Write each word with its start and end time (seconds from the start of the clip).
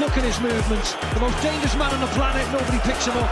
Look 0.00 0.18
at 0.18 0.24
his 0.24 0.40
movements. 0.40 0.94
The 1.14 1.20
most 1.20 1.40
dangerous 1.40 1.76
man 1.76 1.94
on 1.94 2.00
the 2.00 2.08
planet. 2.08 2.44
Nobody 2.50 2.78
picks 2.80 3.06
him 3.06 3.14
up. 3.16 3.30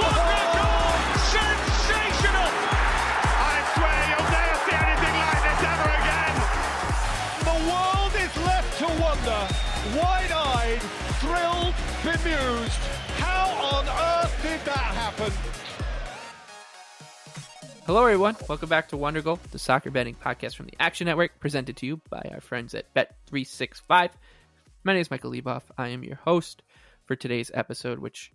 What 0.00 0.16
a 0.16 0.40
goal! 0.56 0.88
Sensational! 1.20 2.48
I 2.48 3.60
swear 3.76 3.98
you'll 4.08 4.24
never 4.32 4.56
see 4.64 4.72
anything 4.72 5.16
like 5.20 5.40
this 5.44 5.60
ever 5.68 5.88
again. 6.00 6.34
The 7.44 7.58
world 7.68 8.12
is 8.16 8.32
left 8.40 8.72
to 8.80 8.88
wonder, 9.04 9.40
wide-eyed, 10.00 10.80
thrilled, 11.20 11.76
bemused. 12.02 12.80
How 13.20 13.52
on 13.76 13.84
earth 13.84 14.32
did 14.42 14.60
that 14.64 14.92
happen? 14.96 15.32
Hello, 17.84 18.00
everyone. 18.02 18.36
Welcome 18.48 18.70
back 18.70 18.88
to 18.88 18.96
Wondergoal, 18.96 19.38
the 19.50 19.58
soccer 19.58 19.90
betting 19.90 20.14
podcast 20.14 20.56
from 20.56 20.66
the 20.66 20.74
Action 20.80 21.04
Network, 21.04 21.38
presented 21.38 21.76
to 21.76 21.86
you 21.86 22.00
by 22.08 22.26
our 22.32 22.40
friends 22.40 22.74
at 22.74 22.92
Bet365. 22.94 24.10
My 24.88 24.94
name 24.94 25.02
is 25.02 25.10
Michael 25.10 25.32
Leboff. 25.32 25.64
I 25.76 25.88
am 25.88 26.02
your 26.02 26.16
host 26.16 26.62
for 27.04 27.14
today's 27.14 27.50
episode, 27.52 27.98
which 27.98 28.32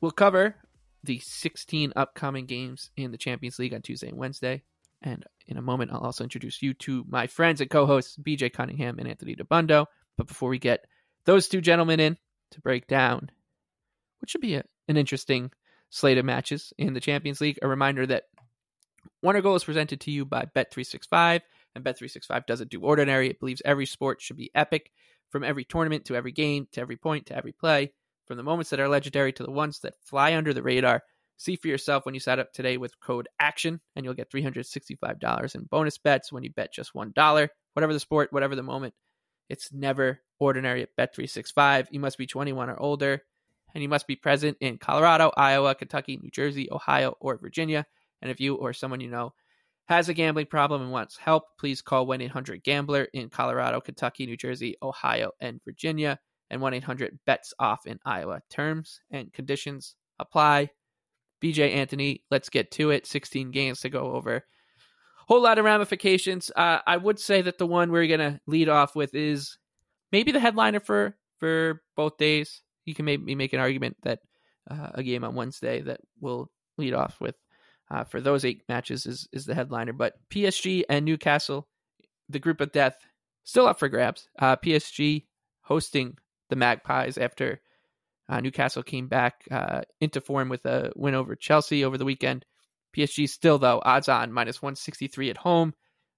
will 0.00 0.12
cover 0.12 0.54
the 1.02 1.18
16 1.18 1.92
upcoming 1.96 2.46
games 2.46 2.90
in 2.96 3.10
the 3.10 3.18
Champions 3.18 3.58
League 3.58 3.74
on 3.74 3.82
Tuesday 3.82 4.06
and 4.06 4.16
Wednesday. 4.16 4.62
And 5.02 5.24
in 5.48 5.56
a 5.56 5.62
moment, 5.62 5.90
I'll 5.90 5.98
also 5.98 6.22
introduce 6.22 6.62
you 6.62 6.74
to 6.74 7.04
my 7.08 7.26
friends 7.26 7.60
and 7.60 7.68
co 7.68 7.86
hosts, 7.86 8.16
BJ 8.16 8.52
Cunningham 8.52 9.00
and 9.00 9.08
Anthony 9.08 9.34
Dabbundo. 9.34 9.86
But 10.16 10.28
before 10.28 10.48
we 10.48 10.60
get 10.60 10.86
those 11.24 11.48
two 11.48 11.60
gentlemen 11.60 11.98
in 11.98 12.18
to 12.52 12.60
break 12.60 12.86
down 12.86 13.32
what 14.20 14.30
should 14.30 14.42
be 14.42 14.54
a, 14.54 14.62
an 14.86 14.96
interesting 14.96 15.50
slate 15.90 16.18
of 16.18 16.24
matches 16.24 16.72
in 16.78 16.94
the 16.94 17.00
Champions 17.00 17.40
League, 17.40 17.58
a 17.62 17.66
reminder 17.66 18.06
that 18.06 18.26
Wondergoal 19.24 19.56
is 19.56 19.64
presented 19.64 20.00
to 20.02 20.12
you 20.12 20.24
by 20.24 20.46
Bet365, 20.54 21.40
and 21.74 21.84
Bet365 21.84 22.46
doesn't 22.46 22.70
do 22.70 22.80
ordinary. 22.80 23.30
It 23.30 23.40
believes 23.40 23.62
every 23.64 23.86
sport 23.86 24.22
should 24.22 24.36
be 24.36 24.52
epic, 24.54 24.92
from 25.34 25.42
every 25.42 25.64
tournament 25.64 26.04
to 26.04 26.14
every 26.14 26.30
game 26.30 26.68
to 26.70 26.80
every 26.80 26.96
point 26.96 27.26
to 27.26 27.36
every 27.36 27.50
play, 27.50 27.92
from 28.24 28.36
the 28.36 28.42
moments 28.44 28.70
that 28.70 28.78
are 28.78 28.88
legendary 28.88 29.32
to 29.32 29.42
the 29.42 29.50
ones 29.50 29.80
that 29.80 29.96
fly 30.04 30.36
under 30.36 30.54
the 30.54 30.62
radar. 30.62 31.02
See 31.38 31.56
for 31.56 31.66
yourself 31.66 32.06
when 32.06 32.14
you 32.14 32.20
sign 32.20 32.38
up 32.38 32.52
today 32.52 32.76
with 32.76 33.00
code 33.00 33.26
ACTION, 33.40 33.80
and 33.96 34.04
you'll 34.04 34.14
get 34.14 34.30
$365 34.30 35.54
in 35.56 35.64
bonus 35.64 35.98
bets 35.98 36.30
when 36.30 36.44
you 36.44 36.52
bet 36.52 36.72
just 36.72 36.94
$1. 36.94 37.48
Whatever 37.72 37.92
the 37.92 37.98
sport, 37.98 38.32
whatever 38.32 38.54
the 38.54 38.62
moment, 38.62 38.94
it's 39.48 39.72
never 39.72 40.20
ordinary 40.38 40.82
at 40.82 40.96
Bet365. 40.96 41.88
You 41.90 41.98
must 41.98 42.16
be 42.16 42.28
21 42.28 42.70
or 42.70 42.80
older, 42.80 43.20
and 43.74 43.82
you 43.82 43.88
must 43.88 44.06
be 44.06 44.14
present 44.14 44.56
in 44.60 44.78
Colorado, 44.78 45.32
Iowa, 45.36 45.74
Kentucky, 45.74 46.16
New 46.16 46.30
Jersey, 46.30 46.68
Ohio, 46.70 47.16
or 47.18 47.38
Virginia. 47.38 47.86
And 48.22 48.30
if 48.30 48.38
you 48.38 48.54
or 48.54 48.72
someone 48.72 49.00
you 49.00 49.10
know 49.10 49.32
has 49.86 50.08
a 50.08 50.14
gambling 50.14 50.46
problem 50.46 50.82
and 50.82 50.90
wants 50.90 51.16
help, 51.16 51.44
please 51.58 51.82
call 51.82 52.06
1 52.06 52.22
800 52.22 52.62
Gambler 52.62 53.08
in 53.12 53.28
Colorado, 53.28 53.80
Kentucky, 53.80 54.26
New 54.26 54.36
Jersey, 54.36 54.76
Ohio, 54.82 55.32
and 55.40 55.60
Virginia, 55.64 56.18
and 56.50 56.60
1 56.60 56.74
800 56.74 57.18
Bets 57.26 57.52
Off 57.58 57.86
in 57.86 57.98
Iowa. 58.04 58.40
Terms 58.50 59.00
and 59.10 59.32
conditions 59.32 59.96
apply. 60.18 60.70
BJ 61.42 61.74
Anthony, 61.74 62.22
let's 62.30 62.48
get 62.48 62.70
to 62.72 62.90
it. 62.90 63.06
16 63.06 63.50
games 63.50 63.80
to 63.80 63.90
go 63.90 64.12
over. 64.12 64.44
Whole 65.28 65.42
lot 65.42 65.58
of 65.58 65.64
ramifications. 65.64 66.50
Uh, 66.54 66.78
I 66.86 66.96
would 66.96 67.18
say 67.18 67.42
that 67.42 67.58
the 67.58 67.66
one 67.66 67.90
we're 67.90 68.06
going 68.06 68.20
to 68.20 68.40
lead 68.46 68.68
off 68.68 68.94
with 68.96 69.14
is 69.14 69.58
maybe 70.12 70.32
the 70.32 70.40
headliner 70.40 70.80
for, 70.80 71.16
for 71.40 71.82
both 71.96 72.16
days. 72.16 72.62
You 72.86 72.94
can 72.94 73.04
maybe 73.04 73.34
make 73.34 73.52
an 73.52 73.60
argument 73.60 73.96
that 74.02 74.20
uh, 74.70 74.90
a 74.94 75.02
game 75.02 75.24
on 75.24 75.34
Wednesday 75.34 75.82
that 75.82 76.00
will 76.20 76.50
lead 76.78 76.94
off 76.94 77.20
with 77.20 77.34
uh, 77.90 78.04
for 78.04 78.20
those 78.20 78.44
eight 78.44 78.62
matches 78.68 79.06
is 79.06 79.28
is 79.32 79.44
the 79.44 79.54
headliner. 79.54 79.92
But 79.92 80.14
PSG 80.30 80.84
and 80.88 81.04
Newcastle, 81.04 81.68
the 82.28 82.38
group 82.38 82.60
of 82.60 82.72
death, 82.72 82.96
still 83.44 83.66
up 83.66 83.78
for 83.78 83.88
grabs. 83.88 84.28
Uh, 84.38 84.56
PSG 84.56 85.24
hosting 85.62 86.16
the 86.50 86.56
Magpies 86.56 87.18
after 87.18 87.60
uh, 88.28 88.40
Newcastle 88.40 88.82
came 88.82 89.08
back 89.08 89.44
uh, 89.50 89.82
into 90.00 90.20
form 90.20 90.48
with 90.48 90.64
a 90.66 90.92
win 90.96 91.14
over 91.14 91.36
Chelsea 91.36 91.84
over 91.84 91.98
the 91.98 92.04
weekend. 92.04 92.44
PSG 92.96 93.28
still 93.28 93.58
though 93.58 93.82
odds 93.84 94.08
on 94.08 94.32
minus 94.32 94.62
one 94.62 94.76
sixty 94.76 95.08
three 95.08 95.30
at 95.30 95.36
home. 95.36 95.74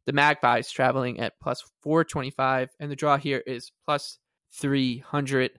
The 0.06 0.12
Magpies 0.12 0.70
traveling 0.70 1.18
at 1.18 1.40
plus 1.40 1.64
four 1.82 2.04
twenty 2.04 2.30
five, 2.30 2.70
and 2.78 2.90
the 2.90 2.96
draw 2.96 3.16
here 3.16 3.42
is 3.46 3.72
plus 3.84 4.18
three 4.52 4.98
hundred. 4.98 5.52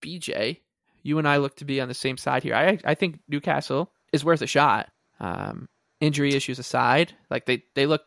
BJ, 0.00 0.60
you 1.02 1.18
and 1.18 1.26
I 1.26 1.38
look 1.38 1.56
to 1.56 1.64
be 1.64 1.80
on 1.80 1.88
the 1.88 1.94
same 1.94 2.16
side 2.16 2.44
here. 2.44 2.54
I 2.54 2.78
I 2.84 2.94
think 2.94 3.18
Newcastle 3.28 3.92
is 4.12 4.24
worth 4.24 4.42
a 4.42 4.46
shot. 4.46 4.88
Um, 5.20 5.68
injury 6.00 6.34
issues 6.34 6.58
aside, 6.58 7.12
like 7.30 7.46
they 7.46 7.64
they 7.74 7.86
look 7.86 8.02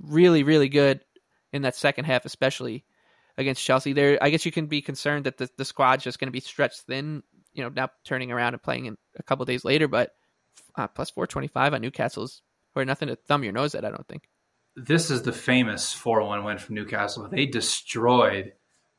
really 0.00 0.42
really 0.42 0.68
good 0.68 1.00
in 1.52 1.62
that 1.62 1.76
second 1.76 2.04
half, 2.04 2.24
especially 2.24 2.84
against 3.36 3.64
Chelsea. 3.64 3.92
There, 3.92 4.18
I 4.22 4.30
guess 4.30 4.46
you 4.46 4.52
can 4.52 4.66
be 4.66 4.82
concerned 4.82 5.24
that 5.24 5.38
the 5.38 5.48
the 5.56 5.64
squad's 5.64 6.04
just 6.04 6.18
going 6.18 6.28
to 6.28 6.32
be 6.32 6.40
stretched 6.40 6.82
thin. 6.82 7.22
You 7.52 7.64
know, 7.64 7.70
now 7.70 7.88
turning 8.04 8.30
around 8.32 8.54
and 8.54 8.62
playing 8.62 8.86
in 8.86 8.96
a 9.18 9.22
couple 9.22 9.44
days 9.44 9.64
later, 9.64 9.88
but 9.88 10.12
uh, 10.76 10.88
plus 10.88 11.10
four 11.10 11.26
twenty 11.26 11.48
five 11.48 11.74
on 11.74 11.80
Newcastle's 11.80 12.42
or 12.74 12.84
nothing 12.84 13.08
to 13.08 13.16
thumb 13.16 13.42
your 13.42 13.52
nose 13.52 13.74
at. 13.74 13.84
I 13.84 13.90
don't 13.90 14.06
think. 14.06 14.28
This 14.76 15.10
is 15.10 15.22
the 15.22 15.32
famous 15.32 15.92
four 15.92 16.22
one 16.22 16.44
win 16.44 16.58
from 16.58 16.74
Newcastle. 16.74 17.28
They 17.28 17.46
destroyed 17.46 18.52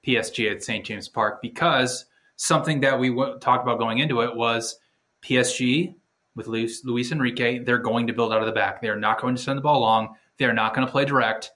PSG 0.05 0.51
at 0.51 0.63
St 0.63 0.85
James 0.85 1.07
Park 1.07 1.41
because 1.41 2.05
something 2.35 2.81
that 2.81 2.99
we 2.99 3.09
w- 3.09 3.37
talked 3.39 3.63
about 3.63 3.79
going 3.79 3.99
into 3.99 4.21
it 4.21 4.35
was 4.35 4.79
PSG 5.23 5.95
with 6.37 6.47
Luis, 6.47 6.85
Luis 6.85 7.11
Enrique, 7.11 7.59
they're 7.59 7.79
going 7.79 8.07
to 8.07 8.13
build 8.13 8.31
out 8.31 8.41
of 8.41 8.45
the 8.45 8.53
back. 8.53 8.81
They're 8.81 8.95
not 8.95 9.19
going 9.19 9.35
to 9.35 9.41
send 9.41 9.57
the 9.57 9.61
ball 9.61 9.81
long. 9.81 10.15
They're 10.37 10.53
not 10.53 10.73
going 10.73 10.85
to 10.85 10.91
play 10.91 11.03
direct. 11.03 11.51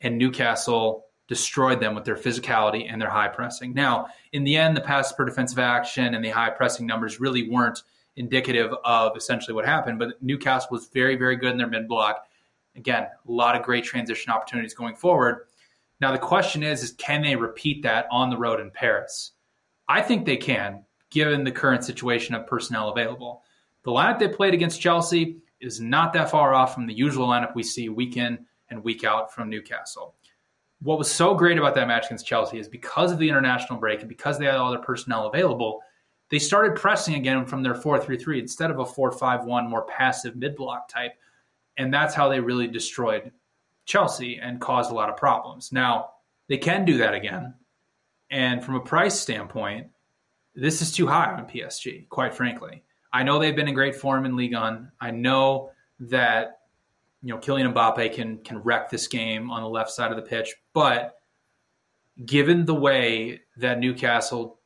And 0.00 0.16
Newcastle 0.16 1.06
destroyed 1.28 1.80
them 1.80 1.94
with 1.94 2.04
their 2.04 2.16
physicality 2.16 2.90
and 2.90 3.00
their 3.00 3.10
high 3.10 3.28
pressing. 3.28 3.74
Now, 3.74 4.06
in 4.32 4.44
the 4.44 4.56
end, 4.56 4.76
the 4.76 4.80
pass 4.80 5.12
per 5.12 5.24
defensive 5.24 5.58
action 5.58 6.14
and 6.14 6.24
the 6.24 6.30
high 6.30 6.50
pressing 6.50 6.86
numbers 6.86 7.20
really 7.20 7.50
weren't 7.50 7.82
indicative 8.16 8.72
of 8.84 9.16
essentially 9.16 9.54
what 9.54 9.66
happened. 9.66 9.98
But 9.98 10.22
Newcastle 10.22 10.68
was 10.70 10.88
very, 10.88 11.16
very 11.16 11.36
good 11.36 11.52
in 11.52 11.58
their 11.58 11.68
mid 11.68 11.88
block. 11.88 12.26
Again, 12.76 13.04
a 13.04 13.30
lot 13.30 13.56
of 13.56 13.62
great 13.62 13.84
transition 13.84 14.32
opportunities 14.32 14.74
going 14.74 14.94
forward. 14.94 15.46
Now 16.00 16.12
the 16.12 16.18
question 16.18 16.62
is, 16.62 16.82
is 16.82 16.92
can 16.92 17.22
they 17.22 17.36
repeat 17.36 17.82
that 17.82 18.06
on 18.10 18.30
the 18.30 18.36
road 18.36 18.60
in 18.60 18.70
Paris? 18.70 19.32
I 19.88 20.00
think 20.00 20.26
they 20.26 20.36
can, 20.36 20.84
given 21.10 21.44
the 21.44 21.52
current 21.52 21.84
situation 21.84 22.34
of 22.34 22.46
personnel 22.46 22.88
available. 22.88 23.42
The 23.84 23.90
lineup 23.90 24.18
they 24.18 24.28
played 24.28 24.54
against 24.54 24.80
Chelsea 24.80 25.38
is 25.60 25.80
not 25.80 26.12
that 26.12 26.30
far 26.30 26.54
off 26.54 26.74
from 26.74 26.86
the 26.86 26.94
usual 26.94 27.28
lineup 27.28 27.54
we 27.54 27.62
see 27.62 27.88
week 27.88 28.16
in 28.16 28.44
and 28.70 28.82
week 28.82 29.04
out 29.04 29.32
from 29.32 29.48
Newcastle. 29.48 30.14
What 30.80 30.98
was 30.98 31.10
so 31.10 31.34
great 31.34 31.58
about 31.58 31.74
that 31.76 31.86
match 31.86 32.06
against 32.06 32.26
Chelsea 32.26 32.58
is 32.58 32.68
because 32.68 33.12
of 33.12 33.18
the 33.18 33.28
international 33.28 33.78
break 33.78 34.00
and 34.00 34.08
because 34.08 34.38
they 34.38 34.46
had 34.46 34.56
all 34.56 34.70
their 34.70 34.80
personnel 34.80 35.26
available, 35.26 35.80
they 36.28 36.38
started 36.38 36.76
pressing 36.76 37.14
again 37.14 37.44
from 37.46 37.62
their 37.62 37.74
4 37.74 38.00
3 38.00 38.16
3 38.16 38.40
instead 38.40 38.70
of 38.70 38.78
a 38.78 38.86
4 38.86 39.12
5 39.12 39.44
1 39.44 39.70
more 39.70 39.82
passive 39.82 40.34
mid 40.34 40.56
block 40.56 40.88
type. 40.88 41.12
And 41.76 41.92
that's 41.92 42.14
how 42.14 42.28
they 42.28 42.40
really 42.40 42.66
destroyed 42.66 43.30
Chelsea 43.84 44.38
and 44.38 44.60
caused 44.60 44.90
a 44.90 44.94
lot 44.94 45.10
of 45.10 45.16
problems. 45.16 45.72
Now, 45.72 46.10
they 46.48 46.58
can 46.58 46.84
do 46.84 46.98
that 46.98 47.14
again. 47.14 47.54
And 48.30 48.64
from 48.64 48.74
a 48.76 48.80
price 48.80 49.18
standpoint, 49.18 49.88
this 50.54 50.82
is 50.82 50.92
too 50.92 51.06
high 51.06 51.32
on 51.32 51.46
PSG, 51.46 52.08
quite 52.08 52.34
frankly. 52.34 52.82
I 53.12 53.22
know 53.22 53.38
they've 53.38 53.54
been 53.54 53.68
in 53.68 53.74
great 53.74 53.96
form 53.96 54.24
in 54.24 54.36
Ligue 54.36 54.54
1. 54.54 54.92
I 55.00 55.10
know 55.10 55.70
that 56.00 56.60
you 57.22 57.32
know 57.32 57.38
Kylian 57.38 57.72
Mbappe 57.72 58.14
can 58.14 58.38
can 58.38 58.58
wreck 58.58 58.90
this 58.90 59.06
game 59.06 59.50
on 59.50 59.62
the 59.62 59.68
left 59.68 59.90
side 59.90 60.10
of 60.10 60.16
the 60.16 60.22
pitch, 60.22 60.54
but 60.72 61.16
given 62.24 62.64
the 62.64 62.74
way 62.74 63.40
that 63.56 63.78
Newcastle 63.78 64.58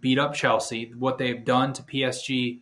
beat 0.00 0.18
up 0.18 0.34
Chelsea, 0.34 0.92
what 0.96 1.18
they've 1.18 1.44
done 1.44 1.72
to 1.74 1.82
PSG 1.82 2.60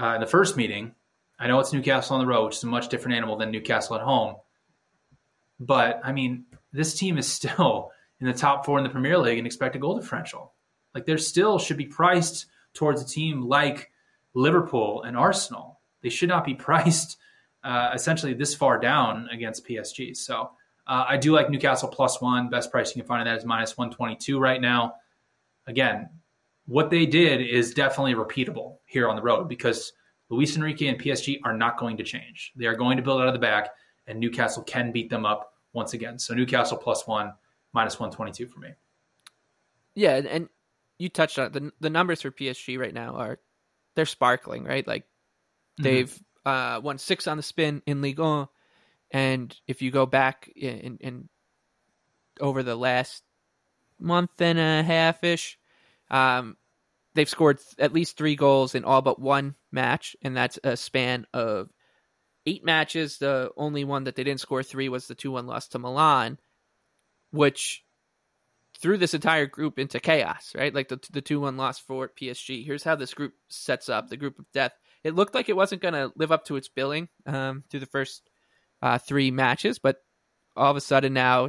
uh, 0.00 0.14
in 0.14 0.20
the 0.20 0.26
first 0.26 0.56
meeting, 0.56 0.94
I 1.38 1.46
know 1.46 1.60
it's 1.60 1.72
Newcastle 1.72 2.16
on 2.16 2.20
the 2.20 2.26
road, 2.26 2.46
which 2.46 2.56
is 2.56 2.64
a 2.64 2.66
much 2.66 2.88
different 2.88 3.16
animal 3.16 3.36
than 3.36 3.50
Newcastle 3.50 3.96
at 3.96 4.02
home. 4.02 4.36
But 5.60 6.00
I 6.04 6.12
mean, 6.12 6.46
this 6.72 6.94
team 6.94 7.18
is 7.18 7.30
still 7.32 7.90
in 8.20 8.26
the 8.26 8.32
top 8.32 8.64
four 8.64 8.78
in 8.78 8.84
the 8.84 8.90
Premier 8.90 9.18
League 9.18 9.38
and 9.38 9.46
expect 9.46 9.76
a 9.76 9.78
goal 9.78 9.98
differential. 9.98 10.52
Like, 10.94 11.06
there 11.06 11.18
still 11.18 11.58
should 11.58 11.76
be 11.76 11.86
priced 11.86 12.46
towards 12.72 13.02
a 13.02 13.06
team 13.06 13.42
like 13.42 13.90
Liverpool 14.34 15.02
and 15.02 15.16
Arsenal. 15.16 15.80
They 16.02 16.10
should 16.10 16.28
not 16.28 16.44
be 16.44 16.54
priced 16.68 17.16
uh, 17.62 17.90
essentially 17.94 18.34
this 18.34 18.54
far 18.54 18.78
down 18.78 19.28
against 19.32 19.66
PSG. 19.66 20.16
So 20.16 20.50
uh, 20.86 21.06
I 21.08 21.16
do 21.16 21.32
like 21.32 21.48
Newcastle 21.48 21.88
plus 21.88 22.20
one. 22.20 22.50
Best 22.50 22.70
price 22.70 22.94
you 22.94 23.02
can 23.02 23.08
find 23.08 23.22
in 23.22 23.26
that 23.26 23.38
is 23.38 23.44
minus 23.44 23.76
122 23.76 24.38
right 24.38 24.60
now. 24.60 24.94
Again, 25.66 26.10
what 26.66 26.90
they 26.90 27.06
did 27.06 27.40
is 27.40 27.72
definitely 27.72 28.14
repeatable 28.14 28.76
here 28.84 29.08
on 29.08 29.16
the 29.16 29.22
road 29.22 29.48
because 29.48 29.92
Luis 30.28 30.56
Enrique 30.56 30.88
and 30.88 31.00
PSG 31.00 31.40
are 31.44 31.56
not 31.56 31.78
going 31.78 31.96
to 31.96 32.04
change. 32.04 32.52
They 32.56 32.66
are 32.66 32.76
going 32.76 32.96
to 32.96 33.02
build 33.02 33.20
out 33.20 33.28
of 33.28 33.34
the 33.34 33.40
back, 33.40 33.70
and 34.06 34.18
Newcastle 34.18 34.62
can 34.62 34.92
beat 34.92 35.10
them 35.10 35.24
up 35.24 35.52
once 35.72 35.94
again. 35.94 36.18
So 36.18 36.34
Newcastle 36.34 36.76
plus 36.76 37.06
one, 37.06 37.32
minus 37.72 37.98
122 37.98 38.46
for 38.46 38.60
me. 38.60 38.70
Yeah, 39.94 40.16
and 40.16 40.48
you 40.98 41.08
touched 41.08 41.38
on 41.38 41.46
it. 41.46 41.52
the 41.52 41.72
the 41.80 41.90
numbers 41.90 42.22
for 42.22 42.30
PSG 42.30 42.78
right 42.78 42.94
now 42.94 43.14
are 43.16 43.38
they're 43.94 44.06
sparkling, 44.06 44.64
right? 44.64 44.86
Like 44.86 45.04
they've 45.80 46.10
mm-hmm. 46.10 46.48
uh, 46.48 46.80
won 46.80 46.98
six 46.98 47.26
on 47.26 47.36
the 47.36 47.42
spin 47.42 47.82
in 47.86 48.02
Ligue 48.02 48.18
1, 48.18 48.48
and 49.10 49.54
if 49.66 49.82
you 49.82 49.90
go 49.90 50.06
back 50.06 50.50
in, 50.54 50.98
in 51.00 51.28
over 52.40 52.62
the 52.62 52.76
last 52.76 53.22
month 53.98 54.40
and 54.40 54.58
a 54.58 54.82
half 54.82 55.22
ish, 55.22 55.58
um, 56.10 56.56
they've 57.14 57.28
scored 57.28 57.60
at 57.78 57.92
least 57.92 58.16
three 58.16 58.36
goals 58.36 58.74
in 58.74 58.84
all 58.84 59.02
but 59.02 59.20
one 59.20 59.54
match, 59.70 60.16
and 60.22 60.36
that's 60.36 60.58
a 60.64 60.76
span 60.76 61.26
of 61.32 61.70
eight 62.46 62.64
matches. 62.64 63.18
The 63.18 63.50
only 63.56 63.84
one 63.84 64.04
that 64.04 64.16
they 64.16 64.24
didn't 64.24 64.40
score 64.40 64.62
three 64.62 64.88
was 64.88 65.06
the 65.06 65.14
2 65.14 65.30
1 65.30 65.46
loss 65.46 65.68
to 65.68 65.78
Milan, 65.78 66.38
which 67.30 67.83
threw 68.84 68.98
this 68.98 69.14
entire 69.14 69.46
group 69.46 69.78
into 69.78 69.98
chaos, 69.98 70.52
right? 70.54 70.74
Like 70.74 70.88
the 70.88 70.98
2 70.98 71.40
1 71.40 71.56
loss 71.56 71.78
for 71.78 72.10
PSG. 72.20 72.66
Here's 72.66 72.84
how 72.84 72.94
this 72.94 73.14
group 73.14 73.32
sets 73.48 73.88
up 73.88 74.10
the 74.10 74.18
group 74.18 74.38
of 74.38 74.44
death. 74.52 74.72
It 75.02 75.14
looked 75.14 75.34
like 75.34 75.48
it 75.48 75.56
wasn't 75.56 75.80
going 75.80 75.94
to 75.94 76.12
live 76.16 76.30
up 76.30 76.44
to 76.44 76.56
its 76.56 76.68
billing 76.68 77.08
um, 77.24 77.64
through 77.70 77.80
the 77.80 77.86
first 77.86 78.28
uh, 78.82 78.98
three 78.98 79.30
matches, 79.30 79.78
but 79.78 79.96
all 80.54 80.70
of 80.70 80.76
a 80.76 80.82
sudden 80.82 81.14
now 81.14 81.48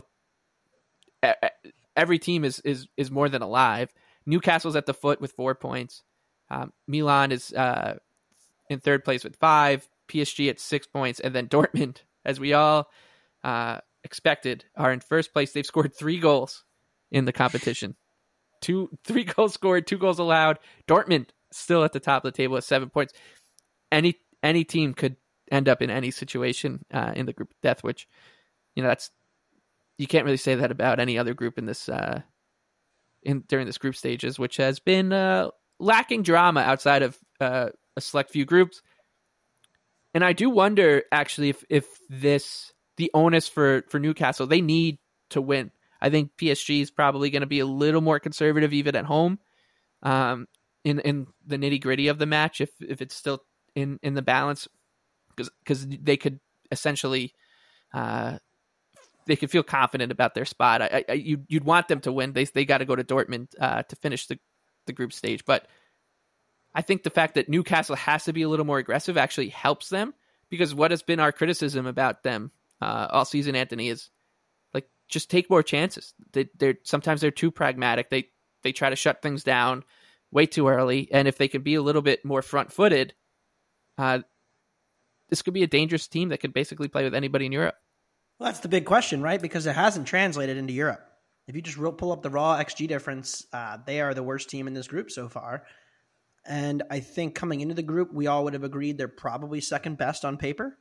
every 1.97 2.19
team 2.19 2.45
is, 2.45 2.61
is, 2.61 2.87
is 2.95 3.11
more 3.11 3.27
than 3.27 3.41
alive. 3.41 3.91
Newcastle's 4.25 4.77
at 4.77 4.85
the 4.85 4.93
foot 4.93 5.19
with 5.19 5.33
four 5.33 5.55
points. 5.55 6.03
Um, 6.49 6.71
Milan 6.87 7.33
is 7.33 7.51
uh, 7.51 7.95
in 8.69 8.79
third 8.79 9.03
place 9.03 9.25
with 9.25 9.35
five. 9.35 9.85
PSG 10.07 10.49
at 10.49 10.61
six 10.61 10.87
points, 10.87 11.19
and 11.19 11.35
then 11.35 11.47
Dortmund, 11.49 11.97
as 12.23 12.39
we 12.39 12.53
all 12.53 12.87
uh, 13.43 13.79
expected, 14.05 14.63
are 14.77 14.93
in 14.93 15.01
first 15.01 15.33
place. 15.33 15.51
They've 15.51 15.65
scored 15.65 15.93
three 15.93 16.19
goals 16.19 16.63
in 17.15 17.23
the 17.23 17.33
competition. 17.33 17.95
Two, 18.61 18.89
three 19.05 19.23
goals 19.35 19.53
scored, 19.53 19.87
two 19.87 19.97
goals 19.97 20.19
allowed. 20.19 20.59
Dortmund 20.87 21.29
still 21.51 21.83
at 21.83 21.93
the 21.93 21.99
top 22.01 22.25
of 22.25 22.33
the 22.33 22.37
table 22.37 22.55
with 22.55 22.65
seven 22.65 22.89
points. 22.89 23.13
Any 23.91 24.15
any 24.43 24.65
team 24.65 24.93
could 24.93 25.15
end 25.49 25.69
up 25.69 25.81
in 25.81 25.89
any 25.89 26.11
situation 26.11 26.83
uh, 26.93 27.13
in 27.15 27.25
the 27.25 27.33
group 27.33 27.51
of 27.51 27.61
death, 27.61 27.83
which 27.83 28.07
you 28.75 28.83
know 28.83 28.89
that's 28.89 29.09
you 29.97 30.07
can't 30.07 30.25
really 30.25 30.37
say 30.37 30.55
that 30.55 30.71
about 30.71 30.99
any 30.99 31.17
other 31.17 31.33
group 31.33 31.57
in 31.57 31.65
this 31.65 31.87
uh, 31.87 32.21
in 33.23 33.43
during 33.47 33.65
this 33.65 33.77
group 33.77 33.95
stages, 33.95 34.37
which 34.37 34.57
has 34.57 34.79
been 34.79 35.13
uh, 35.13 35.49
lacking 35.79 36.23
drama 36.23 36.59
outside 36.59 37.01
of 37.01 37.17
uh, 37.39 37.69
a 37.95 38.01
select 38.01 38.29
few 38.29 38.43
groups. 38.43 38.81
And 40.13 40.23
I 40.23 40.33
do 40.33 40.49
wonder 40.49 41.03
actually 41.13 41.49
if 41.49 41.63
if 41.69 41.85
this 42.09 42.73
the 42.97 43.09
onus 43.13 43.47
for 43.47 43.85
for 43.87 43.99
Newcastle 43.99 44.47
they 44.47 44.61
need 44.61 44.97
to 45.29 45.39
win. 45.39 45.71
I 46.05 46.11
think 46.11 46.37
PSG 46.37 46.81
is 46.81 46.91
probably 46.91 47.31
going 47.31 47.41
to 47.41 47.47
be 47.47 47.61
a 47.61 47.65
little 47.65 47.99
more 47.99 48.19
conservative 48.19 48.73
even 48.73 48.95
at 48.95 49.05
home. 49.05 49.39
Um, 50.03 50.47
in 50.83 50.99
in 50.99 51.25
the 51.47 51.57
nitty 51.57 51.81
gritty 51.81 52.09
of 52.09 52.19
the 52.19 52.27
match, 52.27 52.61
if 52.61 52.69
if 52.79 53.01
it's 53.01 53.15
still 53.15 53.41
in 53.73 53.99
in 54.03 54.13
the 54.13 54.21
balance, 54.21 54.67
because 55.35 55.87
they 55.87 56.15
could 56.15 56.39
essentially 56.71 57.33
uh, 57.91 58.37
they 59.25 59.35
could 59.35 59.49
feel 59.49 59.63
confident 59.63 60.11
about 60.11 60.35
their 60.35 60.45
spot. 60.45 60.83
I, 60.83 61.03
I 61.09 61.13
you 61.13 61.43
you'd 61.47 61.63
want 61.63 61.87
them 61.87 62.01
to 62.01 62.11
win. 62.11 62.33
They 62.33 62.43
they 62.45 62.65
got 62.65 62.77
to 62.77 62.85
go 62.85 62.95
to 62.95 63.03
Dortmund 63.03 63.47
uh, 63.59 63.81
to 63.81 63.95
finish 63.95 64.27
the 64.27 64.37
the 64.85 64.93
group 64.93 65.11
stage, 65.11 65.43
but 65.43 65.67
I 66.75 66.83
think 66.83 67.01
the 67.01 67.09
fact 67.09 67.33
that 67.33 67.49
Newcastle 67.49 67.95
has 67.95 68.25
to 68.25 68.33
be 68.33 68.43
a 68.43 68.49
little 68.49 68.65
more 68.65 68.77
aggressive 68.77 69.17
actually 69.17 69.49
helps 69.49 69.89
them 69.89 70.13
because 70.49 70.75
what 70.75 70.91
has 70.91 71.01
been 71.01 71.19
our 71.19 71.31
criticism 71.31 71.87
about 71.87 72.21
them 72.21 72.51
uh, 72.79 73.07
all 73.09 73.25
season, 73.25 73.55
Anthony, 73.55 73.89
is 73.89 74.11
just 75.07 75.29
take 75.29 75.49
more 75.49 75.63
chances. 75.63 76.13
They, 76.33 76.49
they're 76.57 76.77
sometimes 76.83 77.21
they're 77.21 77.31
too 77.31 77.51
pragmatic. 77.51 78.09
They 78.09 78.29
they 78.63 78.71
try 78.71 78.89
to 78.89 78.95
shut 78.95 79.21
things 79.21 79.43
down 79.43 79.83
way 80.31 80.45
too 80.45 80.67
early, 80.67 81.07
and 81.11 81.27
if 81.27 81.37
they 81.37 81.47
can 81.47 81.61
be 81.61 81.75
a 81.75 81.81
little 81.81 82.01
bit 82.01 82.25
more 82.25 82.41
front 82.41 82.71
footed, 82.71 83.13
uh, 83.97 84.19
this 85.29 85.41
could 85.41 85.53
be 85.53 85.63
a 85.63 85.67
dangerous 85.67 86.07
team 86.07 86.29
that 86.29 86.39
could 86.39 86.53
basically 86.53 86.87
play 86.87 87.03
with 87.03 87.15
anybody 87.15 87.45
in 87.45 87.51
Europe. 87.51 87.75
Well, 88.39 88.49
that's 88.49 88.59
the 88.59 88.67
big 88.67 88.85
question, 88.85 89.21
right? 89.21 89.41
Because 89.41 89.65
it 89.65 89.75
hasn't 89.75 90.07
translated 90.07 90.57
into 90.57 90.73
Europe. 90.73 91.07
If 91.47 91.55
you 91.55 91.61
just 91.61 91.77
pull 91.77 92.11
up 92.11 92.21
the 92.21 92.29
raw 92.29 92.57
XG 92.57 92.87
difference, 92.87 93.45
uh, 93.53 93.77
they 93.85 94.01
are 94.01 94.13
the 94.13 94.23
worst 94.23 94.49
team 94.49 94.67
in 94.67 94.73
this 94.73 94.87
group 94.87 95.11
so 95.11 95.29
far. 95.29 95.63
And 96.45 96.83
I 96.89 96.99
think 96.99 97.33
coming 97.33 97.61
into 97.61 97.75
the 97.75 97.83
group, 97.83 98.13
we 98.13 98.27
all 98.27 98.43
would 98.43 98.53
have 98.53 98.63
agreed 98.63 98.97
they're 98.97 99.07
probably 99.07 99.61
second 99.61 99.97
best 99.97 100.25
on 100.25 100.37
paper. 100.37 100.77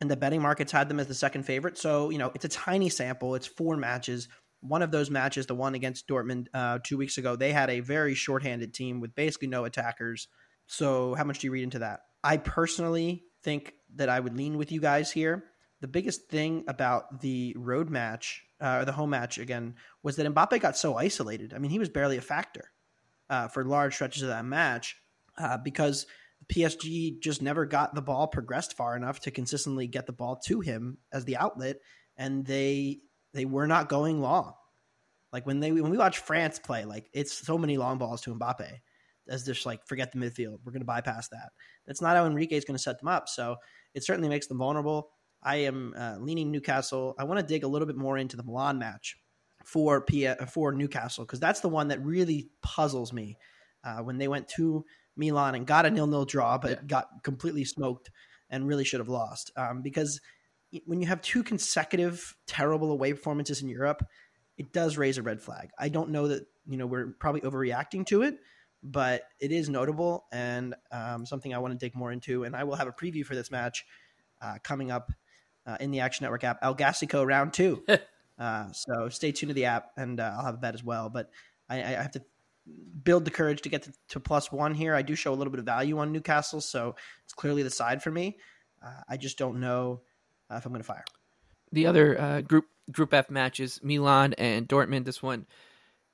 And 0.00 0.10
the 0.10 0.16
betting 0.16 0.42
markets 0.42 0.72
had 0.72 0.88
them 0.88 1.00
as 1.00 1.06
the 1.06 1.14
second 1.14 1.44
favorite. 1.44 1.78
So, 1.78 2.10
you 2.10 2.18
know, 2.18 2.30
it's 2.34 2.44
a 2.44 2.50
tiny 2.50 2.88
sample. 2.90 3.34
It's 3.34 3.46
four 3.46 3.76
matches. 3.76 4.28
One 4.60 4.82
of 4.82 4.90
those 4.90 5.10
matches, 5.10 5.46
the 5.46 5.54
one 5.54 5.74
against 5.74 6.06
Dortmund 6.06 6.48
uh, 6.52 6.80
two 6.82 6.98
weeks 6.98 7.18
ago, 7.18 7.36
they 7.36 7.52
had 7.52 7.70
a 7.70 7.80
very 7.80 8.14
shorthanded 8.14 8.74
team 8.74 9.00
with 9.00 9.14
basically 9.14 9.48
no 9.48 9.64
attackers. 9.64 10.28
So, 10.66 11.14
how 11.14 11.24
much 11.24 11.38
do 11.38 11.46
you 11.46 11.52
read 11.52 11.62
into 11.62 11.78
that? 11.78 12.00
I 12.22 12.36
personally 12.36 13.24
think 13.42 13.72
that 13.94 14.08
I 14.08 14.20
would 14.20 14.36
lean 14.36 14.58
with 14.58 14.72
you 14.72 14.80
guys 14.80 15.10
here 15.10 15.44
the 15.80 15.88
biggest 15.88 16.28
thing 16.28 16.64
about 16.68 17.20
the 17.20 17.54
road 17.58 17.90
match 17.90 18.42
uh, 18.60 18.78
or 18.80 18.84
the 18.84 18.92
home 18.92 19.10
match 19.10 19.38
again 19.38 19.74
was 20.02 20.16
that 20.16 20.26
Mbappe 20.26 20.60
got 20.60 20.76
so 20.76 20.96
isolated. 20.96 21.52
I 21.54 21.58
mean, 21.58 21.70
he 21.70 21.78
was 21.78 21.88
barely 21.88 22.16
a 22.16 22.22
factor 22.22 22.70
uh, 23.28 23.48
for 23.48 23.64
large 23.64 23.94
stretches 23.94 24.22
of 24.22 24.28
that 24.28 24.44
match 24.44 24.96
uh, 25.38 25.58
because 25.58 26.06
PSG 26.52 27.20
just 27.20 27.42
never 27.42 27.66
got 27.66 27.94
the 27.94 28.02
ball 28.02 28.26
progressed 28.26 28.76
far 28.76 28.96
enough 28.96 29.20
to 29.20 29.30
consistently 29.30 29.86
get 29.86 30.06
the 30.06 30.12
ball 30.12 30.36
to 30.46 30.60
him 30.60 30.98
as 31.12 31.24
the 31.24 31.36
outlet, 31.36 31.76
and 32.16 32.44
they 32.46 33.00
they 33.34 33.44
were 33.44 33.66
not 33.66 33.88
going 33.88 34.20
long. 34.20 34.54
Like 35.32 35.46
when 35.46 35.60
they 35.60 35.72
when 35.72 35.90
we 35.90 35.98
watch 35.98 36.18
France 36.18 36.58
play, 36.58 36.84
like 36.84 37.08
it's 37.12 37.32
so 37.32 37.58
many 37.58 37.76
long 37.76 37.98
balls 37.98 38.22
to 38.22 38.34
Mbappe 38.34 38.70
as 39.28 39.44
just 39.44 39.66
like 39.66 39.86
forget 39.86 40.12
the 40.12 40.18
midfield. 40.18 40.58
We're 40.64 40.72
going 40.72 40.80
to 40.80 40.86
bypass 40.86 41.28
that. 41.28 41.50
That's 41.86 42.00
not 42.00 42.16
how 42.16 42.26
Enrique 42.26 42.56
is 42.56 42.64
going 42.64 42.76
to 42.76 42.82
set 42.82 43.00
them 43.00 43.08
up. 43.08 43.28
So 43.28 43.56
it 43.94 44.04
certainly 44.04 44.28
makes 44.28 44.46
them 44.46 44.58
vulnerable. 44.58 45.10
I 45.42 45.56
am 45.56 45.94
uh, 45.96 46.16
leaning 46.18 46.50
Newcastle. 46.50 47.14
I 47.18 47.24
want 47.24 47.40
to 47.40 47.46
dig 47.46 47.64
a 47.64 47.68
little 47.68 47.86
bit 47.86 47.96
more 47.96 48.16
into 48.16 48.36
the 48.36 48.42
Milan 48.42 48.78
match 48.78 49.16
for 49.64 50.00
P- 50.00 50.32
for 50.48 50.72
Newcastle 50.72 51.24
because 51.24 51.40
that's 51.40 51.60
the 51.60 51.68
one 51.68 51.88
that 51.88 52.04
really 52.04 52.48
puzzles 52.62 53.12
me. 53.12 53.36
Uh, 53.84 53.98
when 53.98 54.18
they 54.18 54.26
went 54.26 54.48
to 54.48 54.84
Milan 55.16 55.54
and 55.54 55.66
got 55.66 55.86
a 55.86 55.90
nil-nil 55.90 56.24
draw, 56.24 56.58
but 56.58 56.70
yeah. 56.70 56.82
got 56.86 57.22
completely 57.22 57.64
smoked 57.64 58.10
and 58.50 58.66
really 58.66 58.84
should 58.84 59.00
have 59.00 59.08
lost. 59.08 59.50
Um, 59.56 59.82
because 59.82 60.20
when 60.84 61.00
you 61.00 61.06
have 61.06 61.20
two 61.22 61.42
consecutive 61.42 62.36
terrible 62.46 62.90
away 62.90 63.12
performances 63.12 63.62
in 63.62 63.68
Europe, 63.68 64.06
it 64.58 64.72
does 64.72 64.96
raise 64.96 65.18
a 65.18 65.22
red 65.22 65.40
flag. 65.40 65.70
I 65.78 65.88
don't 65.88 66.10
know 66.10 66.28
that 66.28 66.46
you 66.66 66.76
know 66.76 66.86
we're 66.86 67.08
probably 67.18 67.42
overreacting 67.42 68.06
to 68.06 68.22
it, 68.22 68.38
but 68.82 69.22
it 69.40 69.52
is 69.52 69.68
notable 69.68 70.26
and 70.32 70.74
um, 70.90 71.26
something 71.26 71.54
I 71.54 71.58
want 71.58 71.72
to 71.72 71.78
dig 71.78 71.94
more 71.94 72.12
into. 72.12 72.44
And 72.44 72.56
I 72.56 72.64
will 72.64 72.76
have 72.76 72.88
a 72.88 72.92
preview 72.92 73.24
for 73.24 73.34
this 73.34 73.50
match 73.50 73.84
uh, 74.40 74.56
coming 74.62 74.90
up 74.90 75.12
uh, 75.66 75.76
in 75.80 75.90
the 75.90 76.00
Action 76.00 76.24
Network 76.24 76.44
app. 76.44 76.58
El 76.62 76.74
Gasico 76.74 77.26
round 77.26 77.52
two. 77.52 77.84
uh, 78.38 78.72
so 78.72 79.08
stay 79.08 79.32
tuned 79.32 79.50
to 79.50 79.54
the 79.54 79.66
app, 79.66 79.90
and 79.96 80.20
uh, 80.20 80.34
I'll 80.36 80.44
have 80.44 80.54
a 80.54 80.58
bet 80.58 80.74
as 80.74 80.84
well. 80.84 81.10
But 81.10 81.30
I, 81.68 81.76
I 81.76 82.02
have 82.02 82.12
to 82.12 82.22
build 83.02 83.24
the 83.24 83.30
courage 83.30 83.62
to 83.62 83.68
get 83.68 83.82
to, 83.84 83.92
to, 84.08 84.20
plus 84.20 84.50
one 84.50 84.74
here. 84.74 84.94
I 84.94 85.02
do 85.02 85.14
show 85.14 85.32
a 85.32 85.36
little 85.36 85.50
bit 85.50 85.60
of 85.60 85.66
value 85.66 85.98
on 85.98 86.12
Newcastle, 86.12 86.60
so 86.60 86.96
it's 87.24 87.32
clearly 87.32 87.62
the 87.62 87.70
side 87.70 88.02
for 88.02 88.10
me. 88.10 88.38
Uh, 88.84 89.02
I 89.08 89.16
just 89.16 89.38
don't 89.38 89.60
know 89.60 90.02
uh, 90.50 90.56
if 90.56 90.66
I'm 90.66 90.72
going 90.72 90.82
to 90.82 90.86
fire. 90.86 91.04
The 91.72 91.86
other 91.86 92.20
uh, 92.20 92.40
group 92.42 92.66
Group 92.92 93.12
F 93.12 93.30
matches: 93.30 93.80
Milan 93.82 94.34
and 94.34 94.68
Dortmund. 94.68 95.04
This 95.04 95.20
one 95.20 95.46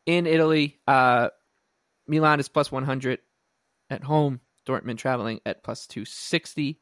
in 0.06 0.26
Italy. 0.26 0.80
Milan 0.86 2.40
is 2.40 2.48
plus 2.48 2.72
100 2.72 3.18
at 3.90 4.02
home. 4.02 4.40
Dortmund 4.66 4.98
traveling 4.98 5.40
at 5.44 5.62
plus 5.62 5.86
260 5.86 6.78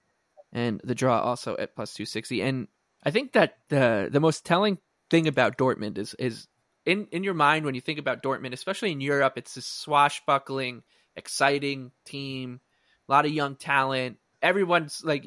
and 0.52 0.80
the 0.84 0.94
draw 0.94 1.20
also 1.20 1.56
at 1.56 1.74
plus 1.74 1.94
260. 1.94 2.42
And 2.42 2.68
I 3.02 3.10
think 3.10 3.32
that 3.32 3.58
the 3.68 4.08
the 4.10 4.20
most 4.20 4.44
telling 4.44 4.78
thing 5.10 5.28
about 5.28 5.58
Dortmund 5.58 5.98
is 5.98 6.14
is 6.14 6.46
in 6.86 7.06
in 7.12 7.24
your 7.24 7.34
mind 7.34 7.64
when 7.64 7.74
you 7.74 7.80
think 7.80 7.98
about 7.98 8.22
Dortmund, 8.22 8.52
especially 8.52 8.92
in 8.92 9.00
Europe, 9.00 9.34
it's 9.36 9.54
this 9.54 9.66
swashbuckling, 9.66 10.82
exciting 11.16 11.92
team, 12.04 12.60
a 13.08 13.12
lot 13.12 13.26
of 13.26 13.32
young 13.32 13.56
talent. 13.56 14.18
Everyone's 14.42 15.02
like 15.04 15.26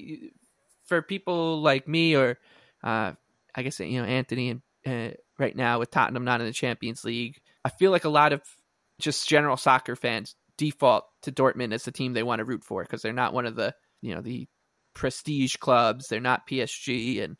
for 0.85 1.01
people 1.01 1.61
like 1.61 1.87
me 1.87 2.15
or 2.15 2.37
uh, 2.83 3.13
I 3.55 3.63
guess 3.63 3.79
you 3.79 4.01
know 4.01 4.07
Anthony 4.07 4.49
and 4.49 4.61
uh, 4.85 5.15
right 5.37 5.55
now 5.55 5.79
with 5.79 5.91
Tottenham 5.91 6.25
not 6.25 6.41
in 6.41 6.47
the 6.47 6.53
Champions 6.53 7.03
League, 7.03 7.41
I 7.63 7.69
feel 7.69 7.91
like 7.91 8.05
a 8.05 8.09
lot 8.09 8.33
of 8.33 8.41
just 8.99 9.27
general 9.27 9.57
soccer 9.57 9.95
fans 9.95 10.35
default 10.57 11.05
to 11.23 11.31
Dortmund 11.31 11.73
as 11.73 11.83
the 11.83 11.91
team 11.91 12.13
they 12.13 12.23
want 12.23 12.39
to 12.39 12.45
root 12.45 12.63
for 12.63 12.83
because 12.83 13.01
they're 13.01 13.13
not 13.13 13.33
one 13.33 13.45
of 13.45 13.55
the 13.55 13.73
you 14.01 14.13
know 14.15 14.21
the 14.21 14.47
prestige 14.93 15.57
clubs. 15.57 16.07
They're 16.07 16.19
not 16.19 16.47
PSG, 16.47 17.23
and 17.23 17.37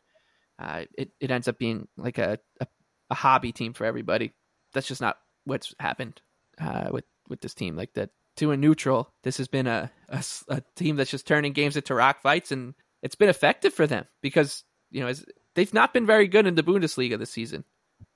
uh, 0.58 0.84
it 0.96 1.10
it 1.20 1.30
ends 1.30 1.48
up 1.48 1.58
being 1.58 1.88
like 1.96 2.18
a, 2.18 2.38
a, 2.60 2.66
a 3.10 3.14
hobby 3.14 3.52
team 3.52 3.72
for 3.72 3.84
everybody. 3.84 4.32
That's 4.72 4.88
just 4.88 5.00
not 5.00 5.18
what's 5.44 5.74
happened 5.78 6.20
uh, 6.60 6.88
with 6.90 7.04
with 7.28 7.40
this 7.40 7.54
team. 7.54 7.76
Like 7.76 7.94
that 7.94 8.10
to 8.36 8.50
a 8.50 8.56
neutral, 8.56 9.12
this 9.22 9.36
has 9.38 9.48
been 9.48 9.66
a, 9.66 9.90
a, 10.08 10.24
a 10.48 10.62
team 10.74 10.96
that's 10.96 11.10
just 11.10 11.26
turning 11.26 11.52
games 11.52 11.76
into 11.76 11.94
rock 11.94 12.22
fights, 12.22 12.52
and 12.52 12.74
it's 13.02 13.14
been 13.14 13.28
effective 13.28 13.72
for 13.72 13.86
them 13.86 14.06
because 14.20 14.64
you 14.90 15.04
know 15.04 15.12
they've 15.54 15.74
not 15.74 15.92
been 15.92 16.06
very 16.06 16.26
good 16.28 16.46
in 16.46 16.54
the 16.54 16.62
Bundesliga 16.62 17.18
this 17.18 17.30
season, 17.30 17.64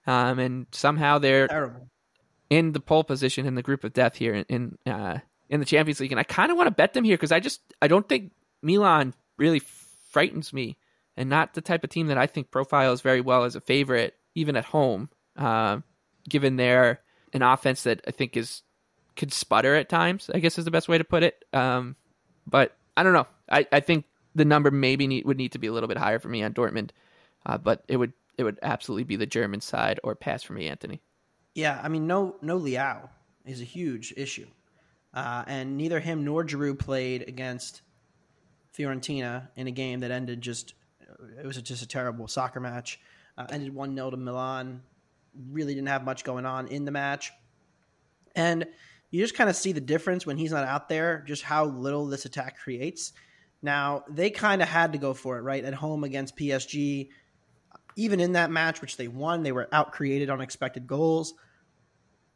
um, 0.06 0.38
and 0.38 0.66
somehow 0.72 1.18
they're 1.18 1.48
Terrible. 1.48 1.88
in 2.50 2.72
the 2.72 2.80
pole 2.80 3.04
position 3.04 3.46
in 3.46 3.54
the 3.54 3.62
group 3.62 3.84
of 3.84 3.92
death 3.92 4.16
here 4.16 4.34
in 4.34 4.44
in, 4.84 4.92
uh, 4.92 5.18
in 5.48 5.60
the 5.60 5.66
Champions 5.66 6.00
League, 6.00 6.12
and 6.12 6.20
I 6.20 6.24
kind 6.24 6.50
of 6.50 6.56
want 6.56 6.66
to 6.66 6.74
bet 6.74 6.94
them 6.94 7.04
here 7.04 7.16
because 7.16 7.32
I 7.32 7.40
just 7.40 7.60
I 7.80 7.88
don't 7.88 8.08
think 8.08 8.32
Milan 8.62 9.14
really 9.36 9.60
frightens 10.10 10.52
me, 10.52 10.76
and 11.16 11.30
not 11.30 11.54
the 11.54 11.60
type 11.60 11.84
of 11.84 11.90
team 11.90 12.08
that 12.08 12.18
I 12.18 12.26
think 12.26 12.50
profiles 12.50 13.02
very 13.02 13.20
well 13.20 13.44
as 13.44 13.54
a 13.54 13.60
favorite, 13.60 14.14
even 14.34 14.56
at 14.56 14.64
home, 14.64 15.10
uh, 15.36 15.78
given 16.28 16.56
their 16.56 17.00
an 17.32 17.42
offense 17.42 17.82
that 17.84 18.00
I 18.06 18.10
think 18.10 18.36
is 18.36 18.62
could 19.16 19.32
sputter 19.32 19.74
at 19.74 19.88
times. 19.88 20.30
I 20.32 20.38
guess 20.38 20.58
is 20.58 20.64
the 20.64 20.70
best 20.70 20.88
way 20.88 20.98
to 20.98 21.04
put 21.04 21.22
it. 21.22 21.44
Um, 21.52 21.96
but 22.46 22.76
I 22.96 23.02
don't 23.02 23.12
know. 23.12 23.26
I, 23.50 23.66
I 23.72 23.80
think 23.80 24.04
the 24.34 24.44
number 24.44 24.70
maybe 24.70 25.06
need, 25.06 25.24
would 25.24 25.36
need 25.36 25.52
to 25.52 25.58
be 25.58 25.66
a 25.66 25.72
little 25.72 25.88
bit 25.88 25.98
higher 25.98 26.18
for 26.18 26.28
me 26.28 26.42
on 26.42 26.54
Dortmund, 26.54 26.90
uh, 27.44 27.58
but 27.58 27.84
it 27.88 27.96
would 27.96 28.12
it 28.36 28.44
would 28.44 28.58
absolutely 28.62 29.04
be 29.04 29.16
the 29.16 29.26
German 29.26 29.60
side 29.60 29.98
or 30.04 30.14
pass 30.14 30.42
for 30.42 30.52
me, 30.52 30.68
Anthony. 30.68 31.02
Yeah, 31.54 31.80
I 31.82 31.88
mean, 31.88 32.06
no, 32.06 32.36
no 32.40 32.58
Leao 32.58 33.08
is 33.44 33.60
a 33.60 33.64
huge 33.64 34.14
issue, 34.16 34.46
uh, 35.12 35.44
and 35.46 35.76
neither 35.76 35.98
him 35.98 36.24
nor 36.24 36.44
Giroud 36.44 36.78
played 36.78 37.28
against 37.28 37.82
Fiorentina 38.76 39.48
in 39.56 39.66
a 39.66 39.72
game 39.72 40.00
that 40.00 40.10
ended 40.10 40.40
just. 40.40 40.74
It 41.36 41.46
was 41.46 41.56
just 41.62 41.82
a 41.82 41.88
terrible 41.88 42.28
soccer 42.28 42.60
match. 42.60 43.00
Uh, 43.38 43.46
ended 43.52 43.72
one 43.72 43.94
0 43.94 44.10
to 44.10 44.16
Milan. 44.16 44.82
Really 45.50 45.72
didn't 45.72 45.88
have 45.88 46.04
much 46.04 46.24
going 46.24 46.44
on 46.44 46.66
in 46.66 46.84
the 46.84 46.90
match, 46.90 47.30
and 48.34 48.66
you 49.10 49.22
just 49.22 49.36
kind 49.36 49.48
of 49.48 49.54
see 49.54 49.70
the 49.70 49.80
difference 49.80 50.26
when 50.26 50.36
he's 50.36 50.50
not 50.50 50.64
out 50.64 50.88
there. 50.88 51.22
Just 51.24 51.44
how 51.44 51.66
little 51.66 52.06
this 52.06 52.24
attack 52.24 52.58
creates. 52.58 53.12
Now 53.62 54.04
they 54.10 54.30
kind 54.30 54.60
of 54.60 54.68
had 54.68 54.92
to 54.92 54.98
go 54.98 55.14
for 55.14 55.38
it 55.38 55.42
right 55.42 55.64
at 55.64 55.74
home 55.74 56.02
against 56.02 56.36
PSG. 56.36 57.10
Even 57.94 58.18
in 58.18 58.32
that 58.32 58.50
match, 58.50 58.80
which 58.80 58.96
they 58.96 59.08
won, 59.08 59.42
they 59.44 59.52
were 59.52 59.68
out 59.72 59.92
created 59.92 60.30
on 60.30 60.40
expected 60.40 60.88
goals. 60.88 61.34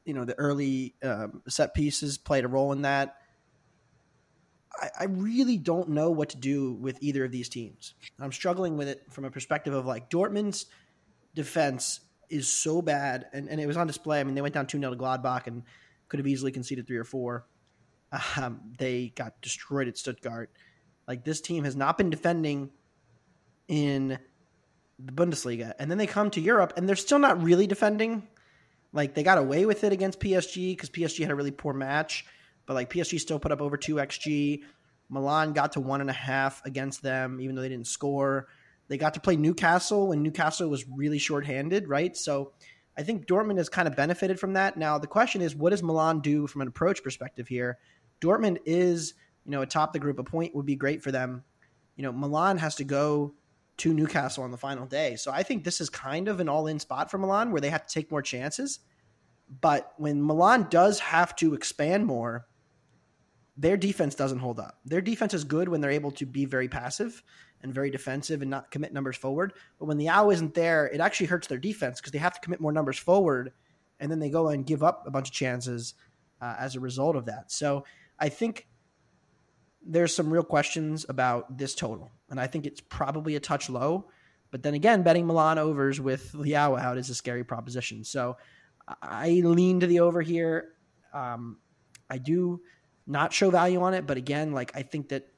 You 0.04 0.14
know 0.14 0.24
the 0.24 0.38
early 0.38 0.94
um, 1.02 1.42
set 1.48 1.74
pieces 1.74 2.16
played 2.16 2.44
a 2.44 2.48
role 2.48 2.70
in 2.70 2.82
that. 2.82 3.16
I, 4.80 4.90
I 5.00 5.04
really 5.04 5.58
don't 5.58 5.90
know 5.90 6.10
what 6.10 6.30
to 6.30 6.36
do 6.36 6.74
with 6.74 6.98
either 7.00 7.24
of 7.24 7.32
these 7.32 7.48
teams. 7.48 7.94
I'm 8.20 8.32
struggling 8.32 8.76
with 8.76 8.86
it 8.86 9.02
from 9.10 9.24
a 9.24 9.30
perspective 9.30 9.74
of 9.74 9.84
like 9.84 10.10
Dortmund's 10.10 10.66
defense 11.34 12.00
is 12.30 12.48
so 12.48 12.82
bad, 12.82 13.26
and, 13.32 13.48
and 13.48 13.60
it 13.60 13.66
was 13.66 13.76
on 13.76 13.86
display. 13.86 14.20
I 14.20 14.24
mean, 14.24 14.34
they 14.34 14.42
went 14.42 14.54
down 14.54 14.66
2 14.66 14.78
0 14.78 14.90
to 14.90 14.96
Gladbach 14.96 15.46
and 15.46 15.62
could 16.08 16.18
have 16.18 16.26
easily 16.26 16.52
conceded 16.52 16.86
three 16.86 16.96
or 16.96 17.04
four. 17.04 17.46
Um, 18.36 18.60
they 18.76 19.12
got 19.14 19.40
destroyed 19.40 19.88
at 19.88 19.96
Stuttgart. 19.96 20.50
Like, 21.08 21.24
this 21.24 21.40
team 21.40 21.64
has 21.64 21.74
not 21.74 21.96
been 21.96 22.10
defending 22.10 22.70
in 23.68 24.18
the 24.98 25.12
Bundesliga. 25.12 25.72
And 25.78 25.90
then 25.90 25.98
they 25.98 26.06
come 26.06 26.30
to 26.32 26.40
Europe, 26.40 26.74
and 26.76 26.88
they're 26.88 26.96
still 26.96 27.18
not 27.18 27.42
really 27.42 27.66
defending. 27.66 28.28
Like, 28.92 29.14
they 29.14 29.22
got 29.22 29.38
away 29.38 29.64
with 29.64 29.82
it 29.84 29.92
against 29.92 30.20
PSG 30.20 30.76
because 30.76 30.90
PSG 30.90 31.20
had 31.20 31.30
a 31.30 31.34
really 31.34 31.50
poor 31.50 31.72
match 31.72 32.26
but 32.66 32.74
like 32.74 32.90
PSG 32.90 33.20
still 33.20 33.38
put 33.38 33.52
up 33.52 33.60
over 33.60 33.76
two 33.76 33.96
xG. 33.96 34.62
Milan 35.08 35.52
got 35.52 35.72
to 35.72 35.80
one 35.80 36.00
and 36.00 36.10
a 36.10 36.14
half 36.14 36.64
against 36.64 37.02
them, 37.02 37.40
even 37.40 37.54
though 37.54 37.62
they 37.62 37.68
didn't 37.68 37.86
score. 37.86 38.48
They 38.92 38.98
got 38.98 39.14
to 39.14 39.20
play 39.20 39.36
Newcastle 39.36 40.08
when 40.08 40.22
Newcastle 40.22 40.68
was 40.68 40.86
really 40.86 41.16
shorthanded, 41.16 41.88
right? 41.88 42.14
So 42.14 42.52
I 42.94 43.02
think 43.02 43.24
Dortmund 43.24 43.56
has 43.56 43.70
kind 43.70 43.88
of 43.88 43.96
benefited 43.96 44.38
from 44.38 44.52
that. 44.52 44.76
Now 44.76 44.98
the 44.98 45.06
question 45.06 45.40
is, 45.40 45.56
what 45.56 45.70
does 45.70 45.82
Milan 45.82 46.20
do 46.20 46.46
from 46.46 46.60
an 46.60 46.68
approach 46.68 47.02
perspective 47.02 47.48
here? 47.48 47.78
Dortmund 48.20 48.58
is, 48.66 49.14
you 49.46 49.50
know, 49.50 49.62
atop 49.62 49.94
the 49.94 49.98
group. 49.98 50.18
A 50.18 50.24
point 50.24 50.54
would 50.54 50.66
be 50.66 50.76
great 50.76 51.02
for 51.02 51.10
them. 51.10 51.42
You 51.96 52.02
know, 52.02 52.12
Milan 52.12 52.58
has 52.58 52.74
to 52.74 52.84
go 52.84 53.32
to 53.78 53.94
Newcastle 53.94 54.44
on 54.44 54.50
the 54.50 54.58
final 54.58 54.84
day. 54.84 55.16
So 55.16 55.32
I 55.32 55.42
think 55.42 55.64
this 55.64 55.80
is 55.80 55.88
kind 55.88 56.28
of 56.28 56.38
an 56.40 56.50
all-in 56.50 56.78
spot 56.78 57.10
for 57.10 57.16
Milan 57.16 57.50
where 57.50 57.62
they 57.62 57.70
have 57.70 57.86
to 57.86 57.94
take 57.94 58.10
more 58.10 58.20
chances. 58.20 58.78
But 59.62 59.90
when 59.96 60.22
Milan 60.22 60.66
does 60.68 61.00
have 61.00 61.34
to 61.36 61.54
expand 61.54 62.04
more, 62.04 62.44
their 63.56 63.78
defense 63.78 64.14
doesn't 64.14 64.40
hold 64.40 64.60
up. 64.60 64.80
Their 64.84 65.00
defense 65.00 65.32
is 65.32 65.44
good 65.44 65.70
when 65.70 65.80
they're 65.80 65.90
able 65.90 66.10
to 66.10 66.26
be 66.26 66.44
very 66.44 66.68
passive 66.68 67.22
and 67.62 67.74
very 67.74 67.90
defensive 67.90 68.42
and 68.42 68.50
not 68.50 68.70
commit 68.70 68.92
numbers 68.92 69.16
forward. 69.16 69.52
But 69.78 69.86
when 69.86 69.98
Leao 69.98 70.32
isn't 70.32 70.54
there, 70.54 70.86
it 70.86 71.00
actually 71.00 71.26
hurts 71.26 71.46
their 71.46 71.58
defense 71.58 72.00
because 72.00 72.12
they 72.12 72.18
have 72.18 72.34
to 72.34 72.40
commit 72.40 72.60
more 72.60 72.72
numbers 72.72 72.98
forward, 72.98 73.52
and 74.00 74.10
then 74.10 74.18
they 74.18 74.30
go 74.30 74.48
and 74.48 74.66
give 74.66 74.82
up 74.82 75.04
a 75.06 75.10
bunch 75.10 75.28
of 75.28 75.34
chances 75.34 75.94
uh, 76.40 76.56
as 76.58 76.74
a 76.74 76.80
result 76.80 77.16
of 77.16 77.26
that. 77.26 77.52
So 77.52 77.84
I 78.18 78.28
think 78.28 78.66
there's 79.84 80.14
some 80.14 80.32
real 80.32 80.44
questions 80.44 81.06
about 81.08 81.58
this 81.58 81.74
total, 81.74 82.10
and 82.30 82.40
I 82.40 82.46
think 82.46 82.66
it's 82.66 82.80
probably 82.80 83.36
a 83.36 83.40
touch 83.40 83.70
low. 83.70 84.08
But 84.50 84.62
then 84.62 84.74
again, 84.74 85.02
betting 85.02 85.26
Milan 85.26 85.58
overs 85.58 86.00
with 86.00 86.32
Leao 86.32 86.78
out 86.78 86.98
is 86.98 87.08
a 87.08 87.14
scary 87.14 87.42
proposition. 87.42 88.04
So 88.04 88.36
I 89.00 89.40
lean 89.44 89.80
to 89.80 89.86
the 89.86 90.00
over 90.00 90.20
here. 90.20 90.68
Um, 91.14 91.58
I 92.10 92.18
do 92.18 92.60
not 93.06 93.32
show 93.32 93.50
value 93.50 93.80
on 93.80 93.94
it. 93.94 94.06
But 94.06 94.16
again, 94.16 94.52
like 94.52 94.72
I 94.74 94.82
think 94.82 95.08
that 95.08 95.28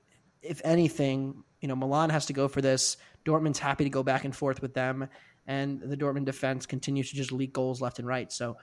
if 0.42 0.60
anything, 0.64 1.44
you 1.64 1.68
know, 1.68 1.74
Milan 1.74 2.10
has 2.10 2.26
to 2.26 2.34
go 2.34 2.46
for 2.46 2.60
this. 2.60 2.98
Dortmund's 3.24 3.58
happy 3.58 3.84
to 3.84 3.90
go 3.90 4.02
back 4.02 4.26
and 4.26 4.36
forth 4.36 4.60
with 4.60 4.74
them, 4.74 5.08
and 5.46 5.80
the 5.80 5.96
Dortmund 5.96 6.26
defense 6.26 6.66
continues 6.66 7.08
to 7.08 7.16
just 7.16 7.32
leak 7.32 7.54
goals 7.54 7.80
left 7.80 7.98
and 7.98 8.06
right. 8.06 8.30
So 8.30 8.58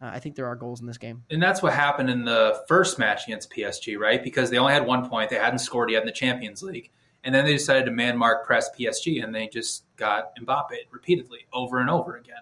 uh, 0.00 0.06
I 0.06 0.20
think 0.20 0.36
there 0.36 0.46
are 0.46 0.56
goals 0.56 0.80
in 0.80 0.86
this 0.86 0.96
game. 0.96 1.22
And 1.28 1.42
that's 1.42 1.62
what 1.62 1.74
happened 1.74 2.08
in 2.08 2.24
the 2.24 2.62
first 2.66 2.98
match 2.98 3.26
against 3.26 3.52
PSG, 3.52 3.98
right? 3.98 4.24
Because 4.24 4.48
they 4.48 4.56
only 4.56 4.72
had 4.72 4.86
one 4.86 5.06
point, 5.06 5.28
they 5.28 5.36
hadn't 5.36 5.58
scored 5.58 5.90
yet 5.90 6.00
in 6.00 6.06
the 6.06 6.12
Champions 6.12 6.62
League. 6.62 6.90
And 7.24 7.34
then 7.34 7.44
they 7.44 7.52
decided 7.52 7.84
to 7.84 7.90
man 7.90 8.16
mark 8.16 8.46
press 8.46 8.70
PSG, 8.74 9.22
and 9.22 9.34
they 9.34 9.48
just 9.48 9.84
got 9.96 10.34
Mbappe 10.38 10.78
repeatedly 10.90 11.40
over 11.52 11.78
and 11.80 11.90
over 11.90 12.16
again. 12.16 12.36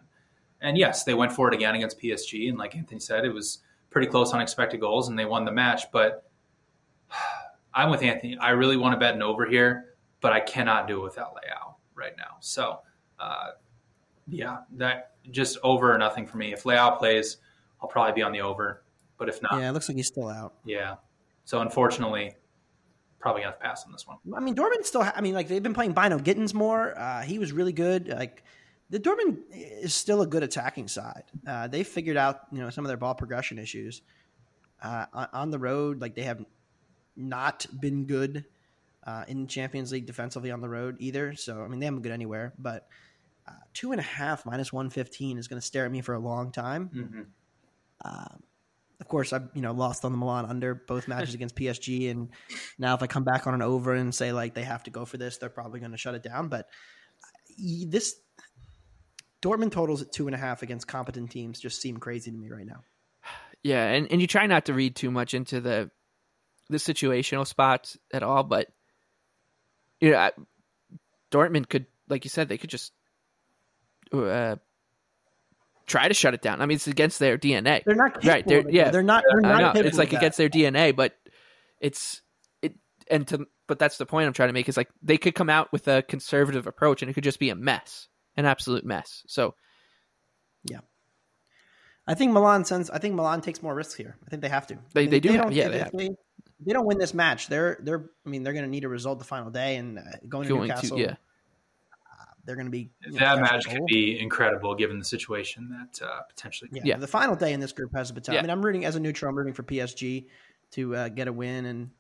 And 0.61 0.79
yes, 0.79 1.03
they 1.03 1.15
went 1.15 1.33
for 1.33 1.49
it 1.49 1.55
again 1.55 1.75
against 1.75 2.01
PSG, 2.01 2.49
and 2.49 2.57
like 2.57 2.77
Anthony 2.77 3.01
said, 3.01 3.25
it 3.25 3.35
was 3.35 3.59
pretty 3.91 4.07
close 4.07 4.33
on 4.33 4.41
expected 4.41 4.79
goals, 4.79 5.09
and 5.09 5.19
they 5.19 5.25
won 5.25 5.45
the 5.45 5.51
match. 5.51 5.91
But 5.93 6.31
I'm 7.75 7.91
with 7.91 8.05
Anthony. 8.05 8.39
I 8.39 8.51
really 8.51 8.77
want 8.77 8.93
to 8.93 9.01
bet 9.01 9.17
an 9.17 9.23
over 9.23 9.45
here, 9.45 9.94
but 10.25 10.33
I 10.33 10.41
cannot 10.41 10.89
do 10.89 11.01
it 11.01 11.03
without 11.03 11.35
Leao 11.35 11.75
right 11.95 12.15
now. 12.17 12.39
So, 12.41 12.81
uh, 13.21 13.49
yeah, 14.27 14.61
that 14.79 15.17
just 15.31 15.59
over 15.63 15.95
or 15.95 15.99
nothing 15.99 16.27
for 16.27 16.39
me. 16.39 16.51
If 16.51 16.63
Leao 16.63 16.99
plays, 16.99 17.37
I'll 17.83 17.91
probably 17.91 18.15
be 18.15 18.23
on 18.23 18.33
the 18.33 18.41
over. 18.41 18.85
But 19.19 19.29
if 19.29 19.43
not, 19.43 19.61
yeah, 19.61 19.69
it 19.69 19.73
looks 19.73 19.87
like 19.87 19.99
he's 19.99 20.07
still 20.07 20.31
out. 20.31 20.55
Yeah. 20.65 20.95
So 21.45 21.61
unfortunately, 21.61 22.33
probably 23.19 23.43
gonna 23.43 23.53
have 23.53 23.61
to 23.61 23.67
pass 23.67 23.85
on 23.85 23.93
this 23.93 24.07
one. 24.07 24.17
I 24.35 24.41
mean, 24.41 24.55
Dortmund 24.55 24.87
still. 24.87 25.03
Ha- 25.03 25.13
I 25.15 25.21
mean, 25.21 25.35
like 25.35 25.47
they've 25.47 25.63
been 25.63 25.75
playing 25.75 25.93
Bynoe-Gittens 25.93 26.55
more. 26.55 26.99
Uh, 26.99 27.21
he 27.21 27.39
was 27.39 27.53
really 27.53 27.75
good. 27.75 28.09
Like 28.09 28.45
the 28.89 28.99
Dortmund 28.99 29.41
is 29.53 29.93
still 29.93 30.23
a 30.23 30.27
good 30.27 30.43
attacking 30.43 30.89
side. 30.89 31.25
Uh, 31.47 31.69
they 31.69 31.85
figured 31.85 32.17
out 32.17 32.47
you 32.51 32.61
know 32.61 32.71
some 32.71 32.87
of 32.87 32.89
their 32.89 32.97
ball 32.97 33.15
progression 33.15 33.59
issues 33.59 34.01
uh, 34.83 35.05
on 35.35 35.51
the 35.51 35.59
road. 35.59 36.01
Like 36.01 36.15
they 36.15 36.23
have 36.23 36.43
not 37.15 37.67
been 37.79 38.07
good 38.07 38.47
uh, 39.07 39.25
in 39.29 39.47
Champions 39.47 39.93
League 39.93 40.07
defensively 40.07 40.51
on 40.51 40.61
the 40.61 40.69
road 40.69 40.97
either. 40.99 41.35
So 41.35 41.63
I 41.63 41.69
mean 41.69 41.81
they 41.81 41.87
haven't 41.87 42.03
good 42.03 42.13
anywhere. 42.13 42.53
But 42.59 42.87
uh, 43.47 43.53
two 43.73 43.93
and 43.93 44.01
a 44.01 44.05
half 44.05 44.47
minus 44.47 44.73
one 44.73 44.91
fifteen 44.91 45.39
is 45.39 45.49
going 45.49 45.61
to 45.61 45.67
stare 45.67 45.85
at 45.85 45.91
me 45.91 46.01
for 46.01 46.15
a 46.15 46.21
long 46.21 46.53
time. 46.53 46.91
Mm-hmm. 46.95 47.23
Um, 48.05 48.43
of 49.01 49.09
course, 49.09 49.33
I've 49.33 49.49
you 49.55 49.63
know 49.63 49.73
lost 49.73 50.05
on 50.05 50.13
the 50.13 50.19
Milan 50.19 50.47
under 50.47 50.75
both 50.75 51.09
matches 51.09 51.35
against 51.35 51.57
PSG, 51.57 52.11
and 52.11 52.31
now 52.79 52.95
if 52.95 53.03
I 53.03 53.07
come 53.07 53.25
back 53.25 53.47
on 53.47 53.55
an 53.55 53.63
over 53.63 53.95
and 53.95 54.15
say 54.15 54.33
like 54.33 54.55
they 54.55 54.65
have 54.65 54.85
to 54.85 54.91
go 54.91 55.05
for 55.05 55.17
this, 55.17 55.39
they're 55.39 55.49
probably 55.49 55.81
going 55.81 55.93
to 55.93 55.99
shut 55.99 56.15
it 56.15 56.23
down. 56.23 56.49
But 56.49 56.69
this 57.59 58.17
Dortmund 59.43 59.73
totals 59.73 60.01
at 60.01 60.11
two 60.11 60.27
and 60.27 60.35
a 60.35 60.39
half 60.39 60.63
against 60.63 60.89
competent 60.89 61.31
teams 61.31 61.61
just 61.61 61.81
seem 61.81 61.99
crazy 61.99 62.31
to 62.31 62.37
me 62.37 62.49
right 62.51 62.67
now. 62.67 62.81
Yeah, 63.63 63.85
and, 63.85 64.11
and 64.11 64.21
you 64.21 64.27
try 64.27 64.47
not 64.47 64.67
to 64.67 64.75
read 64.75 64.97
too 64.97 65.11
much 65.11 65.35
into 65.35 65.61
the 65.61 65.91
the 66.71 66.79
situational 66.79 67.47
spots 67.47 67.99
at 68.13 68.23
all, 68.23 68.43
but 68.43 68.69
you 70.05 70.13
know, 70.13 70.31
Dortmund 71.31 71.69
could, 71.69 71.87
like 72.09 72.25
you 72.25 72.31
said, 72.31 72.49
they 72.49 72.59
could 72.59 72.71
just 72.71 72.93
uh, 74.13 74.57
try 75.87 76.09
to 76.09 76.15
shut 76.15 76.35
it 76.35 76.43
down. 76.43 76.61
I 76.61 76.67
mean, 76.67 76.77
it's 76.77 76.87
against 76.87 77.19
their 77.19 77.39
DNA. 77.39 77.83
They're 77.85 77.95
not 77.95 78.25
right. 78.25 78.47
They're, 78.47 78.69
yeah, 78.69 78.91
they're 78.91 79.03
not. 79.03 79.25
They're 79.29 79.41
not 79.41 79.77
it's 79.77 79.99
like 79.99 80.13
against 80.13 80.39
their 80.39 80.49
DNA, 80.49 80.95
but 80.95 81.15
it's 81.81 82.23
it. 82.63 82.75
And 83.11 83.27
to 83.29 83.47
but 83.67 83.79
that's 83.79 83.99
the 83.99 84.07
point 84.07 84.27
I'm 84.27 84.33
trying 84.33 84.51
to 84.51 84.53
make 84.53 84.69
is 84.69 84.77
like 84.77 84.91
they 85.03 85.19
could 85.19 85.35
come 85.35 85.51
out 85.51 85.73
with 85.73 85.89
a 85.89 86.03
conservative 86.03 86.67
approach, 86.67 87.03
and 87.03 87.11
it 87.11 87.15
could 87.15 87.25
just 87.25 87.39
be 87.39 87.51
a 87.51 87.55
mess 87.55 88.09
an 88.37 88.47
absolute 88.47 88.85
mess. 88.85 89.23
So, 89.27 89.55
yeah, 90.65 90.81
I 92.07 92.15
think 92.15 92.33
Milan 92.33 92.65
sends. 92.65 92.91
I 92.91 92.99
think 92.99 93.15
Milan 93.15 93.41
takes 93.41 93.63
more 93.63 93.75
risks 93.75 93.95
here. 93.95 94.17
I 94.27 94.31
think 94.31 94.43
they 94.43 94.49
have 94.49 94.67
to. 94.69 94.79
They, 94.93 95.07
they 95.07 95.21
do. 95.21 95.31
They 95.31 95.37
have, 95.37 95.53
yeah, 95.53 95.69
they, 95.69 95.87
they, 95.93 96.11
they, 96.65 96.73
don't 96.73 96.87
win 96.87 96.99
this 96.99 97.15
match. 97.15 97.49
They're 97.49 97.79
they're. 97.81 98.11
I 98.25 98.29
mean, 98.29 98.43
they're 98.43 98.53
going 98.53 98.65
to 98.65 98.71
need 98.71 98.85
a 98.85 98.89
result 98.89 99.19
the 99.19 99.25
final 99.25 99.51
day 99.51 99.77
and 99.77 99.99
uh, 99.99 100.03
going, 100.29 100.49
going 100.49 100.63
to 100.63 100.75
Newcastle. 100.75 100.97
To, 100.97 101.03
yeah. 101.03 101.11
Uh, 101.11 102.25
they're 102.45 102.57
going 102.57 102.67
to 102.67 102.71
be 102.71 102.91
you 103.07 103.13
know, 103.13 103.19
that 103.19 103.41
match 103.41 103.65
the 103.65 103.71
could 103.71 103.79
goal. 103.79 103.87
be 103.89 104.19
incredible 104.21 104.75
given 104.75 104.99
the 104.99 105.05
situation 105.05 105.69
that 105.71 106.07
uh, 106.07 106.23
potentially. 106.29 106.71
Yeah, 106.73 106.83
Yeah. 106.85 106.97
the 106.97 107.07
final 107.07 107.37
day 107.37 107.53
in 107.53 107.61
this 107.61 107.73
group 107.73 107.93
has 107.95 108.11
a 108.11 108.15
potential. 108.15 108.35
Yeah. 108.35 108.41
I 108.41 108.43
mean, 108.43 108.51
I'm 108.51 108.65
rooting 108.65 108.85
as 108.85 108.97
a 108.97 109.01
neutral. 109.01 109.31
I'm 109.31 109.37
rooting 109.37 109.55
for 109.55 109.63
PSG 109.63 110.27
to 110.73 110.97
uh, 110.97 111.09
get 111.09 111.29
a 111.29 111.33
win, 111.33 111.65
and 111.67 111.91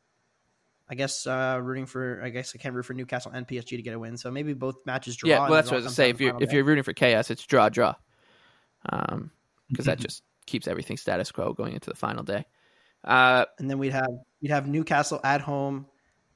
I 0.89 0.95
guess 0.95 1.27
uh, 1.27 1.61
rooting 1.63 1.87
for. 1.87 2.21
I 2.23 2.29
guess 2.31 2.53
I 2.55 2.59
can't 2.59 2.75
root 2.75 2.85
for 2.85 2.95
Newcastle 2.95 3.33
and 3.33 3.47
PSG 3.47 3.77
to 3.77 3.83
get 3.83 3.95
a 3.95 3.99
win. 3.99 4.17
So 4.17 4.31
maybe 4.31 4.53
both 4.55 4.77
matches 4.87 5.17
draw. 5.17 5.31
yeah, 5.31 5.39
well, 5.41 5.53
that's 5.53 5.71
what 5.71 5.75
I 5.75 5.77
was 5.77 5.85
comes 5.87 5.97
gonna 5.97 6.07
say. 6.07 6.11
If 6.11 6.21
you're 6.21 6.35
if 6.35 6.41
final 6.41 6.55
you're 6.55 6.65
rooting 6.65 6.85
for 6.85 6.93
chaos, 6.93 7.31
it's 7.31 7.47
draw 7.47 7.69
draw, 7.69 7.95
um, 8.91 9.31
because 9.69 9.87
that 9.87 9.99
just 10.01 10.23
keeps 10.47 10.69
everything 10.69 10.97
status 10.97 11.33
quo 11.33 11.53
going 11.55 11.73
into 11.73 11.89
the 11.89 11.97
final 11.97 12.23
day. 12.23 12.45
Uh, 13.03 13.45
and 13.59 13.69
then 13.69 13.79
we'd 13.79 13.93
have 13.93 14.09
we'd 14.45 14.51
have 14.51 14.69
Newcastle 14.69 15.19
at 15.25 15.41
home 15.41 15.87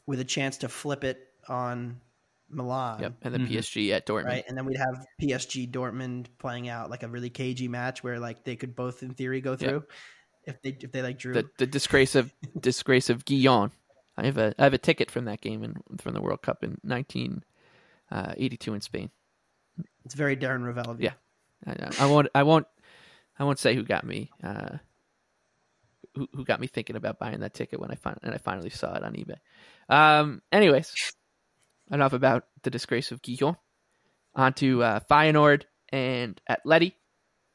with 0.06 0.18
a 0.18 0.24
chance 0.24 0.56
to 0.56 0.68
flip 0.70 1.04
it 1.04 1.28
on 1.46 2.00
Milan. 2.48 3.00
yep, 3.02 3.12
and 3.20 3.34
then 3.34 3.46
Mhm. 3.46 3.50
PSG 3.50 3.92
at 3.92 4.06
Dortmund. 4.06 4.24
Right, 4.24 4.44
and 4.48 4.56
then 4.56 4.64
we'd 4.64 4.78
have 4.78 5.04
PSG 5.20 5.66
Dortmund 5.70 6.28
playing 6.38 6.70
out 6.70 6.88
like 6.88 7.02
a 7.02 7.08
really 7.08 7.28
cagey 7.28 7.68
match 7.68 8.02
where 8.02 8.18
like 8.18 8.44
they 8.44 8.56
could 8.56 8.74
both, 8.74 9.02
in 9.02 9.12
theory, 9.12 9.42
go 9.42 9.56
through 9.56 9.84
if 10.44 10.60
they 10.62 10.70
if 10.80 10.90
they 10.90 11.02
like 11.02 11.18
drew. 11.18 11.34
The 11.34 11.50
the 11.58 11.66
disgrace 11.66 12.14
of 12.14 12.32
disgrace 12.58 13.10
of 13.10 13.26
Gijón. 13.26 13.72
I 14.16 14.24
have 14.24 14.38
a 14.38 14.54
I 14.58 14.64
have 14.64 14.72
a 14.72 14.78
ticket 14.78 15.10
from 15.10 15.26
that 15.26 15.42
game 15.42 15.62
in, 15.62 15.74
from 15.98 16.14
the 16.14 16.22
World 16.22 16.40
Cup 16.40 16.64
in 16.64 16.78
1982 16.82 18.72
in 18.74 18.80
Spain. 18.80 19.10
it's 20.06 20.14
very 20.14 20.34
Darren 20.34 20.62
Rovell. 20.64 20.96
Yeah. 20.98 21.12
I, 21.66 21.90
I 22.00 22.06
won't. 22.06 22.28
I 22.34 22.42
won't. 22.44 22.66
I 23.38 23.44
won't 23.44 23.58
say 23.58 23.74
who 23.74 23.82
got 23.82 24.04
me. 24.06 24.30
Uh, 24.42 24.78
who, 26.18 26.28
who 26.34 26.44
got 26.44 26.60
me 26.60 26.66
thinking 26.66 26.96
about 26.96 27.18
buying 27.18 27.40
that 27.40 27.54
ticket 27.54 27.80
when 27.80 27.90
I 27.90 27.94
fin- 27.94 28.18
and 28.22 28.34
I 28.34 28.38
finally 28.38 28.70
saw 28.70 28.94
it 28.94 29.02
on 29.02 29.14
eBay. 29.14 29.36
Um. 29.88 30.42
Anyways, 30.52 30.92
enough 31.90 32.12
about 32.12 32.44
the 32.62 32.70
disgrace 32.70 33.12
of 33.12 33.22
Gijón. 33.22 33.56
On 34.34 34.52
to 34.54 34.82
uh, 34.82 35.00
Feyenoord 35.10 35.62
and 35.88 36.40
Atleti, 36.48 36.92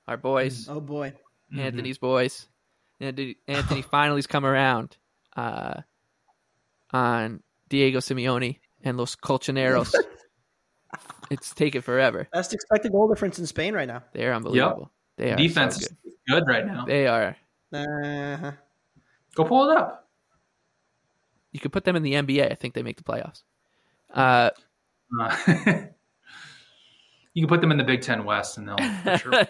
our 0.07 0.17
boys, 0.17 0.67
Oh 0.67 0.81
boy. 0.81 1.13
Anthony's 1.55 1.97
boys. 1.97 2.47
Anthony, 2.99 3.37
Anthony 3.47 3.81
finally's 3.91 4.27
come 4.27 4.45
around 4.45 4.97
uh, 5.37 5.81
on 6.91 7.41
Diego 7.69 7.99
Simeone 7.99 8.57
and 8.83 8.97
Los 8.97 9.15
Colchoneros. 9.15 9.93
it's 11.29 11.53
taken 11.53 11.81
forever. 11.81 12.27
Best 12.33 12.53
expected 12.53 12.91
goal 12.91 13.07
difference 13.07 13.39
in 13.39 13.45
Spain 13.45 13.73
right 13.73 13.87
now. 13.87 14.03
They're 14.13 14.33
unbelievable. 14.33 14.91
They 15.17 15.31
are 15.31 15.35
Defense 15.37 15.75
so 15.75 15.81
is 15.81 15.87
good. 15.87 16.13
good 16.27 16.43
right 16.47 16.65
now. 16.65 16.85
They 16.85 17.07
are. 17.07 17.37
Uh, 17.73 18.51
Go 19.35 19.43
pull 19.45 19.69
it 19.71 19.77
up. 19.77 20.07
You 21.51 21.59
could 21.59 21.71
put 21.71 21.83
them 21.85 21.95
in 21.95 22.03
the 22.03 22.13
NBA. 22.13 22.51
I 22.51 22.55
think 22.55 22.73
they 22.73 22.83
make 22.83 22.97
the 22.97 23.03
playoffs. 23.03 23.41
Uh, 24.13 24.49
Uh, 25.19 25.35
you 27.33 27.43
can 27.43 27.47
put 27.47 27.61
them 27.61 27.71
in 27.71 27.77
the 27.77 27.83
Big 27.83 28.01
Ten 28.01 28.25
West, 28.25 28.57
and 28.57 28.67
they'll 28.67 28.77
for 29.03 29.17
sure. 29.17 29.47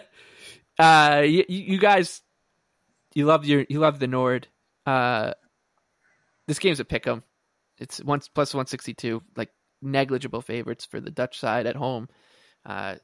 uh, 0.78 1.22
you, 1.24 1.44
you 1.48 1.78
guys, 1.78 2.22
you 3.14 3.26
love 3.26 3.44
your 3.46 3.64
you 3.68 3.78
love 3.78 3.98
the 3.98 4.06
Nord. 4.06 4.48
Uh, 4.86 5.32
this 6.46 6.58
game's 6.58 6.80
a 6.80 6.84
pick 6.84 7.06
'em. 7.06 7.22
It's 7.78 7.98
one 8.02 8.20
plus 8.34 8.54
one 8.54 8.66
sixty 8.66 8.94
two, 8.94 9.22
like 9.36 9.50
negligible 9.82 10.40
favorites 10.42 10.84
for 10.84 11.00
the 11.00 11.10
Dutch 11.10 11.38
side 11.38 11.66
at 11.66 11.76
home. 11.76 12.08
Uh, 12.66 12.96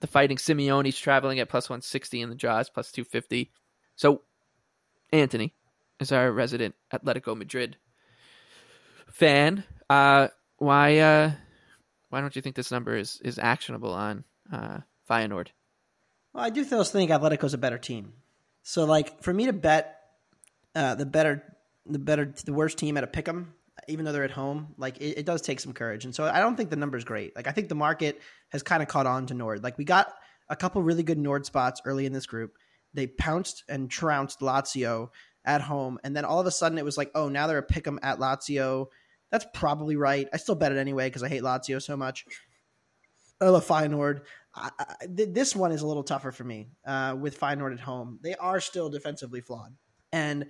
the 0.00 0.06
Fighting 0.06 0.36
Simeone's 0.36 0.98
traveling 0.98 1.40
at 1.40 1.48
plus 1.48 1.68
one 1.70 1.80
sixty, 1.82 2.20
and 2.22 2.30
the 2.30 2.36
Jaws 2.36 2.68
plus 2.70 2.92
two 2.92 3.04
fifty. 3.04 3.52
So, 3.96 4.22
Anthony 5.16 5.54
is 6.00 6.12
our 6.12 6.30
resident 6.30 6.74
Atletico 6.92 7.36
Madrid 7.36 7.76
fan. 9.08 9.64
Uh, 9.88 10.28
why 10.58 10.98
uh, 10.98 11.32
why 12.10 12.20
don't 12.20 12.36
you 12.36 12.42
think 12.42 12.56
this 12.56 12.70
number 12.70 12.96
is 12.96 13.20
is 13.24 13.38
actionable 13.38 13.92
on 13.92 14.24
uh, 14.52 14.78
Feyenoord? 15.08 15.48
well, 16.32 16.44
I 16.44 16.50
do 16.50 16.64
still 16.64 16.84
think 16.84 17.10
Atletico's 17.10 17.54
a 17.54 17.58
better 17.58 17.78
team. 17.78 18.12
So 18.62 18.84
like 18.84 19.22
for 19.22 19.32
me 19.32 19.46
to 19.46 19.52
bet 19.52 19.98
uh, 20.74 20.94
the 20.94 21.06
better 21.06 21.42
the 21.86 21.98
better 21.98 22.34
the 22.44 22.52
worst 22.52 22.78
team 22.78 22.96
at 22.96 23.04
a 23.04 23.06
pick 23.06 23.26
'em, 23.28 23.54
even 23.88 24.04
though 24.04 24.12
they're 24.12 24.24
at 24.24 24.30
home, 24.30 24.74
like 24.76 24.98
it, 24.98 25.18
it 25.18 25.26
does 25.26 25.40
take 25.40 25.60
some 25.60 25.72
courage. 25.72 26.04
And 26.04 26.14
so 26.14 26.24
I 26.24 26.40
don't 26.40 26.56
think 26.56 26.68
the 26.70 26.76
number's 26.76 27.04
great. 27.04 27.34
Like 27.34 27.46
I 27.46 27.52
think 27.52 27.68
the 27.68 27.74
market 27.74 28.20
has 28.50 28.62
kind 28.62 28.82
of 28.82 28.88
caught 28.88 29.06
on 29.06 29.26
to 29.26 29.34
Nord. 29.34 29.62
Like 29.62 29.78
we 29.78 29.84
got 29.84 30.12
a 30.48 30.56
couple 30.56 30.82
really 30.82 31.02
good 31.02 31.18
Nord 31.18 31.46
spots 31.46 31.80
early 31.84 32.06
in 32.06 32.12
this 32.12 32.26
group. 32.26 32.58
They 32.96 33.06
pounced 33.06 33.62
and 33.68 33.90
trounced 33.90 34.40
Lazio 34.40 35.10
at 35.44 35.60
home, 35.60 35.98
and 36.02 36.16
then 36.16 36.24
all 36.24 36.40
of 36.40 36.46
a 36.46 36.50
sudden 36.50 36.78
it 36.78 36.84
was 36.84 36.98
like, 36.98 37.12
oh, 37.14 37.28
now 37.28 37.46
they're 37.46 37.58
a 37.58 37.62
pick 37.62 37.86
'em 37.86 38.00
at 38.02 38.18
Lazio. 38.18 38.86
That's 39.30 39.46
probably 39.54 39.96
right. 39.96 40.28
I 40.32 40.38
still 40.38 40.54
bet 40.54 40.72
it 40.72 40.78
anyway 40.78 41.08
because 41.08 41.22
I 41.22 41.28
hate 41.28 41.42
Lazio 41.42 41.80
so 41.80 41.96
much. 41.96 42.24
I 43.40 43.48
love 43.48 43.66
Feyenoord. 43.66 44.22
I, 44.54 44.70
I, 44.78 45.06
th- 45.14 45.34
this 45.34 45.54
one 45.54 45.72
is 45.72 45.82
a 45.82 45.86
little 45.86 46.02
tougher 46.02 46.32
for 46.32 46.44
me 46.44 46.70
uh, 46.86 47.14
with 47.18 47.38
Feyenoord 47.38 47.74
at 47.74 47.80
home. 47.80 48.18
They 48.22 48.34
are 48.34 48.60
still 48.60 48.88
defensively 48.88 49.40
flawed, 49.40 49.76
and 50.12 50.46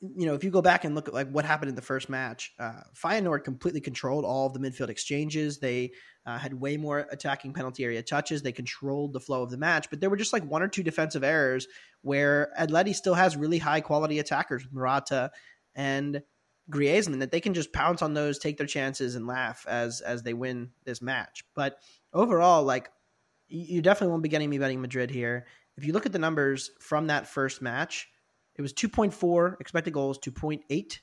you 0.00 0.26
know 0.26 0.34
if 0.34 0.44
you 0.44 0.50
go 0.50 0.62
back 0.62 0.84
and 0.84 0.94
look 0.94 1.08
at 1.08 1.14
like 1.14 1.28
what 1.30 1.44
happened 1.44 1.68
in 1.68 1.74
the 1.74 1.82
first 1.82 2.08
match, 2.08 2.52
uh, 2.58 2.82
Feyenoord 2.94 3.44
completely 3.44 3.80
controlled 3.80 4.24
all 4.24 4.46
of 4.46 4.54
the 4.54 4.60
midfield 4.60 4.88
exchanges. 4.88 5.58
They 5.58 5.92
uh, 6.24 6.38
had 6.38 6.54
way 6.54 6.76
more 6.76 7.06
attacking 7.10 7.52
penalty 7.52 7.84
area 7.84 8.02
touches. 8.02 8.42
They 8.42 8.52
controlled 8.52 9.12
the 9.12 9.20
flow 9.20 9.42
of 9.42 9.50
the 9.50 9.56
match, 9.56 9.90
but 9.90 10.00
there 10.00 10.10
were 10.10 10.16
just 10.16 10.32
like 10.32 10.44
one 10.44 10.62
or 10.62 10.68
two 10.68 10.82
defensive 10.82 11.24
errors 11.24 11.66
where 12.02 12.52
Atleti 12.58 12.94
still 12.94 13.14
has 13.14 13.36
really 13.36 13.58
high 13.58 13.80
quality 13.80 14.18
attackers, 14.18 14.66
Morata 14.70 15.30
and 15.74 16.22
Griezmann, 16.70 17.18
that 17.18 17.32
they 17.32 17.40
can 17.40 17.52
just 17.52 17.72
pounce 17.72 18.02
on 18.02 18.14
those, 18.14 18.38
take 18.38 18.56
their 18.56 18.66
chances, 18.66 19.16
and 19.16 19.26
laugh 19.26 19.66
as 19.68 20.00
as 20.00 20.22
they 20.22 20.34
win 20.34 20.70
this 20.84 21.02
match. 21.02 21.44
But 21.54 21.78
overall, 22.12 22.62
like 22.62 22.88
you 23.48 23.82
definitely 23.82 24.12
won't 24.12 24.22
be 24.22 24.28
getting 24.28 24.48
me 24.48 24.58
betting 24.58 24.80
Madrid 24.80 25.10
here. 25.10 25.46
If 25.76 25.84
you 25.84 25.92
look 25.92 26.06
at 26.06 26.12
the 26.12 26.18
numbers 26.20 26.70
from 26.78 27.08
that 27.08 27.26
first 27.26 27.60
match, 27.60 28.08
it 28.60 28.62
was 28.62 28.74
2.4 28.74 29.58
expected 29.58 29.94
goals, 29.94 30.18
2.8. 30.18 30.98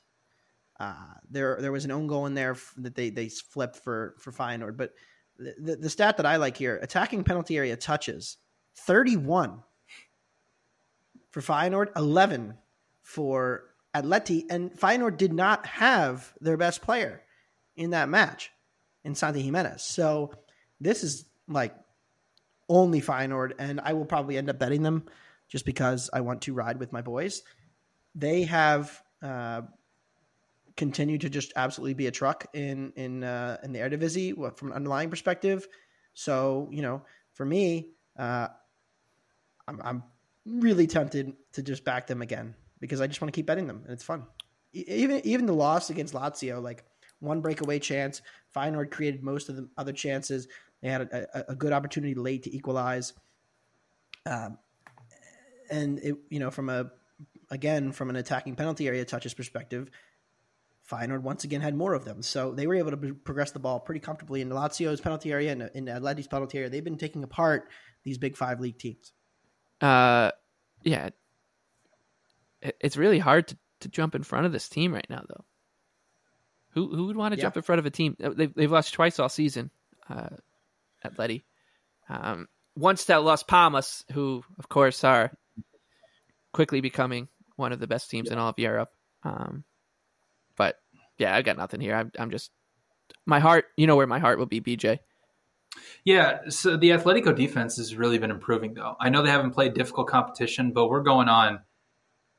Uh, 0.79 0.93
there 1.27 1.57
there 1.59 1.71
was 1.71 1.85
an 1.85 1.91
own 1.91 2.05
goal 2.05 2.27
in 2.27 2.35
there 2.35 2.55
that 2.77 2.93
they 2.93 3.09
they 3.09 3.29
flipped 3.29 3.77
for 3.77 4.13
for 4.19 4.31
Feyenoord, 4.31 4.77
but 4.77 4.93
the, 5.39 5.55
the, 5.57 5.75
the 5.77 5.89
stat 5.89 6.17
that 6.17 6.25
I 6.27 6.35
like 6.35 6.55
here, 6.55 6.77
attacking 6.83 7.23
penalty 7.23 7.57
area 7.57 7.75
touches, 7.75 8.37
31 8.75 9.63
for 11.31 11.41
Feyenoord, 11.41 11.87
11 11.95 12.59
for 13.01 13.63
Atleti, 13.95 14.45
and 14.51 14.71
Feyenoord 14.71 15.17
did 15.17 15.33
not 15.33 15.65
have 15.65 16.31
their 16.39 16.57
best 16.57 16.83
player 16.83 17.23
in 17.75 17.89
that 17.89 18.07
match 18.07 18.51
in 19.03 19.15
Santi 19.15 19.41
Gimenez. 19.41 19.81
So 19.81 20.31
this 20.79 21.03
is 21.03 21.25
like 21.47 21.73
only 22.69 23.01
Feyenoord, 23.01 23.53
and 23.57 23.81
I 23.81 23.93
will 23.93 24.05
probably 24.05 24.37
end 24.37 24.47
up 24.47 24.59
betting 24.59 24.83
them 24.83 25.05
just 25.47 25.65
because 25.65 26.09
I 26.13 26.21
want 26.21 26.41
to 26.43 26.53
ride 26.53 26.79
with 26.79 26.91
my 26.91 27.01
boys. 27.01 27.43
They 28.15 28.43
have 28.43 29.01
uh, 29.21 29.61
continued 30.75 31.21
to 31.21 31.29
just 31.29 31.53
absolutely 31.55 31.95
be 31.95 32.07
a 32.07 32.11
truck 32.11 32.45
in 32.53 32.93
in 32.95 33.23
uh, 33.23 33.57
in 33.63 33.73
the 33.73 33.79
Eredivisie 33.79 34.57
from 34.57 34.69
an 34.69 34.75
underlying 34.75 35.09
perspective. 35.09 35.67
So 36.13 36.69
you 36.71 36.81
know, 36.81 37.03
for 37.33 37.45
me, 37.45 37.91
uh, 38.17 38.47
I'm, 39.67 39.81
I'm 39.83 40.03
really 40.45 40.87
tempted 40.87 41.33
to 41.53 41.61
just 41.61 41.83
back 41.83 42.07
them 42.07 42.21
again 42.21 42.55
because 42.79 43.01
I 43.01 43.07
just 43.07 43.21
want 43.21 43.33
to 43.33 43.37
keep 43.37 43.47
betting 43.47 43.67
them, 43.67 43.81
and 43.83 43.93
it's 43.93 44.03
fun. 44.03 44.25
Even 44.73 45.21
even 45.25 45.45
the 45.45 45.53
loss 45.53 45.89
against 45.89 46.13
Lazio, 46.13 46.61
like 46.61 46.85
one 47.19 47.41
breakaway 47.41 47.79
chance, 47.79 48.21
Feyenoord 48.55 48.91
created 48.91 49.23
most 49.23 49.49
of 49.49 49.55
the 49.55 49.67
other 49.77 49.93
chances. 49.93 50.47
They 50.81 50.89
had 50.89 51.01
a, 51.01 51.27
a, 51.33 51.51
a 51.51 51.55
good 51.55 51.73
opportunity 51.73 52.13
late 52.13 52.43
to 52.43 52.55
equalize. 52.55 53.13
Um, 54.25 54.59
and 55.69 55.99
it, 55.99 56.15
you 56.29 56.39
know, 56.39 56.51
from 56.51 56.69
a 56.69 56.91
again 57.49 57.91
from 57.91 58.09
an 58.09 58.15
attacking 58.15 58.55
penalty 58.55 58.87
area 58.87 59.03
touches 59.05 59.33
perspective, 59.33 59.89
Feyenoord 60.89 61.21
once 61.21 61.43
again 61.43 61.61
had 61.61 61.75
more 61.75 61.93
of 61.93 62.05
them, 62.05 62.21
so 62.21 62.51
they 62.53 62.67
were 62.67 62.75
able 62.75 62.91
to 62.91 63.13
progress 63.13 63.51
the 63.51 63.59
ball 63.59 63.79
pretty 63.79 63.99
comfortably 63.99 64.41
in 64.41 64.49
Lazio's 64.49 65.01
penalty 65.01 65.31
area 65.31 65.51
and 65.51 65.69
in 65.73 65.85
Atleti's 65.85 66.27
penalty 66.27 66.57
area. 66.57 66.69
They've 66.69 66.83
been 66.83 66.97
taking 66.97 67.23
apart 67.23 67.69
these 68.03 68.17
big 68.17 68.37
five 68.37 68.59
league 68.59 68.77
teams. 68.79 69.11
Uh, 69.81 70.31
yeah, 70.83 71.09
it, 72.61 72.75
it's 72.79 72.97
really 72.97 73.19
hard 73.19 73.47
to, 73.49 73.57
to 73.81 73.89
jump 73.89 74.15
in 74.15 74.23
front 74.23 74.45
of 74.45 74.51
this 74.51 74.69
team 74.69 74.93
right 74.93 75.07
now, 75.09 75.23
though. 75.27 75.45
Who 76.71 76.95
who 76.95 77.07
would 77.07 77.17
want 77.17 77.33
to 77.33 77.37
Yeah. 77.37 77.43
jump 77.43 77.57
in 77.57 77.63
front 77.63 77.79
of 77.79 77.85
a 77.85 77.89
team? 77.91 78.15
Uh, 78.23 78.29
They've 78.29 78.53
they've 78.53 78.71
lost 78.71 78.93
twice 78.93 79.19
all 79.19 79.29
season. 79.29 79.71
Uh, 80.09 80.29
Atleti. 81.03 81.43
Um, 82.09 82.47
once 82.75 83.05
to 83.05 83.19
Las 83.19 83.43
Palmas, 83.43 84.05
who 84.13 84.43
of 84.59 84.69
course 84.69 85.03
are 85.03 85.31
quickly 86.57 86.81
becoming 86.81 87.27
one 87.55 87.71
of 87.71 87.79
the 87.79 87.85
best 87.85 88.09
teams 88.09 88.31
in 88.31 88.39
all 88.39 88.49
of 88.49 88.57
Europe. 88.57 88.89
Um, 89.21 89.63
but 90.55 90.79
yeah, 91.19 91.35
I 91.35 91.43
got 91.43 91.55
nothing 91.55 91.79
here. 91.79 91.93
I'm 91.93 92.11
I'm 92.17 92.31
just 92.31 92.49
my 93.27 93.39
heart. 93.39 93.65
You 93.77 93.85
know 93.85 93.95
where 93.95 94.07
my 94.07 94.17
heart 94.17 94.39
will 94.39 94.47
be, 94.47 94.59
BJ. 94.59 94.97
Yeah, 96.03 96.49
so 96.49 96.75
the 96.75 96.89
Atletico 96.89 97.35
defense 97.35 97.77
has 97.77 97.95
really 97.95 98.17
been 98.17 98.31
improving, 98.31 98.73
though. 98.73 98.95
I 98.99 99.09
know 99.09 99.21
they 99.21 99.29
haven't 99.29 99.51
played 99.51 99.75
difficult 99.75 100.07
competition, 100.07 100.71
but 100.71 100.87
we're 100.87 101.03
going 101.03 101.29
on 101.29 101.59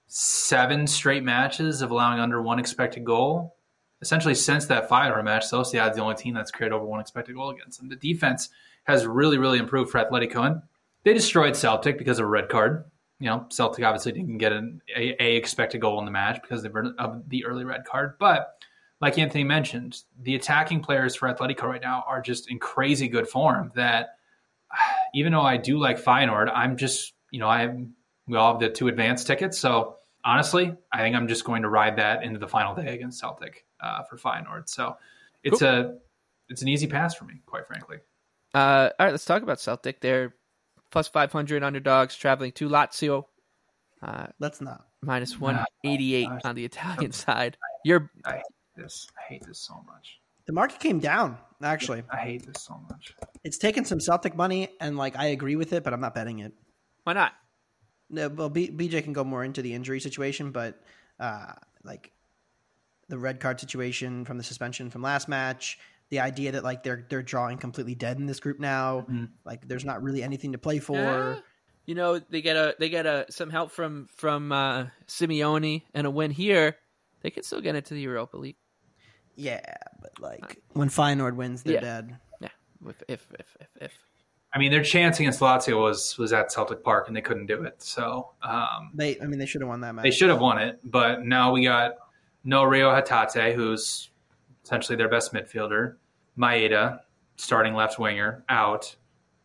seven 0.09 0.89
straight 0.89 1.23
matches 1.23 1.81
of 1.81 1.93
allowing 1.93 2.19
under 2.19 2.43
one 2.43 2.59
expected 2.59 3.05
goal. 3.05 3.55
essentially 4.01 4.35
since 4.35 4.67
that 4.67 4.89
Feyenoord 4.89 5.23
match, 5.23 5.45
Sociedad's 5.45 5.97
the 5.97 6.03
only 6.03 6.17
team 6.17 6.35
that's 6.35 6.51
created 6.51 6.75
over 6.75 6.85
one 6.85 7.01
expected 7.01 7.37
goal 7.37 7.51
against 7.51 7.79
them. 7.79 7.89
The 7.89 7.95
defense 7.97 8.49
has 8.85 9.07
really, 9.07 9.39
really 9.39 9.59
improved 9.61 9.93
for 9.93 10.01
Atletico, 10.01 10.45
and 10.45 10.63
they 11.05 11.15
destroyed 11.15 11.55
Celtic 11.55 11.99
because 11.99 12.19
of 12.19 12.25
a 12.25 12.29
red 12.29 12.49
card. 12.49 12.85
You 13.21 13.27
know, 13.27 13.47
Celtic 13.51 13.85
obviously 13.85 14.13
didn't 14.13 14.39
get 14.39 14.53
an 14.53 14.81
a, 14.95 15.23
a 15.23 15.37
expected 15.37 15.81
goal 15.81 15.99
in 15.99 16.05
the 16.05 16.11
match 16.11 16.41
because 16.41 16.65
of 16.65 17.29
the 17.29 17.45
early 17.45 17.65
red 17.65 17.85
card. 17.85 18.15
But 18.19 18.63
like 19.01 19.19
Anthony 19.19 19.45
mentioned, 19.45 20.03
the 20.21 20.35
attacking 20.35 20.81
players 20.81 21.17
for 21.17 21.33
Atletico 21.33 21.65
right 21.65 21.83
now 21.83 22.05
are 22.07 22.21
just 22.21 22.51
in 22.51 22.59
crazy 22.59 23.09
good 23.09 23.29
form. 23.29 23.73
That 23.75 24.17
even 25.15 25.33
though 25.33 25.43
I 25.43 25.57
do 25.57 25.79
like 25.79 26.03
Feyenoord, 26.03 26.51
I'm 26.55 26.77
just 26.77 27.13
you 27.31 27.41
know 27.41 27.49
I 27.49 27.75
we 28.27 28.37
all 28.37 28.53
have 28.53 28.61
the 28.61 28.71
two 28.71 28.89
advanced 28.89 29.27
tickets, 29.27 29.59
so 29.59 29.97
honestly, 30.25 30.75
I 30.93 30.99
think 30.99 31.17
I'm 31.17 31.29
just 31.29 31.45
going 31.45 31.63
to 31.63 31.69
ride 31.69 31.97
that 31.97 32.23
into 32.23 32.39
the 32.39 32.49
final 32.49 32.75
day 32.75 32.95
against 32.95 33.21
Celtic 33.21 33.65
uh, 33.81 34.03
for 34.05 34.17
Feyenoord. 34.17 34.69
So 34.69 34.97
it's 35.43 35.61
cool. 35.61 35.69
a 35.69 35.95
it's 36.49 36.63
an 36.63 36.69
easy 36.69 36.87
pass 36.87 37.15
for 37.15 37.25
me, 37.25 37.35
quite 37.47 37.67
frankly. 37.67 37.99
Uh, 38.55 38.91
all 38.99 39.07
right, 39.07 39.11
let's 39.11 39.25
talk 39.25 39.43
about 39.43 39.61
Celtic. 39.61 40.01
They're 40.01 40.35
plus 40.90 41.09
500 41.09 41.62
underdogs 41.62 42.16
traveling 42.16 42.53
to 42.53 42.68
Lazio. 42.68 43.24
Uh, 44.03 44.27
Let's 44.38 44.61
not. 44.61 44.87
Minus 45.03 45.38
188 45.38 46.29
on 46.44 46.55
the 46.55 46.64
Italian 46.64 47.12
side. 47.12 47.57
You're. 47.85 48.11
I 48.24 48.37
hate 48.37 48.42
this. 48.77 49.09
I 49.18 49.33
hate 49.33 49.46
this 49.46 49.59
so 49.59 49.74
much. 49.87 50.18
The 50.46 50.53
market 50.53 50.81
came 50.81 50.98
down, 50.98 51.37
actually. 51.62 52.03
I 52.11 52.16
hate 52.16 52.46
this 52.46 52.62
so 52.62 52.81
much. 52.90 53.14
It's 53.44 53.59
taken 53.59 53.85
some 53.85 54.01
Celtic 54.01 54.35
money, 54.35 54.68
and 54.81 54.96
like 54.96 55.16
I 55.16 55.27
agree 55.27 55.57
with 55.57 55.72
it, 55.72 55.85
but 55.85 55.92
I'm 55.92 56.01
not 56.01 56.14
betting 56.14 56.38
it. 56.38 56.53
Why 57.05 57.12
not? 57.12 57.33
No, 58.11 58.29
well, 58.29 58.48
B- 58.48 58.70
BJ 58.70 59.05
can 59.05 59.12
go 59.12 59.24
more 59.24 59.44
into 59.44 59.61
the 59.61 59.74
injury 59.74 60.01
situation, 60.01 60.51
but 60.51 60.81
uh, 61.20 61.53
like 61.85 62.12
the 63.09 63.18
red 63.18 63.40
card 63.40 63.61
situation 63.61 64.24
from 64.24 64.38
the 64.38 64.44
suspension 64.44 64.90
from 64.90 65.03
last 65.03 65.29
match, 65.29 65.79
the 66.11 66.21
idea 66.21 66.53
that 66.53 66.64
like 66.64 66.83
they're 66.83 67.07
they're 67.09 67.23
drawing 67.23 67.59
completely 67.59 67.94
dead 67.94 68.18
in 68.18 68.27
this 68.27 68.40
group 68.40 68.59
now, 68.59 69.01
mm-hmm. 69.01 69.27
like 69.44 69.66
there's 69.66 69.85
not 69.85 70.03
really 70.03 70.23
anything 70.23 70.53
to 70.53 70.59
play 70.59 70.79
for. 70.79 70.94
Yeah. 70.94 71.37
You 71.87 71.94
know, 71.94 72.18
they 72.18 72.42
get 72.42 72.57
a 72.57 72.75
they 72.79 72.88
get 72.88 73.07
a 73.07 73.27
some 73.31 73.51
help 73.51 73.71
from 73.71 74.09
from 74.14 74.53
uh, 74.53 74.87
Simeone 75.07 75.83
and 75.94 76.07
a 76.07 76.11
win 76.11 76.31
here, 76.31 76.77
they 77.23 77.31
could 77.31 77.44
still 77.44 77.61
get 77.61 77.75
into 77.75 77.94
the 77.94 78.01
Europa 78.01 78.37
League. 78.37 78.57
Yeah, 79.35 79.61
but 80.01 80.21
like 80.21 80.61
when 80.73 80.88
Feyenoord 80.88 81.37
wins, 81.37 81.62
they're 81.62 81.75
yeah. 81.75 81.81
dead. 81.81 82.18
Yeah, 82.40 82.49
if 82.87 83.03
if 83.09 83.27
if 83.38 83.57
if. 83.61 83.68
if. 83.81 83.99
I 84.53 84.59
mean, 84.59 84.73
their 84.73 84.83
chance 84.83 85.21
against 85.21 85.40
Lazio 85.40 85.81
was 85.81 86.16
was 86.16 86.33
at 86.33 86.51
Celtic 86.51 86.83
Park, 86.83 87.07
and 87.07 87.16
they 87.16 87.21
couldn't 87.21 87.47
do 87.47 87.62
it. 87.64 87.83
So 87.83 88.31
um, 88.42 88.90
they, 88.94 89.21
I 89.21 89.27
mean, 89.27 89.38
they 89.38 89.47
should 89.47 89.61
have 89.61 89.68
won 89.68 89.83
that 89.83 89.94
match. 89.94 90.05
They 90.05 90.11
should 90.11 90.31
have 90.31 90.40
won 90.40 90.59
it, 90.59 90.81
but 90.83 91.23
now 91.23 91.53
we 91.53 91.64
got 91.64 91.92
no 92.44 92.64
Reo 92.64 92.90
Hatate, 92.90 93.55
who's 93.55 94.11
essentially 94.69 94.97
their 94.97 95.09
best 95.09 95.33
midfielder. 95.33 95.95
Maeda, 96.37 97.01
starting 97.37 97.73
left 97.73 97.99
winger, 97.99 98.45
out. 98.51 98.95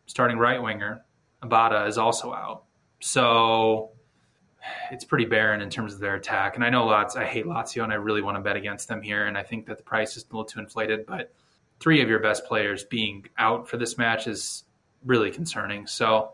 Starting 0.04 0.36
right 0.36 0.62
winger, 0.62 1.02
Abada 1.42 1.88
is 1.88 1.96
also 1.96 2.34
out. 2.34 2.64
So 3.00 3.92
it's 4.90 5.02
pretty 5.02 5.24
barren 5.24 5.62
in 5.62 5.70
terms 5.70 5.94
of 5.94 6.00
their 6.00 6.16
attack. 6.16 6.56
And 6.56 6.64
I 6.64 6.68
know 6.68 6.84
lots. 6.84 7.16
I 7.16 7.24
hate 7.24 7.46
Lazio, 7.46 7.84
and 7.84 7.92
I 7.92 7.96
really 7.96 8.20
want 8.20 8.36
to 8.36 8.42
bet 8.42 8.54
against 8.56 8.86
them 8.86 9.00
here. 9.00 9.24
And 9.24 9.38
I 9.38 9.42
think 9.42 9.64
that 9.64 9.78
the 9.78 9.82
price 9.82 10.14
is 10.18 10.24
a 10.24 10.26
little 10.26 10.44
too 10.44 10.60
inflated. 10.60 11.06
But 11.06 11.32
three 11.80 12.02
of 12.02 12.08
your 12.10 12.18
best 12.18 12.44
players 12.44 12.84
being 12.84 13.24
out 13.38 13.66
for 13.66 13.78
this 13.78 13.96
match 13.96 14.26
is 14.26 14.64
really 15.06 15.30
concerning. 15.30 15.86
So 15.86 16.32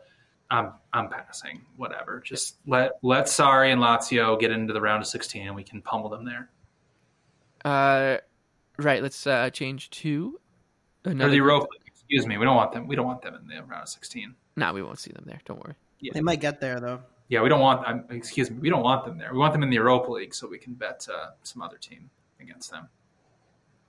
I'm 0.51 0.73
I'm 0.93 1.09
passing. 1.09 1.61
Whatever. 1.77 2.19
Just 2.19 2.57
let 2.67 2.99
let 3.03 3.27
Sarri 3.27 3.73
and 3.73 3.81
Lazio 3.81 4.39
get 4.41 4.51
into 4.51 4.73
the 4.73 4.81
round 4.81 5.01
of 5.01 5.07
16, 5.07 5.47
and 5.47 5.55
we 5.55 5.63
can 5.63 5.81
pummel 5.81 6.09
them 6.09 6.25
there. 6.25 6.51
Uh, 7.65 8.19
right. 8.81 9.03
Let's 9.03 9.27
uh, 9.27 9.51
change 9.51 9.91
to 9.91 10.41
another. 11.05 11.29
Or 11.29 11.31
the 11.31 11.37
Europa. 11.37 11.67
Excuse 11.87 12.27
me. 12.27 12.39
We 12.39 12.45
don't 12.45 12.57
want 12.57 12.73
them. 12.73 12.87
We 12.87 12.97
don't 12.97 13.07
want 13.07 13.23
them 13.23 13.35
in 13.37 13.47
the 13.47 13.63
round 13.63 13.83
of 13.83 13.89
16. 13.89 14.35
No, 14.57 14.73
we 14.73 14.83
won't 14.83 14.99
see 14.99 15.13
them 15.13 15.25
there. 15.27 15.41
Don't 15.45 15.63
worry. 15.65 15.75
Yeah. 16.01 16.13
They 16.15 16.21
might 16.21 16.41
get 16.41 16.61
there 16.61 16.81
though. 16.81 17.01
Yeah, 17.29 17.43
we 17.43 17.49
don't 17.49 17.61
want. 17.61 17.87
Um, 17.87 18.05
excuse 18.11 18.51
me. 18.51 18.59
We 18.59 18.71
don't 18.71 18.83
want 18.83 19.05
them 19.05 19.19
there. 19.19 19.33
We 19.33 19.39
want 19.39 19.53
them 19.53 19.63
in 19.63 19.71
the 19.71 19.77
Europa 19.77 20.11
League 20.11 20.35
so 20.35 20.49
we 20.49 20.59
can 20.59 20.75
bet 20.75 21.07
uh, 21.13 21.31
some 21.43 21.63
other 21.63 21.77
team 21.77 22.11
against 22.41 22.71
them. 22.71 22.89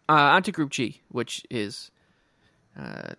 Uh, 0.07 0.13
on 0.13 0.43
to 0.43 0.51
Group 0.51 0.69
G, 0.69 1.01
which 1.09 1.45
is 1.49 1.89
uh, 2.77 3.13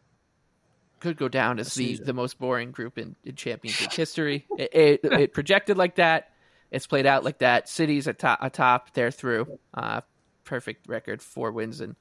could 1.02 1.16
go 1.16 1.28
down 1.28 1.58
as 1.58 1.74
the, 1.74 1.96
the 1.96 2.12
most 2.12 2.38
boring 2.38 2.70
group 2.70 2.96
in, 2.96 3.16
in 3.24 3.34
Champions 3.34 3.80
League 3.80 3.92
history. 3.92 4.46
It, 4.56 5.00
it, 5.02 5.12
it, 5.12 5.34
projected 5.34 5.76
like 5.76 5.96
that. 5.96 6.30
It's 6.70 6.86
played 6.86 7.06
out 7.06 7.24
like 7.24 7.38
that. 7.38 7.68
City's 7.68 8.06
atop, 8.06 8.38
atop 8.40 8.94
they're 8.94 9.10
through. 9.10 9.58
Uh, 9.74 10.02
perfect 10.44 10.88
record, 10.88 11.22
four 11.22 11.52
wins 11.52 11.80
and 11.80 11.96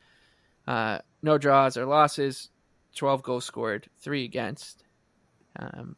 uh, 0.67 0.99
no 1.21 1.38
draws 1.38 1.77
or 1.77 1.86
losses. 1.86 2.49
Twelve 2.95 3.23
goals 3.23 3.45
scored, 3.45 3.88
three 3.99 4.25
against. 4.25 4.84
Um, 5.58 5.95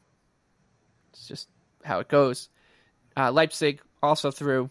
it's 1.12 1.28
just 1.28 1.50
how 1.84 2.00
it 2.00 2.08
goes. 2.08 2.50
Uh, 3.18 3.32
Leipzig 3.32 3.82
also 4.02 4.32
through 4.32 4.70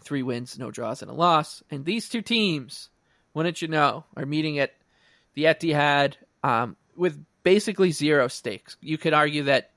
three 0.00 0.22
wins, 0.22 0.58
no 0.58 0.70
draws, 0.70 1.02
and 1.02 1.10
a 1.10 1.14
loss. 1.14 1.62
And 1.70 1.84
these 1.84 2.08
two 2.08 2.22
teams, 2.22 2.88
wouldn't 3.32 3.62
you 3.62 3.68
know, 3.68 4.04
are 4.16 4.26
meeting 4.26 4.58
at 4.58 4.72
the 5.34 5.44
Etihad 5.44 6.14
um, 6.42 6.76
with 6.96 7.22
basically 7.42 7.90
zero 7.90 8.28
stakes. 8.28 8.76
You 8.80 8.98
could 8.98 9.14
argue 9.14 9.44
that 9.44 9.72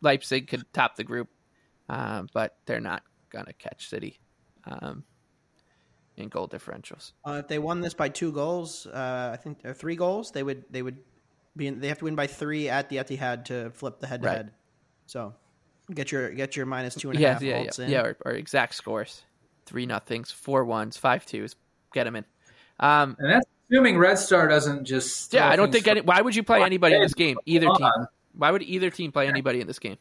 Leipzig 0.00 0.48
could 0.48 0.64
top 0.72 0.96
the 0.96 1.04
group, 1.04 1.28
uh, 1.88 2.24
but 2.32 2.56
they're 2.66 2.80
not 2.80 3.02
going 3.30 3.46
to 3.46 3.52
catch 3.52 3.88
City 3.88 4.18
um, 4.64 5.04
in 6.16 6.28
goal 6.28 6.48
differentials. 6.48 7.12
Uh, 7.26 7.40
if 7.40 7.48
they 7.48 7.58
won 7.58 7.80
this 7.80 7.94
by 7.94 8.08
two 8.08 8.32
goals, 8.32 8.86
uh, 8.86 9.30
I 9.32 9.36
think 9.36 9.64
or 9.64 9.74
three 9.74 9.96
goals, 9.96 10.30
they 10.30 10.42
would 10.42 10.64
they 10.70 10.82
would 10.82 10.98
be 11.56 11.66
in, 11.66 11.80
they 11.80 11.88
have 11.88 11.98
to 11.98 12.04
win 12.04 12.14
by 12.14 12.26
three 12.26 12.68
at 12.68 12.88
the 12.88 12.96
Etihad 12.96 13.46
to 13.46 13.70
flip 13.70 14.00
the 14.00 14.06
head 14.06 14.22
to 14.22 14.30
head. 14.30 14.50
So 15.06 15.34
get 15.92 16.12
your 16.12 16.30
get 16.30 16.56
your 16.56 16.66
minus 16.66 16.94
two 16.94 17.10
and 17.10 17.18
a 17.18 17.22
yeah, 17.22 17.32
half 17.32 17.42
yeah, 17.42 17.62
yeah, 17.62 17.84
in. 17.84 17.90
yeah, 17.90 18.02
or, 18.02 18.16
or, 18.24 18.32
exact 18.32 18.74
scores: 18.74 19.22
three 19.66 19.86
nothings, 19.86 20.30
four 20.30 20.64
ones, 20.64 20.96
five 20.96 21.26
twos. 21.26 21.56
Get 21.92 22.04
them 22.04 22.16
in. 22.16 22.24
Um, 22.80 23.16
and 23.18 23.30
that's 23.30 23.46
assuming 23.70 23.98
Red 23.98 24.18
Star 24.18 24.48
doesn't 24.48 24.84
just. 24.84 25.32
Yeah, 25.32 25.48
I 25.48 25.56
don't 25.56 25.72
think 25.72 25.86
any. 25.86 26.00
Why 26.00 26.20
would 26.20 26.36
you 26.36 26.42
play 26.42 26.62
anybody 26.62 26.96
in 26.96 27.02
this 27.02 27.14
game? 27.14 27.38
Either 27.46 27.66
team. 27.66 27.90
Why 28.34 28.50
would 28.50 28.62
either 28.62 28.90
team 28.90 29.12
play 29.12 29.28
anybody 29.28 29.60
in 29.60 29.66
this 29.66 29.78
game? 29.78 29.98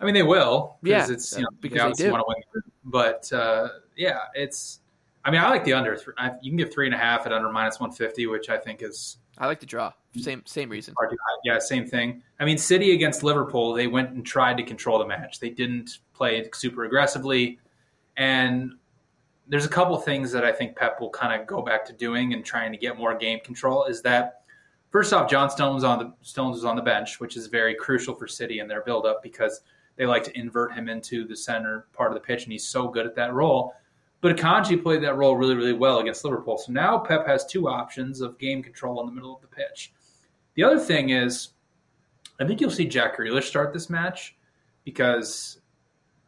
I 0.00 0.04
mean, 0.04 0.14
they 0.14 0.22
will. 0.22 0.76
Yeah, 0.82 1.06
it's 1.08 1.36
you 1.36 1.42
know 1.42 1.48
because 1.60 1.96
they 1.96 2.04
do. 2.04 2.12
want 2.12 2.22
to 2.22 2.34
win. 2.54 2.62
But 2.84 3.32
uh, 3.32 3.68
yeah, 3.96 4.18
it's. 4.34 4.80
I 5.24 5.30
mean, 5.30 5.40
I 5.40 5.48
like 5.48 5.64
the 5.64 5.72
under. 5.72 5.96
You 6.40 6.50
can 6.50 6.56
get 6.56 6.72
three 6.72 6.86
and 6.86 6.94
a 6.94 6.98
half 6.98 7.26
at 7.26 7.32
under 7.32 7.50
minus 7.50 7.78
one 7.78 7.92
fifty, 7.92 8.26
which 8.26 8.48
I 8.48 8.58
think 8.58 8.82
is. 8.82 9.18
I 9.38 9.46
like 9.46 9.60
the 9.60 9.66
draw. 9.66 9.92
Same 10.18 10.42
same 10.44 10.68
reason. 10.68 10.94
Yeah, 11.44 11.58
same 11.58 11.86
thing. 11.86 12.22
I 12.38 12.44
mean, 12.44 12.58
City 12.58 12.92
against 12.92 13.22
Liverpool, 13.22 13.72
they 13.72 13.86
went 13.86 14.10
and 14.10 14.26
tried 14.26 14.56
to 14.58 14.62
control 14.62 14.98
the 14.98 15.06
match. 15.06 15.40
They 15.40 15.50
didn't 15.50 16.00
play 16.12 16.48
super 16.52 16.84
aggressively, 16.84 17.58
and 18.16 18.74
there's 19.48 19.64
a 19.64 19.70
couple 19.70 19.96
things 19.98 20.32
that 20.32 20.44
I 20.44 20.52
think 20.52 20.76
Pep 20.76 21.00
will 21.00 21.10
kind 21.10 21.40
of 21.40 21.46
go 21.46 21.62
back 21.62 21.84
to 21.86 21.92
doing 21.92 22.34
and 22.34 22.44
trying 22.44 22.72
to 22.72 22.78
get 22.78 22.98
more 22.98 23.14
game 23.16 23.40
control. 23.40 23.84
Is 23.84 24.02
that 24.02 24.42
first 24.90 25.12
off, 25.12 25.30
John 25.30 25.50
Stones 25.50 25.84
on 25.84 25.98
the 25.98 26.12
Stones 26.22 26.56
was 26.56 26.64
on 26.64 26.76
the 26.76 26.82
bench, 26.82 27.20
which 27.20 27.36
is 27.36 27.46
very 27.46 27.74
crucial 27.74 28.14
for 28.14 28.26
City 28.26 28.58
in 28.58 28.68
their 28.68 28.82
build 28.82 29.06
up 29.06 29.22
because 29.22 29.62
they 29.96 30.04
like 30.04 30.24
to 30.24 30.38
invert 30.38 30.74
him 30.74 30.88
into 30.88 31.26
the 31.26 31.36
center 31.36 31.86
part 31.92 32.10
of 32.10 32.14
the 32.14 32.20
pitch, 32.20 32.42
and 32.44 32.52
he's 32.52 32.66
so 32.66 32.88
good 32.88 33.06
at 33.06 33.14
that 33.14 33.32
role. 33.32 33.74
But 34.22 34.36
Akanji 34.36 34.80
played 34.80 35.02
that 35.02 35.16
role 35.16 35.36
really, 35.36 35.56
really 35.56 35.72
well 35.72 35.98
against 35.98 36.24
Liverpool. 36.24 36.56
So 36.56 36.72
now 36.72 36.96
Pep 36.96 37.26
has 37.26 37.44
two 37.44 37.68
options 37.68 38.20
of 38.20 38.38
game 38.38 38.62
control 38.62 39.00
in 39.00 39.06
the 39.06 39.12
middle 39.12 39.34
of 39.34 39.42
the 39.42 39.48
pitch. 39.48 39.92
The 40.54 40.62
other 40.62 40.78
thing 40.78 41.10
is, 41.10 41.48
I 42.40 42.46
think 42.46 42.60
you'll 42.60 42.70
see 42.70 42.86
Jack 42.86 43.18
Grealish 43.18 43.44
start 43.44 43.72
this 43.72 43.90
match 43.90 44.36
because 44.84 45.60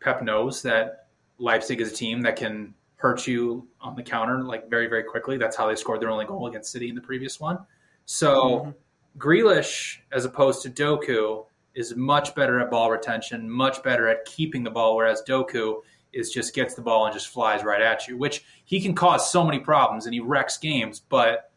Pep 0.01 0.23
knows 0.23 0.61
that 0.63 1.07
Leipzig 1.39 1.81
is 1.81 1.93
a 1.93 1.95
team 1.95 2.21
that 2.23 2.37
can 2.37 2.75
hurt 2.97 3.27
you 3.27 3.67
on 3.81 3.95
the 3.95 4.03
counter 4.03 4.43
like 4.43 4.69
very 4.69 4.87
very 4.89 5.05
quickly. 5.05 5.37
That's 5.37 5.57
how 5.57 5.69
they 5.69 5.77
scored 5.77 6.01
their 6.01 6.11
only 6.11 6.25
goal 6.25 6.47
against 6.49 6.73
City 6.73 6.89
in 6.89 6.95
the 6.95 7.01
previous 7.01 7.39
one. 7.39 7.59
So 8.07 8.35
mm-hmm. 8.35 8.71
Grealish, 9.19 9.99
as 10.11 10.25
opposed 10.25 10.63
to 10.63 10.71
Doku, 10.71 11.45
is 11.75 11.95
much 11.97 12.35
better 12.35 12.61
at 12.61 12.71
ball 12.71 12.91
retention, 12.91 13.49
much 13.49 13.83
better 13.83 14.09
at 14.09 14.25
keeping 14.25 14.65
the 14.65 14.71
ball, 14.71 14.97
whereas 14.97 15.23
Doku 15.27 15.81
is 16.15 16.31
just 16.31 16.55
gets 16.55 16.75
the 16.75 16.83
ball 16.83 17.07
and 17.07 17.15
just 17.15 17.29
flies 17.29 17.65
right 17.65 17.83
at 17.83 18.07
you, 18.07 18.17
which 18.17 18.45
he 18.65 18.81
can 18.81 18.95
cause 18.95 19.31
so 19.31 19.45
many 19.45 19.59
problems 19.59 20.07
and 20.07 20.15
he 20.15 20.21
wrecks 20.21 20.59
games, 20.59 21.01
but 21.01 21.51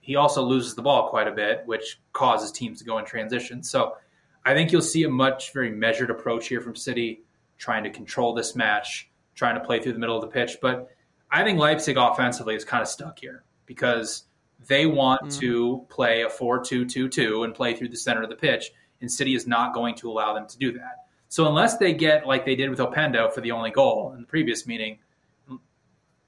he 0.00 0.16
also 0.16 0.42
loses 0.42 0.74
the 0.74 0.82
ball 0.82 1.08
quite 1.08 1.28
a 1.28 1.32
bit, 1.32 1.62
which 1.66 2.00
causes 2.12 2.50
teams 2.50 2.78
to 2.78 2.84
go 2.84 2.98
in 2.98 3.04
transition. 3.04 3.62
So 3.62 3.96
I 4.44 4.54
think 4.54 4.72
you'll 4.72 4.82
see 4.82 5.04
a 5.04 5.10
much 5.10 5.52
very 5.52 5.70
measured 5.70 6.10
approach 6.10 6.48
here 6.48 6.60
from 6.60 6.74
City, 6.74 7.22
trying 7.58 7.84
to 7.84 7.90
control 7.90 8.34
this 8.34 8.56
match 8.56 9.10
trying 9.40 9.54
to 9.54 9.64
play 9.64 9.80
through 9.80 9.94
the 9.94 9.98
middle 9.98 10.16
of 10.16 10.20
the 10.20 10.28
pitch. 10.28 10.58
But 10.60 10.90
I 11.30 11.44
think 11.44 11.58
Leipzig 11.58 11.96
offensively 11.96 12.54
is 12.54 12.64
kind 12.64 12.82
of 12.82 12.88
stuck 12.88 13.18
here 13.18 13.42
because 13.64 14.24
they 14.68 14.84
want 14.84 15.22
mm. 15.22 15.40
to 15.40 15.86
play 15.88 16.22
a 16.22 16.28
4 16.28 16.62
2 16.62 16.84
2 16.84 17.08
2 17.08 17.44
and 17.44 17.54
play 17.54 17.74
through 17.74 17.88
the 17.88 17.96
center 17.96 18.22
of 18.22 18.28
the 18.28 18.36
pitch, 18.36 18.70
and 19.00 19.10
City 19.10 19.34
is 19.34 19.46
not 19.46 19.72
going 19.72 19.94
to 19.96 20.10
allow 20.10 20.34
them 20.34 20.46
to 20.46 20.58
do 20.58 20.72
that. 20.72 21.06
So 21.30 21.46
unless 21.46 21.76
they 21.76 21.94
get 21.94 22.26
like 22.26 22.44
they 22.44 22.56
did 22.56 22.68
with 22.70 22.80
Openda 22.80 23.32
for 23.32 23.40
the 23.40 23.52
only 23.52 23.70
goal 23.70 24.12
in 24.14 24.20
the 24.20 24.26
previous 24.26 24.66
meeting, 24.66 24.98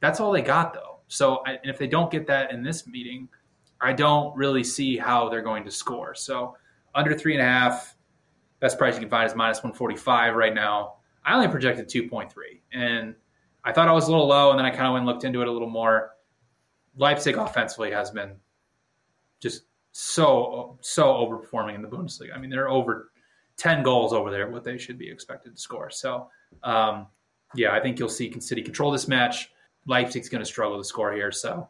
that's 0.00 0.20
all 0.20 0.30
they 0.30 0.42
got 0.42 0.72
though. 0.72 1.00
So 1.08 1.42
I, 1.44 1.54
and 1.54 1.66
if 1.66 1.76
they 1.76 1.88
don't 1.88 2.10
get 2.10 2.26
that 2.28 2.52
in 2.52 2.62
this 2.62 2.86
meeting, 2.86 3.28
I 3.80 3.92
don't 3.92 4.34
really 4.36 4.62
see 4.62 4.96
how 4.96 5.28
they're 5.28 5.42
going 5.42 5.64
to 5.64 5.72
score. 5.72 6.14
So 6.14 6.56
under 6.94 7.18
three 7.18 7.34
and 7.34 7.42
a 7.42 7.44
half, 7.44 7.96
best 8.60 8.78
price 8.78 8.94
you 8.94 9.00
can 9.00 9.10
find 9.10 9.28
is 9.28 9.34
minus 9.34 9.58
145 9.58 10.36
right 10.36 10.54
now. 10.54 10.94
I 11.24 11.34
only 11.34 11.48
projected 11.48 11.88
2.3. 11.88 12.30
And 12.72 13.16
I 13.64 13.72
thought 13.72 13.88
I 13.88 13.92
was 13.92 14.06
a 14.06 14.10
little 14.10 14.28
low, 14.28 14.50
and 14.50 14.58
then 14.58 14.66
I 14.66 14.70
kind 14.70 14.86
of 14.86 14.92
went 14.92 15.02
and 15.02 15.06
looked 15.06 15.24
into 15.24 15.42
it 15.42 15.48
a 15.48 15.52
little 15.52 15.68
more. 15.68 16.12
Leipzig 16.96 17.36
offensively 17.36 17.90
has 17.90 18.10
been 18.12 18.36
just 19.40 19.64
so 19.92 20.78
so 20.80 21.06
overperforming 21.06 21.74
in 21.74 21.82
the 21.82 21.88
Bundesliga. 21.88 22.34
I 22.34 22.38
mean, 22.38 22.50
they're 22.50 22.68
over 22.68 23.11
10 23.56 23.82
goals 23.82 24.12
over 24.12 24.30
there, 24.30 24.50
what 24.50 24.64
they 24.64 24.78
should 24.78 24.98
be 24.98 25.10
expected 25.10 25.54
to 25.54 25.60
score. 25.60 25.90
So, 25.90 26.28
um, 26.62 27.06
yeah, 27.54 27.72
I 27.72 27.80
think 27.80 27.98
you'll 27.98 28.08
see 28.08 28.32
City 28.40 28.62
control 28.62 28.90
this 28.90 29.08
match. 29.08 29.50
Leipzig's 29.86 30.28
going 30.28 30.40
to 30.40 30.46
struggle 30.46 30.78
to 30.78 30.84
score 30.84 31.12
here. 31.12 31.30
So, 31.32 31.68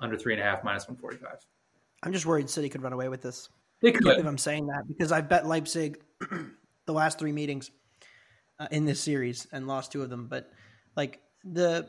under 0.00 0.16
three 0.16 0.34
and 0.34 0.42
a 0.42 0.44
half, 0.44 0.64
minus 0.64 0.88
145. 0.88 1.38
I'm 2.02 2.12
just 2.12 2.26
worried 2.26 2.50
City 2.50 2.68
could 2.68 2.82
run 2.82 2.92
away 2.92 3.08
with 3.08 3.22
this. 3.22 3.48
They 3.80 3.92
could. 3.92 4.06
If 4.06 4.26
I'm 4.26 4.38
saying 4.38 4.66
that 4.66 4.86
because 4.86 5.12
I 5.12 5.20
bet 5.20 5.46
Leipzig 5.46 6.00
the 6.86 6.92
last 6.92 7.18
three 7.18 7.32
meetings 7.32 7.70
uh, 8.58 8.68
in 8.70 8.84
this 8.84 9.00
series 9.00 9.46
and 9.52 9.66
lost 9.66 9.92
two 9.92 10.02
of 10.02 10.10
them. 10.10 10.28
But 10.28 10.50
like 10.96 11.20
the 11.44 11.88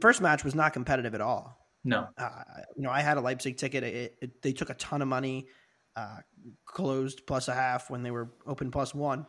first 0.00 0.20
match 0.20 0.44
was 0.44 0.54
not 0.54 0.72
competitive 0.72 1.14
at 1.14 1.20
all. 1.20 1.58
No. 1.84 2.08
Uh, 2.16 2.28
you 2.76 2.82
know, 2.82 2.90
I 2.90 3.00
had 3.00 3.16
a 3.16 3.20
Leipzig 3.20 3.56
ticket. 3.56 3.82
It, 3.84 4.16
it, 4.20 4.42
they 4.42 4.52
took 4.52 4.70
a 4.70 4.74
ton 4.74 5.02
of 5.02 5.08
money, 5.08 5.46
uh, 5.96 6.18
closed 6.64 7.26
plus 7.26 7.48
a 7.48 7.54
half 7.54 7.90
when 7.90 8.02
they 8.02 8.10
were 8.10 8.30
open 8.46 8.70
plus 8.70 8.94
one. 8.94 9.26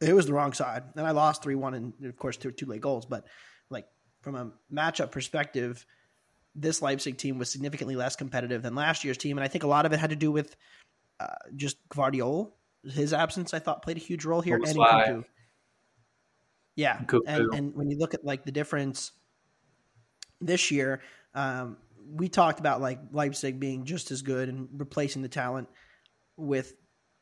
It 0.00 0.14
was 0.14 0.26
the 0.26 0.34
wrong 0.34 0.52
side, 0.52 0.82
and 0.96 1.06
I 1.06 1.12
lost 1.12 1.42
three 1.42 1.54
one, 1.54 1.74
and 1.74 1.92
of 2.04 2.16
course 2.16 2.36
two 2.36 2.50
two 2.50 2.66
late 2.66 2.80
goals. 2.80 3.06
But 3.06 3.26
like 3.70 3.86
from 4.20 4.34
a 4.34 4.50
matchup 4.72 5.10
perspective, 5.10 5.86
this 6.54 6.82
Leipzig 6.82 7.16
team 7.18 7.38
was 7.38 7.50
significantly 7.50 7.96
less 7.96 8.16
competitive 8.16 8.62
than 8.62 8.74
last 8.74 9.04
year's 9.04 9.18
team, 9.18 9.38
and 9.38 9.44
I 9.44 9.48
think 9.48 9.64
a 9.64 9.68
lot 9.68 9.86
of 9.86 9.92
it 9.92 10.00
had 10.00 10.10
to 10.10 10.16
do 10.16 10.30
with 10.32 10.56
uh, 11.20 11.26
just 11.56 11.76
Gvardiol. 11.88 12.52
His 12.84 13.12
absence, 13.12 13.54
I 13.54 13.60
thought, 13.60 13.82
played 13.82 13.96
a 13.96 14.00
huge 14.00 14.24
role 14.24 14.40
here, 14.40 14.56
and. 14.56 15.24
Yeah, 16.74 16.98
and, 17.26 17.54
and 17.54 17.74
when 17.74 17.90
you 17.90 17.98
look 17.98 18.14
at 18.14 18.24
like 18.24 18.44
the 18.44 18.50
difference 18.50 19.12
this 20.40 20.70
year, 20.70 21.02
um, 21.34 21.76
we 22.06 22.28
talked 22.28 22.60
about 22.60 22.80
like 22.80 22.98
Leipzig 23.10 23.60
being 23.60 23.84
just 23.84 24.10
as 24.10 24.22
good 24.22 24.48
and 24.48 24.68
replacing 24.72 25.22
the 25.22 25.28
talent 25.28 25.68
with 26.36 26.74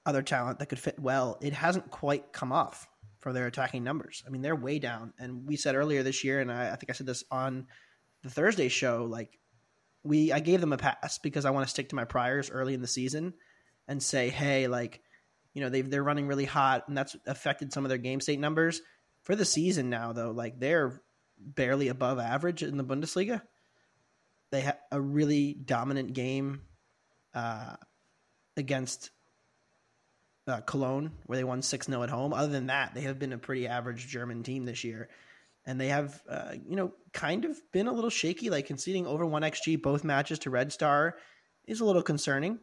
other 0.07 0.23
talent 0.23 0.59
that 0.59 0.67
could 0.67 0.79
fit 0.79 0.99
well. 0.99 1.39
It 1.41 1.53
hasn't 1.53 1.91
quite 1.91 2.33
come 2.33 2.53
off 2.53 2.87
for 3.19 3.33
their 3.33 3.47
attacking 3.47 3.85
numbers. 3.85 4.23
I 4.27 4.31
mean, 4.31 4.43
they're 4.43 4.57
way 4.57 4.79
down. 4.79 5.13
And 5.19 5.47
we 5.47 5.57
said 5.57 5.75
earlier 5.75 6.03
this 6.03 6.25
year, 6.25 6.41
and 6.41 6.51
I, 6.51 6.73
I 6.73 6.77
think 6.77 6.91
I 6.91 6.95
said 6.95 7.07
this 7.07 7.25
on 7.31 7.67
the 8.23 8.31
Thursday 8.31 8.69
show, 8.69 9.05
like 9.05 9.39
we 10.03 10.33
I 10.33 10.41
gave 10.41 10.61
them 10.61 10.73
a 10.73 10.79
pass 10.79 11.19
because 11.19 11.45
I 11.45 11.51
want 11.51 11.67
to 11.67 11.71
stick 11.71 11.91
to 11.91 11.97
my 11.97 12.05
priors 12.05 12.51
early 12.51 12.75
in 12.75 12.81
the 12.81 12.87
season 12.87 13.35
and 13.87 14.03
say, 14.03 14.31
hey, 14.31 14.69
like, 14.69 15.01
you 15.53 15.61
know, 15.61 15.69
they 15.69 15.83
they're 15.83 16.03
running 16.03 16.27
really 16.27 16.45
hot 16.47 16.89
and 16.89 16.97
that's 16.97 17.17
affected 17.27 17.73
some 17.73 17.85
of 17.85 17.89
their 17.91 17.99
game 17.99 18.21
state 18.21 18.41
numbers. 18.41 18.81
For 19.23 19.37
the 19.37 19.45
season 19.45 19.91
now 19.91 20.13
though, 20.13 20.31
like 20.31 20.59
they're 20.59 21.03
barely 21.39 21.89
above 21.89 22.19
average 22.19 22.63
in 22.63 22.77
the 22.77 22.85
Bundesliga. 22.85 23.43
They 24.51 24.61
had 24.61 24.79
a 24.91 25.01
really 25.01 25.55
dominant 25.55 26.13
game 26.13 26.63
uh, 27.35 27.77
against 28.57 29.11
uh, 30.47 30.61
Cologne, 30.63 31.13
where 31.27 31.37
they 31.37 31.45
won 31.45 31.63
6 31.63 31.87
0 31.87 32.03
at 32.03 32.11
home. 32.11 32.33
Other 32.33 32.53
than 32.53 32.67
that, 32.67 32.95
they 32.95 33.03
have 33.03 33.19
been 33.19 33.33
a 33.33 33.39
pretty 33.39 33.69
average 33.69 34.09
German 34.09 34.43
team 34.43 34.65
this 34.65 34.85
year. 34.85 35.09
And 35.67 35.81
they 35.81 35.89
have, 35.89 36.21
uh, 36.29 36.55
you 36.67 36.75
know, 36.75 36.93
kind 37.13 37.45
of 37.45 37.61
been 37.71 37.87
a 37.87 37.93
little 37.93 38.11
shaky, 38.11 38.51
like 38.51 38.67
conceding 38.67 39.07
over 39.07 39.25
1xG 39.25 39.81
both 39.83 40.05
matches 40.05 40.41
to 40.41 40.51
Red 40.51 40.73
Star 40.73 41.17
is 41.67 41.81
a 41.81 41.85
little 41.85 42.03
concerning. 42.03 42.59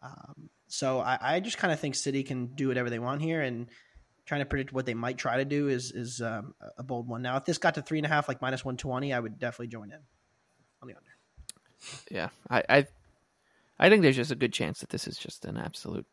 Um, 0.00 0.48
so 0.68 1.00
I, 1.00 1.18
I 1.20 1.40
just 1.40 1.58
kind 1.58 1.72
of 1.72 1.80
think 1.80 1.96
City 1.96 2.22
can 2.22 2.54
do 2.54 2.68
whatever 2.68 2.88
they 2.88 3.00
want 3.00 3.20
here. 3.20 3.42
And 3.42 3.68
trying 4.26 4.40
to 4.40 4.46
predict 4.46 4.72
what 4.72 4.86
they 4.86 4.94
might 4.94 5.18
try 5.18 5.38
to 5.38 5.44
do 5.44 5.68
is 5.68 5.92
is 5.92 6.20
um, 6.20 6.54
a 6.76 6.82
bold 6.82 7.08
one. 7.08 7.22
Now, 7.22 7.36
if 7.36 7.44
this 7.44 7.58
got 7.58 7.74
to 7.74 7.82
three 7.82 7.98
and 7.98 8.06
a 8.06 8.08
half, 8.08 8.28
like 8.28 8.42
minus 8.42 8.64
120, 8.64 9.12
I 9.12 9.20
would 9.20 9.38
definitely 9.38 9.68
join 9.68 9.90
in 9.90 10.00
on 10.82 10.88
the 10.88 10.94
under. 10.96 11.15
Yeah, 12.10 12.28
I, 12.50 12.62
I, 12.68 12.86
I 13.78 13.88
think 13.88 14.02
there's 14.02 14.16
just 14.16 14.30
a 14.30 14.36
good 14.36 14.52
chance 14.52 14.80
that 14.80 14.88
this 14.88 15.06
is 15.06 15.16
just 15.16 15.44
an 15.44 15.56
absolute 15.56 16.06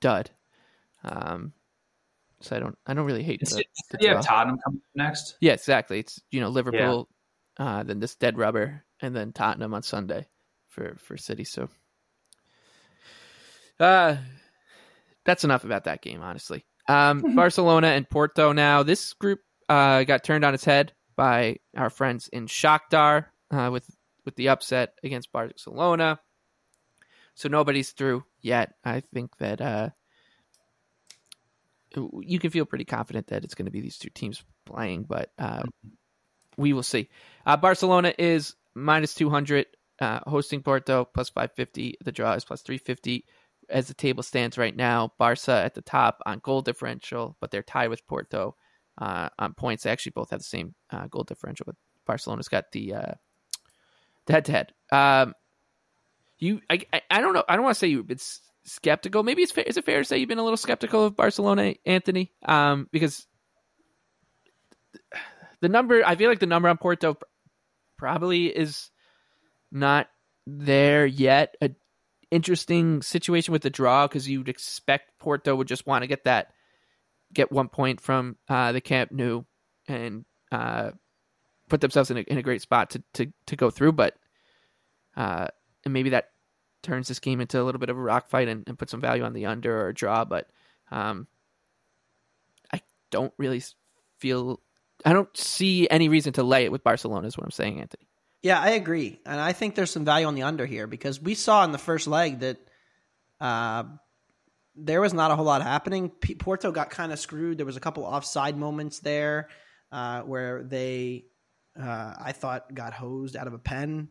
dud. 0.00 0.30
Um, 1.04 1.52
so 2.40 2.56
I 2.56 2.58
don't, 2.58 2.78
I 2.86 2.94
don't 2.94 3.06
really 3.06 3.22
hate. 3.22 3.40
The, 3.40 3.64
the 3.90 3.98
yeah, 4.00 4.20
Tottenham 4.20 4.58
coming 4.64 4.82
next. 4.94 5.36
Yeah, 5.40 5.52
exactly. 5.52 5.98
It's 5.98 6.20
you 6.30 6.40
know 6.40 6.48
Liverpool, 6.48 7.08
yeah. 7.58 7.66
uh, 7.66 7.82
then 7.82 8.00
this 8.00 8.16
dead 8.16 8.38
rubber, 8.38 8.84
and 9.00 9.14
then 9.14 9.32
Tottenham 9.32 9.74
on 9.74 9.82
Sunday 9.82 10.26
for 10.68 10.96
for 10.98 11.16
City. 11.16 11.44
So, 11.44 11.68
uh, 13.80 14.16
that's 15.24 15.44
enough 15.44 15.64
about 15.64 15.84
that 15.84 16.02
game, 16.02 16.22
honestly. 16.22 16.64
Um, 16.88 17.20
Barcelona 17.34 17.88
and 17.88 18.08
Porto. 18.08 18.52
Now 18.52 18.82
this 18.82 19.12
group 19.14 19.40
uh, 19.68 20.04
got 20.04 20.24
turned 20.24 20.44
on 20.44 20.54
its 20.54 20.64
head 20.64 20.92
by 21.16 21.56
our 21.76 21.90
friends 21.90 22.28
in 22.28 22.46
Shakhtar 22.46 23.26
uh, 23.50 23.70
with 23.72 23.88
with 24.24 24.36
the 24.36 24.48
upset 24.48 24.94
against 25.02 25.32
Barcelona. 25.32 26.20
So 27.34 27.48
nobody's 27.48 27.90
through 27.90 28.24
yet. 28.40 28.74
I 28.84 29.00
think 29.00 29.36
that 29.38 29.60
uh, 29.60 29.90
you 32.20 32.38
can 32.38 32.50
feel 32.50 32.64
pretty 32.64 32.84
confident 32.84 33.28
that 33.28 33.44
it's 33.44 33.54
going 33.54 33.66
to 33.66 33.72
be 33.72 33.80
these 33.80 33.98
two 33.98 34.10
teams 34.10 34.42
playing, 34.64 35.04
but 35.04 35.30
uh, 35.38 35.62
we 36.56 36.72
will 36.72 36.82
see. 36.82 37.08
Uh, 37.44 37.56
Barcelona 37.56 38.14
is 38.18 38.54
minus 38.74 39.14
200, 39.14 39.66
uh, 40.00 40.20
hosting 40.26 40.62
Porto 40.62 41.04
plus 41.04 41.30
550. 41.30 41.98
The 42.04 42.12
draw 42.12 42.34
is 42.34 42.44
plus 42.44 42.62
350 42.62 43.24
as 43.68 43.88
the 43.88 43.94
table 43.94 44.22
stands 44.22 44.58
right 44.58 44.74
now. 44.74 45.12
Barca 45.18 45.52
at 45.52 45.74
the 45.74 45.82
top 45.82 46.20
on 46.26 46.38
goal 46.38 46.62
differential, 46.62 47.36
but 47.40 47.50
they're 47.50 47.62
tied 47.62 47.88
with 47.88 48.06
Porto 48.06 48.56
uh, 48.98 49.28
on 49.38 49.54
points. 49.54 49.84
They 49.84 49.90
actually 49.90 50.12
both 50.14 50.30
have 50.30 50.40
the 50.40 50.44
same 50.44 50.74
uh, 50.90 51.06
goal 51.08 51.24
differential, 51.24 51.64
but 51.66 51.76
Barcelona's 52.06 52.48
got 52.48 52.70
the 52.72 52.94
head 54.32 54.44
to 54.46 54.52
head. 54.52 54.72
Um, 54.90 55.34
you, 56.38 56.60
I, 56.68 56.84
I, 57.10 57.20
don't 57.20 57.34
know. 57.34 57.44
I 57.48 57.54
don't 57.54 57.64
want 57.64 57.74
to 57.74 57.78
say 57.78 57.88
you've 57.88 58.06
been 58.06 58.18
skeptical. 58.64 59.22
Maybe 59.22 59.42
it's 59.42 59.52
fair, 59.52 59.64
is 59.64 59.76
it 59.76 59.84
fair 59.84 59.98
to 59.98 60.04
say 60.04 60.18
you've 60.18 60.28
been 60.28 60.38
a 60.38 60.44
little 60.44 60.56
skeptical 60.56 61.04
of 61.04 61.16
Barcelona, 61.16 61.74
Anthony? 61.86 62.32
Um, 62.44 62.88
because 62.90 63.26
the 65.60 65.68
number, 65.68 66.02
I 66.04 66.16
feel 66.16 66.28
like 66.28 66.40
the 66.40 66.46
number 66.46 66.68
on 66.68 66.76
Porto 66.76 67.16
probably 67.96 68.46
is 68.46 68.90
not 69.70 70.08
there 70.46 71.06
yet. 71.06 71.56
A 71.62 71.70
interesting 72.30 73.00
situation 73.00 73.52
with 73.52 73.62
the 73.62 73.70
draw 73.70 74.08
because 74.08 74.28
you'd 74.28 74.48
expect 74.48 75.18
Porto 75.20 75.54
would 75.54 75.68
just 75.68 75.86
want 75.86 76.02
to 76.02 76.08
get 76.08 76.24
that, 76.24 76.48
get 77.32 77.52
one 77.52 77.68
point 77.68 78.00
from 78.00 78.36
uh, 78.48 78.72
the 78.72 78.80
Camp 78.80 79.12
Nou 79.12 79.42
and 79.86 80.24
uh, 80.50 80.90
put 81.68 81.80
themselves 81.80 82.10
in 82.10 82.18
a, 82.18 82.20
in 82.20 82.38
a 82.38 82.42
great 82.42 82.62
spot 82.62 82.90
to, 82.90 83.02
to, 83.14 83.32
to 83.46 83.56
go 83.56 83.70
through. 83.70 83.92
But 83.92 84.16
uh, 85.16 85.48
and 85.84 85.92
maybe 85.92 86.10
that 86.10 86.30
turns 86.82 87.08
this 87.08 87.18
game 87.18 87.40
into 87.40 87.60
a 87.60 87.64
little 87.64 87.78
bit 87.78 87.90
of 87.90 87.96
a 87.96 88.00
rock 88.00 88.28
fight 88.28 88.48
and, 88.48 88.64
and 88.66 88.78
put 88.78 88.90
some 88.90 89.00
value 89.00 89.24
on 89.24 89.32
the 89.32 89.46
under 89.46 89.86
or 89.86 89.92
draw. 89.92 90.24
But 90.24 90.48
um, 90.90 91.26
I 92.72 92.80
don't 93.10 93.32
really 93.38 93.62
feel 94.18 94.60
I 95.04 95.12
don't 95.12 95.34
see 95.36 95.88
any 95.90 96.08
reason 96.08 96.32
to 96.34 96.42
lay 96.42 96.64
it 96.64 96.72
with 96.72 96.84
Barcelona. 96.84 97.26
Is 97.26 97.36
what 97.36 97.44
I'm 97.44 97.50
saying, 97.50 97.80
Anthony. 97.80 98.06
Yeah, 98.42 98.60
I 98.60 98.70
agree, 98.70 99.18
and 99.24 99.40
I 99.40 99.52
think 99.52 99.74
there's 99.74 99.90
some 99.90 100.04
value 100.04 100.26
on 100.26 100.34
the 100.34 100.42
under 100.42 100.66
here 100.66 100.86
because 100.86 101.20
we 101.20 101.34
saw 101.34 101.64
in 101.64 101.72
the 101.72 101.78
first 101.78 102.06
leg 102.06 102.40
that 102.40 102.58
uh, 103.40 103.84
there 104.76 105.00
was 105.00 105.14
not 105.14 105.30
a 105.30 105.36
whole 105.36 105.46
lot 105.46 105.62
happening. 105.62 106.10
Porto 106.10 106.70
got 106.70 106.90
kind 106.90 107.10
of 107.10 107.18
screwed. 107.18 107.56
There 107.56 107.66
was 107.66 107.78
a 107.78 107.80
couple 107.80 108.04
offside 108.04 108.56
moments 108.56 109.00
there 109.00 109.48
uh, 109.90 110.22
where 110.22 110.62
they 110.62 111.24
uh, 111.80 112.14
I 112.18 112.32
thought 112.32 112.72
got 112.74 112.92
hosed 112.92 113.36
out 113.36 113.46
of 113.46 113.54
a 113.54 113.58
pen 113.58 114.08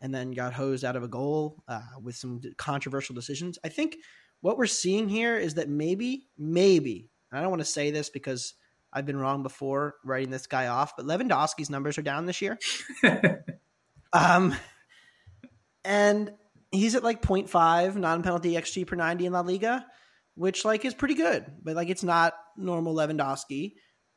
and 0.00 0.14
then 0.14 0.30
got 0.30 0.52
hosed 0.52 0.84
out 0.84 0.96
of 0.96 1.02
a 1.02 1.08
goal 1.08 1.62
uh, 1.68 1.80
with 2.02 2.16
some 2.16 2.40
controversial 2.56 3.14
decisions. 3.14 3.58
I 3.64 3.68
think 3.68 3.96
what 4.40 4.56
we're 4.56 4.66
seeing 4.66 5.08
here 5.08 5.36
is 5.36 5.54
that 5.54 5.68
maybe, 5.68 6.28
maybe, 6.38 7.10
I 7.32 7.40
don't 7.40 7.50
want 7.50 7.60
to 7.60 7.66
say 7.66 7.90
this 7.90 8.10
because 8.10 8.54
I've 8.92 9.06
been 9.06 9.18
wrong 9.18 9.42
before 9.42 9.96
writing 10.04 10.30
this 10.30 10.46
guy 10.46 10.68
off, 10.68 10.96
but 10.96 11.06
Lewandowski's 11.06 11.70
numbers 11.70 11.98
are 11.98 12.02
down 12.02 12.26
this 12.26 12.40
year. 12.40 12.58
um, 14.12 14.54
and 15.84 16.32
he's 16.72 16.94
at 16.94 17.04
like 17.04 17.22
0.5 17.22 17.96
non-penalty 17.96 18.52
xG 18.52 18.86
per 18.86 18.96
90 18.96 19.26
in 19.26 19.32
La 19.32 19.40
Liga, 19.40 19.86
which 20.34 20.64
like 20.64 20.84
is 20.84 20.94
pretty 20.94 21.14
good, 21.14 21.44
but 21.62 21.76
like 21.76 21.88
it's 21.88 22.02
not 22.02 22.34
normal 22.56 22.94
Lewandowski. 22.94 23.74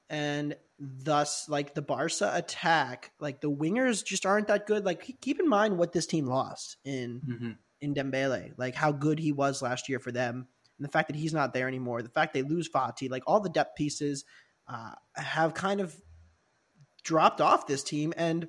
And 0.09 0.55
thus 0.79 1.47
like 1.47 1.73
the 1.73 1.81
Barca 1.81 2.31
attack, 2.33 3.11
like 3.19 3.41
the 3.41 3.51
wingers 3.51 4.03
just 4.03 4.25
aren't 4.25 4.47
that 4.47 4.65
good. 4.65 4.85
Like 4.85 5.19
keep 5.21 5.39
in 5.39 5.47
mind 5.47 5.77
what 5.77 5.93
this 5.93 6.05
team 6.05 6.25
lost 6.25 6.77
in 6.83 7.21
mm-hmm. 7.27 7.51
in 7.81 7.93
Dembele, 7.93 8.53
like 8.57 8.75
how 8.75 8.91
good 8.91 9.19
he 9.19 9.31
was 9.31 9.61
last 9.61 9.89
year 9.89 9.99
for 9.99 10.11
them, 10.11 10.47
and 10.77 10.85
the 10.85 10.91
fact 10.91 11.09
that 11.09 11.15
he's 11.15 11.33
not 11.33 11.53
there 11.53 11.67
anymore, 11.67 12.01
the 12.01 12.09
fact 12.09 12.33
they 12.33 12.41
lose 12.41 12.69
Fati, 12.69 13.09
like 13.09 13.23
all 13.27 13.39
the 13.39 13.49
depth 13.49 13.75
pieces 13.75 14.25
uh, 14.67 14.93
have 15.15 15.53
kind 15.53 15.79
of 15.79 15.95
dropped 17.03 17.41
off 17.41 17.67
this 17.67 17.83
team, 17.83 18.13
and 18.17 18.47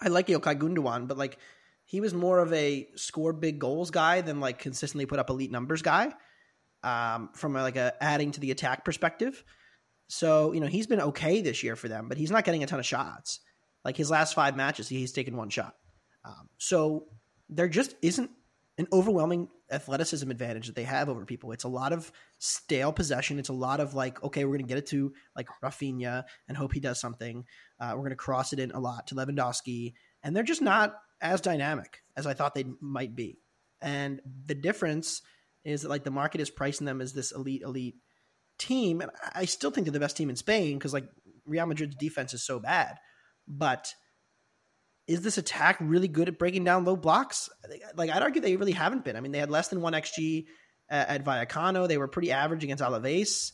I 0.00 0.08
like 0.08 0.28
Ilkay 0.28 0.58
Gundogan, 0.58 1.08
but 1.08 1.18
like 1.18 1.38
he 1.84 2.00
was 2.00 2.14
more 2.14 2.38
of 2.38 2.52
a 2.52 2.88
score 2.96 3.32
big 3.32 3.58
goals 3.58 3.90
guy 3.90 4.20
than 4.20 4.40
like 4.40 4.58
consistently 4.58 5.06
put 5.06 5.18
up 5.18 5.30
elite 5.30 5.50
numbers 5.50 5.82
guy. 5.82 6.12
Um, 6.84 7.30
from 7.34 7.56
a, 7.56 7.62
like 7.62 7.74
a 7.74 7.92
adding 8.00 8.30
to 8.30 8.38
the 8.38 8.52
attack 8.52 8.84
perspective. 8.84 9.42
So 10.08 10.52
you 10.52 10.60
know 10.60 10.66
he's 10.66 10.86
been 10.86 11.00
okay 11.00 11.40
this 11.40 11.62
year 11.62 11.76
for 11.76 11.88
them, 11.88 12.08
but 12.08 12.18
he's 12.18 12.30
not 12.30 12.44
getting 12.44 12.62
a 12.62 12.66
ton 12.66 12.78
of 12.78 12.86
shots. 12.86 13.40
Like 13.84 13.96
his 13.96 14.10
last 14.10 14.34
five 14.34 14.56
matches, 14.56 14.88
he's 14.88 15.12
taken 15.12 15.36
one 15.36 15.50
shot. 15.50 15.74
Um, 16.24 16.48
so 16.58 17.06
there 17.48 17.68
just 17.68 17.94
isn't 18.02 18.30
an 18.78 18.86
overwhelming 18.92 19.48
athleticism 19.70 20.30
advantage 20.30 20.66
that 20.66 20.76
they 20.76 20.84
have 20.84 21.08
over 21.08 21.24
people. 21.24 21.52
It's 21.52 21.64
a 21.64 21.68
lot 21.68 21.92
of 21.92 22.10
stale 22.38 22.92
possession. 22.92 23.38
It's 23.38 23.48
a 23.48 23.54
lot 23.54 23.80
of 23.80 23.94
like, 23.94 24.22
okay, 24.22 24.44
we're 24.44 24.52
going 24.52 24.66
to 24.66 24.68
get 24.68 24.78
it 24.78 24.86
to 24.86 25.12
like 25.36 25.48
Rafinha 25.62 26.24
and 26.46 26.56
hope 26.56 26.72
he 26.72 26.80
does 26.80 27.00
something. 27.00 27.44
Uh, 27.80 27.92
we're 27.92 28.02
going 28.02 28.10
to 28.10 28.16
cross 28.16 28.52
it 28.52 28.60
in 28.60 28.70
a 28.70 28.80
lot 28.80 29.08
to 29.08 29.14
Lewandowski, 29.14 29.94
and 30.22 30.34
they're 30.34 30.42
just 30.42 30.62
not 30.62 30.94
as 31.20 31.40
dynamic 31.40 32.02
as 32.16 32.26
I 32.26 32.34
thought 32.34 32.54
they 32.54 32.66
might 32.80 33.14
be. 33.14 33.38
And 33.82 34.20
the 34.46 34.54
difference 34.54 35.22
is 35.64 35.82
that 35.82 35.88
like 35.88 36.04
the 36.04 36.10
market 36.10 36.40
is 36.40 36.50
pricing 36.50 36.86
them 36.86 37.00
as 37.00 37.12
this 37.12 37.32
elite, 37.32 37.62
elite 37.62 37.96
team, 38.58 39.00
and 39.00 39.10
I 39.34 39.44
still 39.44 39.70
think 39.70 39.86
they're 39.86 39.92
the 39.92 40.00
best 40.00 40.16
team 40.16 40.30
in 40.30 40.36
Spain 40.36 40.78
because 40.78 40.92
like 40.92 41.08
Real 41.46 41.66
Madrid's 41.66 41.96
defense 41.96 42.34
is 42.34 42.44
so 42.44 42.58
bad, 42.58 42.96
but 43.46 43.94
is 45.06 45.22
this 45.22 45.38
attack 45.38 45.78
really 45.80 46.08
good 46.08 46.28
at 46.28 46.38
breaking 46.38 46.64
down 46.64 46.84
low 46.84 46.94
blocks? 46.94 47.48
Like 47.96 48.10
I'd 48.10 48.22
argue 48.22 48.42
they 48.42 48.56
really 48.56 48.72
haven't 48.72 49.04
been. 49.04 49.16
I 49.16 49.20
mean, 49.20 49.32
they 49.32 49.38
had 49.38 49.50
less 49.50 49.68
than 49.68 49.80
one 49.80 49.94
xG 49.94 50.44
at, 50.90 51.08
at 51.08 51.24
Vallecano. 51.24 51.88
They 51.88 51.98
were 51.98 52.08
pretty 52.08 52.30
average 52.30 52.62
against 52.62 52.84
Alaves. 52.84 53.52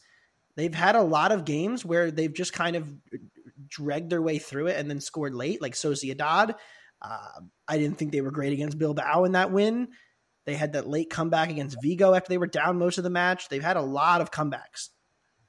They've 0.56 0.74
had 0.74 0.96
a 0.96 1.02
lot 1.02 1.32
of 1.32 1.44
games 1.44 1.84
where 1.84 2.10
they've 2.10 2.32
just 2.32 2.52
kind 2.52 2.76
of 2.76 2.92
dragged 3.68 4.10
their 4.10 4.22
way 4.22 4.38
through 4.38 4.68
it 4.68 4.76
and 4.76 4.90
then 4.90 5.00
scored 5.00 5.34
late, 5.34 5.62
like 5.62 5.74
Sociedad. 5.74 6.54
Uh, 7.00 7.40
I 7.68 7.78
didn't 7.78 7.98
think 7.98 8.12
they 8.12 8.20
were 8.20 8.30
great 8.30 8.52
against 8.52 8.78
Bilbao 8.78 9.24
in 9.24 9.32
that 9.32 9.52
win. 9.52 9.88
They 10.44 10.54
had 10.54 10.74
that 10.74 10.87
late 10.87 11.11
comeback 11.11 11.50
against 11.50 11.80
Vigo 11.83 12.14
after 12.14 12.28
they 12.28 12.38
were 12.38 12.46
down 12.46 12.78
most 12.78 12.98
of 12.98 13.04
the 13.04 13.11
match. 13.11 13.48
They've 13.48 13.62
had 13.62 13.76
a 13.76 13.83
lot 13.83 14.20
of 14.20 14.30
comebacks. 14.30 14.90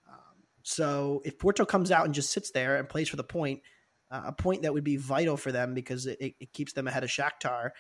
Um, 0.08 0.44
so 0.64 1.22
if 1.26 1.38
Porto 1.38 1.66
comes 1.66 1.92
out 1.92 2.06
and 2.06 2.14
just 2.14 2.32
sits 2.32 2.52
there 2.52 2.78
and 2.78 2.88
plays 2.88 3.10
for 3.10 3.18
the 3.18 3.24
point, 3.24 3.62
uh, 4.10 4.24
a 4.26 4.32
point 4.32 4.62
that 4.62 4.74
would 4.74 4.84
be 4.84 4.98
vital 4.98 5.36
for 5.36 5.52
them 5.52 5.74
because 5.74 6.06
it, 6.06 6.36
it 6.40 6.54
keeps 6.54 6.74
them 6.74 6.88
ahead 6.88 7.04
of 7.04 7.10
Shakhtar. 7.10 7.72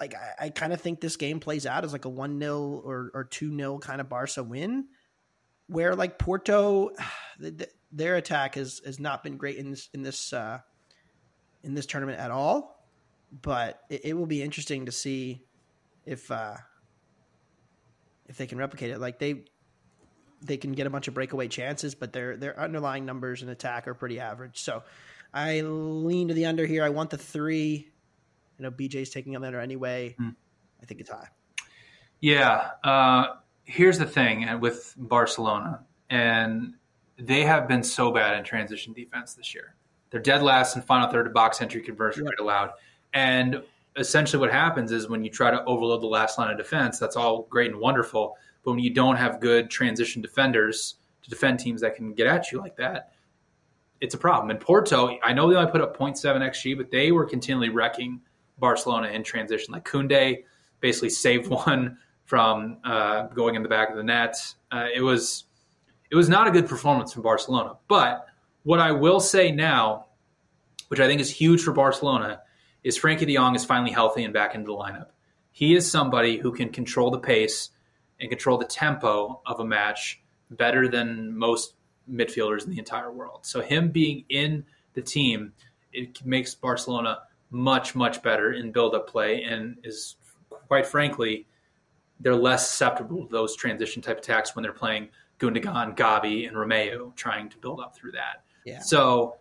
Like 0.00 0.14
I, 0.14 0.46
I 0.46 0.50
kind 0.50 0.72
of 0.72 0.80
think 0.80 1.00
this 1.00 1.16
game 1.16 1.40
plays 1.40 1.66
out 1.66 1.84
as 1.84 1.92
like 1.92 2.04
a 2.04 2.10
one 2.10 2.40
0 2.40 3.10
or 3.12 3.24
two 3.24 3.54
0 3.54 3.78
kind 3.78 4.00
of 4.00 4.08
Barca 4.08 4.42
win, 4.42 4.86
where 5.66 5.94
like 5.94 6.18
Porto, 6.18 6.90
the, 7.38 7.50
the, 7.50 7.68
their 7.92 8.16
attack 8.16 8.54
has 8.54 8.80
has 8.86 8.98
not 8.98 9.22
been 9.22 9.36
great 9.36 9.56
in 9.56 9.70
this 9.70 9.90
in 9.92 10.02
this 10.02 10.32
uh, 10.32 10.60
in 11.62 11.74
this 11.74 11.86
tournament 11.86 12.18
at 12.18 12.30
all. 12.30 12.76
But 13.42 13.82
it, 13.90 14.06
it 14.06 14.14
will 14.14 14.26
be 14.26 14.42
interesting 14.42 14.86
to 14.86 14.92
see 14.92 15.44
if 16.08 16.30
uh, 16.30 16.56
if 18.28 18.36
they 18.36 18.46
can 18.46 18.58
replicate 18.58 18.90
it. 18.90 18.98
Like 18.98 19.18
they 19.18 19.44
they 20.40 20.56
can 20.56 20.72
get 20.72 20.86
a 20.86 20.90
bunch 20.90 21.08
of 21.08 21.14
breakaway 21.14 21.48
chances, 21.48 21.94
but 21.94 22.12
their 22.12 22.36
their 22.36 22.58
underlying 22.58 23.04
numbers 23.04 23.42
in 23.42 23.48
attack 23.48 23.88
are 23.88 23.94
pretty 23.94 24.20
average. 24.20 24.60
So 24.60 24.82
I 25.32 25.60
lean 25.60 26.28
to 26.28 26.34
the 26.34 26.46
under 26.46 26.66
here. 26.66 26.84
I 26.84 26.88
want 26.90 27.10
the 27.10 27.18
three. 27.18 27.88
You 28.58 28.62
know, 28.64 28.70
BJ's 28.70 29.10
taking 29.10 29.36
on 29.36 29.42
the 29.42 29.48
under 29.48 29.60
anyway. 29.60 30.16
Hmm. 30.18 30.30
I 30.82 30.86
think 30.86 31.00
it's 31.00 31.10
high. 31.10 31.28
Yeah. 32.20 32.70
Uh, 32.82 33.26
here's 33.64 33.98
the 33.98 34.06
thing 34.06 34.60
with 34.60 34.94
Barcelona, 34.96 35.84
and 36.10 36.74
they 37.18 37.44
have 37.44 37.68
been 37.68 37.84
so 37.84 38.10
bad 38.10 38.36
in 38.36 38.44
transition 38.44 38.92
defense 38.92 39.34
this 39.34 39.54
year. 39.54 39.74
They're 40.10 40.20
dead 40.20 40.42
last 40.42 40.74
in 40.74 40.82
final 40.82 41.08
third 41.08 41.26
of 41.26 41.34
box 41.34 41.60
entry 41.60 41.82
conversion 41.82 42.24
rate 42.24 42.40
allowed. 42.40 42.70
And 43.12 43.62
essentially, 43.98 44.40
what 44.40 44.52
happens 44.52 44.92
is 44.92 45.08
when 45.08 45.24
you 45.24 45.30
try 45.30 45.50
to 45.50 45.64
overload 45.64 46.02
the 46.02 46.06
last 46.06 46.38
line 46.38 46.50
of 46.50 46.56
defense, 46.56 46.98
that's 46.98 47.16
all 47.16 47.42
great 47.50 47.72
and 47.72 47.80
wonderful 47.80 48.36
but 48.68 48.72
when 48.72 48.80
you 48.80 48.90
don't 48.90 49.16
have 49.16 49.40
good 49.40 49.70
transition 49.70 50.20
defenders 50.20 50.96
to 51.22 51.30
defend 51.30 51.58
teams 51.58 51.80
that 51.80 51.94
can 51.94 52.12
get 52.12 52.26
at 52.26 52.52
you 52.52 52.58
like 52.58 52.76
that, 52.76 53.12
it's 54.02 54.14
a 54.14 54.18
problem. 54.18 54.50
And 54.50 54.60
Porto, 54.60 55.18
I 55.22 55.32
know 55.32 55.48
they 55.48 55.56
only 55.56 55.70
put 55.70 55.80
up 55.80 55.96
0.7 55.96 56.18
xG, 56.20 56.76
but 56.76 56.90
they 56.90 57.10
were 57.10 57.24
continually 57.24 57.70
wrecking 57.70 58.20
Barcelona 58.58 59.08
in 59.08 59.24
transition. 59.24 59.72
Like 59.72 59.88
Koundé 59.88 60.44
basically 60.80 61.08
saved 61.08 61.48
one 61.66 61.96
from 62.26 62.76
uh, 62.84 63.28
going 63.28 63.54
in 63.54 63.62
the 63.62 63.70
back 63.70 63.88
of 63.90 63.96
the 63.96 64.02
net. 64.02 64.36
Uh, 64.70 64.88
it 64.94 65.00
was 65.00 65.44
it 66.10 66.14
was 66.14 66.28
not 66.28 66.46
a 66.46 66.50
good 66.50 66.68
performance 66.68 67.12
from 67.14 67.22
Barcelona. 67.22 67.76
But 67.88 68.26
what 68.64 68.80
I 68.80 68.92
will 68.92 69.20
say 69.20 69.50
now, 69.50 70.08
which 70.88 71.00
I 71.00 71.06
think 71.06 71.22
is 71.22 71.30
huge 71.30 71.62
for 71.62 71.72
Barcelona, 71.72 72.40
is 72.84 72.98
Frenkie 72.98 73.26
De 73.26 73.34
Jong 73.34 73.54
is 73.54 73.64
finally 73.64 73.90
healthy 73.90 74.24
and 74.24 74.32
back 74.32 74.54
into 74.54 74.66
the 74.66 74.76
lineup. 74.76 75.08
He 75.52 75.74
is 75.74 75.90
somebody 75.90 76.38
who 76.38 76.52
can 76.52 76.68
control 76.70 77.10
the 77.10 77.18
pace 77.18 77.70
and 78.20 78.30
control 78.30 78.58
the 78.58 78.64
tempo 78.64 79.40
of 79.46 79.60
a 79.60 79.64
match 79.64 80.20
better 80.50 80.88
than 80.88 81.36
most 81.36 81.74
midfielders 82.10 82.64
in 82.64 82.70
the 82.70 82.78
entire 82.78 83.12
world. 83.12 83.40
So 83.42 83.60
him 83.60 83.90
being 83.90 84.24
in 84.28 84.64
the 84.94 85.02
team, 85.02 85.52
it 85.92 86.24
makes 86.24 86.54
Barcelona 86.54 87.20
much 87.50 87.94
much 87.94 88.22
better 88.22 88.52
in 88.52 88.72
build 88.72 88.94
up 88.94 89.08
play 89.08 89.42
and 89.42 89.78
is 89.82 90.16
quite 90.50 90.86
frankly 90.86 91.46
they're 92.20 92.36
less 92.36 92.68
susceptible 92.68 93.24
to 93.24 93.32
those 93.32 93.56
transition 93.56 94.02
type 94.02 94.18
attacks 94.18 94.54
when 94.54 94.62
they're 94.62 94.72
playing 94.72 95.08
Gundogan, 95.38 95.96
Gavi, 95.96 96.48
and 96.48 96.56
Romeu 96.56 97.14
trying 97.14 97.48
to 97.50 97.58
build 97.58 97.80
up 97.80 97.94
through 97.94 98.12
that. 98.12 98.42
Yeah. 98.64 98.80
So 98.80 99.36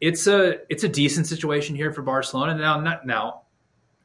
it's 0.00 0.26
a 0.26 0.58
it's 0.70 0.84
a 0.84 0.88
decent 0.88 1.26
situation 1.26 1.76
here 1.76 1.92
for 1.92 2.02
Barcelona. 2.02 2.54
Now 2.54 2.80
not 2.80 3.06
now 3.06 3.42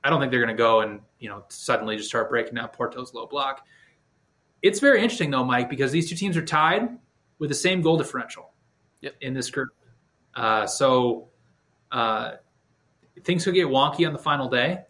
I 0.04 0.10
don't 0.10 0.20
think 0.20 0.32
they're 0.32 0.44
going 0.44 0.56
to 0.56 0.62
go 0.62 0.82
and 0.82 1.00
you 1.20 1.30
know 1.30 1.44
suddenly 1.50 1.98
just 1.98 2.10
start 2.10 2.30
breaking 2.30 2.56
down 2.56 2.70
Porto's 2.70 3.14
low 3.14 3.26
block. 3.26 3.66
It's 4.62 4.80
very 4.80 5.02
interesting 5.02 5.32
though, 5.32 5.44
Mike, 5.44 5.70
because 5.70 5.92
these 5.92 6.10
two 6.10 6.16
teams 6.16 6.36
are 6.38 6.46
tied 6.46 6.90
with 7.40 7.50
the 7.50 7.56
same 7.56 7.82
goal 7.82 7.98
differential 7.98 8.52
yep. 9.02 9.16
in 9.22 9.34
this 9.34 9.50
group. 9.50 9.70
Uh, 10.34 10.66
so 10.68 11.28
uh, 11.92 12.34
things 13.24 13.44
could 13.44 13.54
get 13.54 13.68
wonky 13.68 14.06
on 14.08 14.14
the 14.14 14.20
final 14.20 14.50
day. 14.50 14.82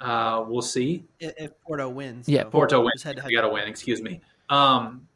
Uh, 0.00 0.44
we'll 0.46 0.62
see 0.62 1.04
if 1.18 1.52
Porto 1.62 1.88
wins. 1.88 2.28
Yeah, 2.28 2.44
Porto 2.44 2.82
wins. 2.82 3.04
You 3.04 3.14
got 3.14 3.42
to 3.42 3.48
win. 3.48 3.66
Excuse 3.66 4.02
me. 4.02 4.20
Um, 4.48 5.08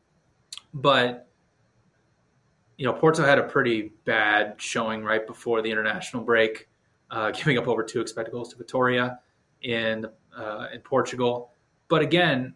but 0.73 1.29
you 2.81 2.87
know, 2.87 2.95
Porto 2.95 3.23
had 3.23 3.39
a 3.39 3.43
pretty 3.43 3.93
bad 4.07 4.55
showing 4.57 5.05
right 5.05 5.27
before 5.27 5.61
the 5.61 5.71
international 5.71 6.23
break, 6.23 6.67
uh, 7.11 7.31
giving 7.37 7.59
up 7.59 7.69
over 7.69 7.83
two 7.83 8.01
expected 8.01 8.33
goals 8.33 8.49
to 8.49 8.57
Vitoria 8.57 9.19
in 9.61 10.07
uh, 10.35 10.69
in 10.73 10.81
Portugal. 10.81 11.53
But 11.89 12.01
again, 12.01 12.55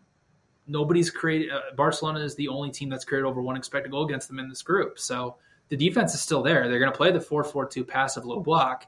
nobody's 0.67 1.11
created. 1.11 1.51
Uh, 1.51 1.61
Barcelona 1.77 2.21
is 2.21 2.35
the 2.37 2.49
only 2.49 2.71
team 2.71 2.89
that's 2.89 3.05
created 3.05 3.27
over 3.27 3.43
one 3.43 3.55
expected 3.55 3.93
goal 3.93 4.07
against 4.07 4.29
them 4.29 4.39
in 4.39 4.49
this 4.49 4.63
group. 4.63 4.99
So 4.99 5.37
the 5.69 5.77
defense 5.77 6.15
is 6.15 6.23
still 6.23 6.43
there. 6.43 6.71
They're 6.71 6.79
going 6.79 6.91
to 6.91 6.97
play 6.97 7.13
the 7.13 7.21
4 7.21 7.45
4 7.45 7.67
2 7.67 7.85
passive 7.85 8.25
low 8.25 8.41
block. 8.41 8.87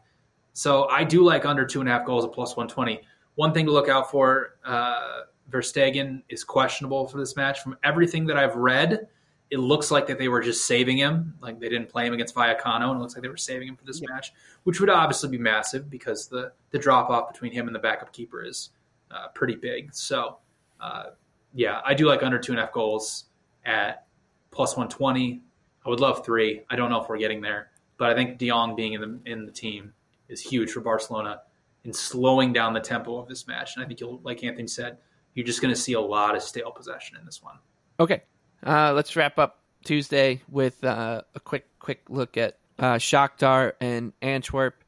So 0.55 0.89
I 0.89 1.05
do 1.05 1.23
like 1.23 1.45
under 1.45 1.67
two 1.67 1.81
and 1.81 1.89
a 1.89 1.93
half 1.93 2.07
goals 2.07 2.25
at 2.25 2.33
plus 2.33 2.57
120. 2.57 3.03
One 3.35 3.53
thing 3.53 3.67
to 3.67 3.73
look 3.73 3.91
out 3.91 4.11
for 4.11 4.57
uh, 4.65 5.25
ter 5.53 5.61
Stegen 5.61 6.23
is 6.31 6.45
questionable 6.45 7.07
for 7.07 7.19
this 7.19 7.37
match. 7.37 7.61
From 7.61 7.77
everything 7.85 8.25
that 8.25 8.39
I've 8.39 8.57
read, 8.57 9.07
it 9.51 9.59
looks 9.59 9.91
like 9.91 10.07
that 10.09 10.19
they 10.19 10.29
were 10.29 10.41
just 10.41 10.67
saving 10.67 10.97
him. 10.97 11.35
Like 11.41 11.61
they 11.61 11.69
didn't 11.69 11.89
play 11.89 12.07
him 12.07 12.15
against 12.15 12.35
Vallecano, 12.35 12.91
and 12.91 12.99
it 12.99 13.01
looks 13.01 13.15
like 13.15 13.23
they 13.23 13.29
were 13.29 13.37
saving 13.37 13.69
him 13.69 13.77
for 13.77 13.85
this 13.85 14.01
yeah. 14.01 14.09
match, 14.11 14.33
which 14.65 14.81
would 14.81 14.91
obviously 14.91 15.29
be 15.29 15.39
massive 15.39 15.89
because 15.89 16.27
the, 16.27 16.53
the 16.71 16.79
drop 16.79 17.11
off 17.11 17.33
between 17.33 17.53
him 17.53 17.67
and 17.67 17.75
the 17.75 17.81
backup 17.81 18.13
keeper 18.13 18.43
is 18.43 18.71
uh, 19.11 19.29
pretty 19.35 19.55
big. 19.55 19.95
So 19.95 20.39
uh, 20.81 21.11
yeah, 21.55 21.81
I 21.85 21.95
do 21.95 22.07
like 22.07 22.23
under 22.23 22.39
two 22.39 22.53
and 22.53 22.59
a 22.59 22.65
half 22.65 22.73
goals 22.73 23.27
at 23.65 24.07
plus 24.51 24.77
120. 24.77 25.43
I 25.85 25.89
would 25.89 26.01
love 26.01 26.25
three. 26.25 26.63
I 26.69 26.77
don't 26.77 26.91
know 26.91 27.01
if 27.01 27.09
we're 27.09 27.19
getting 27.19 27.41
there, 27.41 27.71
but 27.99 28.11
I 28.11 28.15
think 28.15 28.39
De 28.39 28.49
Jong 28.49 28.75
being 28.75 28.95
in 28.95 29.01
the 29.01 29.31
in 29.31 29.47
the 29.47 29.53
team 29.53 29.93
is 30.29 30.41
huge 30.41 30.73
for 30.73 30.81
Barcelona 30.81 31.43
in 31.85 31.93
slowing 31.93 32.53
down 32.53 32.73
the 32.73 32.81
tempo 32.81 33.17
of 33.17 33.29
this 33.29 33.47
match. 33.47 33.77
And 33.77 33.85
I 33.85 33.87
think 33.87 34.01
you'll, 34.01 34.21
like 34.25 34.43
Anthony 34.43 34.67
said, 34.67 34.99
you're 35.35 35.47
just 35.47 35.63
going 35.63 35.73
to 35.73 35.81
see 35.81 35.93
a 35.93 36.01
lot 36.01 36.35
of 36.35 36.43
stale 36.43 36.73
possession 36.73 37.17
in 37.17 37.25
this 37.25 37.43
one. 37.43 37.59
Okay, 38.01 38.23
uh, 38.65 38.93
let's 38.95 39.17
wrap 39.17 39.39
up 39.39 39.61
Tuesday 39.85 40.43
with 40.49 40.83
uh, 40.85 41.23
a 41.35 41.41
quick 41.41 41.67
quick 41.79 42.03
look 42.09 42.37
at 42.37 42.59
uh, 42.79 42.95
Shakhtar 42.95 43.73
and 43.81 44.13
Antwerp. 44.21 44.83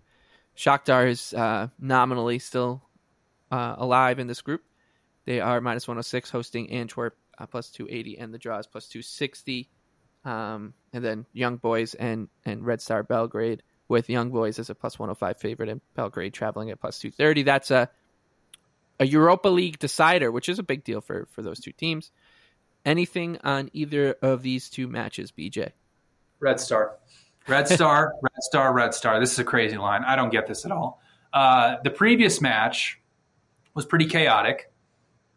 Shakhtar 0.56 1.08
is 1.08 1.32
uh, 1.32 1.68
nominally 1.78 2.38
still 2.38 2.82
uh, 3.50 3.76
alive 3.78 4.18
in 4.18 4.26
this 4.26 4.42
group. 4.42 4.62
They 5.24 5.40
are 5.40 5.60
minus 5.60 5.86
106 5.86 6.30
hosting 6.30 6.70
Antwerp 6.70 7.16
uh, 7.38 7.46
plus 7.46 7.70
280 7.70 8.18
and 8.18 8.34
the 8.34 8.38
draws 8.38 8.66
plus 8.66 8.88
260. 8.88 9.68
Um, 10.24 10.74
and 10.92 11.04
then 11.04 11.26
Young 11.32 11.56
Boys 11.56 11.94
and, 11.94 12.28
and 12.44 12.66
Red 12.66 12.80
Star 12.80 13.02
Belgrade 13.02 13.62
with 13.86 14.10
Young 14.10 14.30
Boys 14.30 14.58
as 14.58 14.68
a 14.68 14.74
plus 14.74 14.98
105 14.98 15.38
favorite 15.38 15.68
and 15.68 15.80
Belgrade 15.94 16.34
traveling 16.34 16.70
at 16.70 16.80
plus 16.80 16.98
230. 16.98 17.42
That's 17.44 17.70
a 17.70 17.88
a 19.00 19.06
Europa 19.06 19.48
League 19.48 19.78
decider, 19.78 20.32
which 20.32 20.48
is 20.48 20.58
a 20.58 20.62
big 20.62 20.84
deal 20.84 21.00
for, 21.00 21.28
for 21.30 21.42
those 21.42 21.60
two 21.60 21.72
teams. 21.72 22.10
Anything 22.84 23.38
on 23.44 23.70
either 23.72 24.16
of 24.22 24.42
these 24.42 24.70
two 24.70 24.88
matches, 24.88 25.32
BJ? 25.32 25.72
Red 26.40 26.60
Star. 26.60 26.96
Red 27.46 27.68
Star, 27.68 28.12
Red 28.22 28.42
Star, 28.42 28.72
Red 28.72 28.94
Star. 28.94 29.20
This 29.20 29.32
is 29.32 29.38
a 29.38 29.44
crazy 29.44 29.76
line. 29.76 30.04
I 30.04 30.16
don't 30.16 30.30
get 30.30 30.46
this 30.46 30.64
at 30.64 30.70
all. 30.70 31.00
Uh, 31.32 31.76
the 31.84 31.90
previous 31.90 32.40
match 32.40 33.00
was 33.74 33.84
pretty 33.84 34.06
chaotic, 34.06 34.72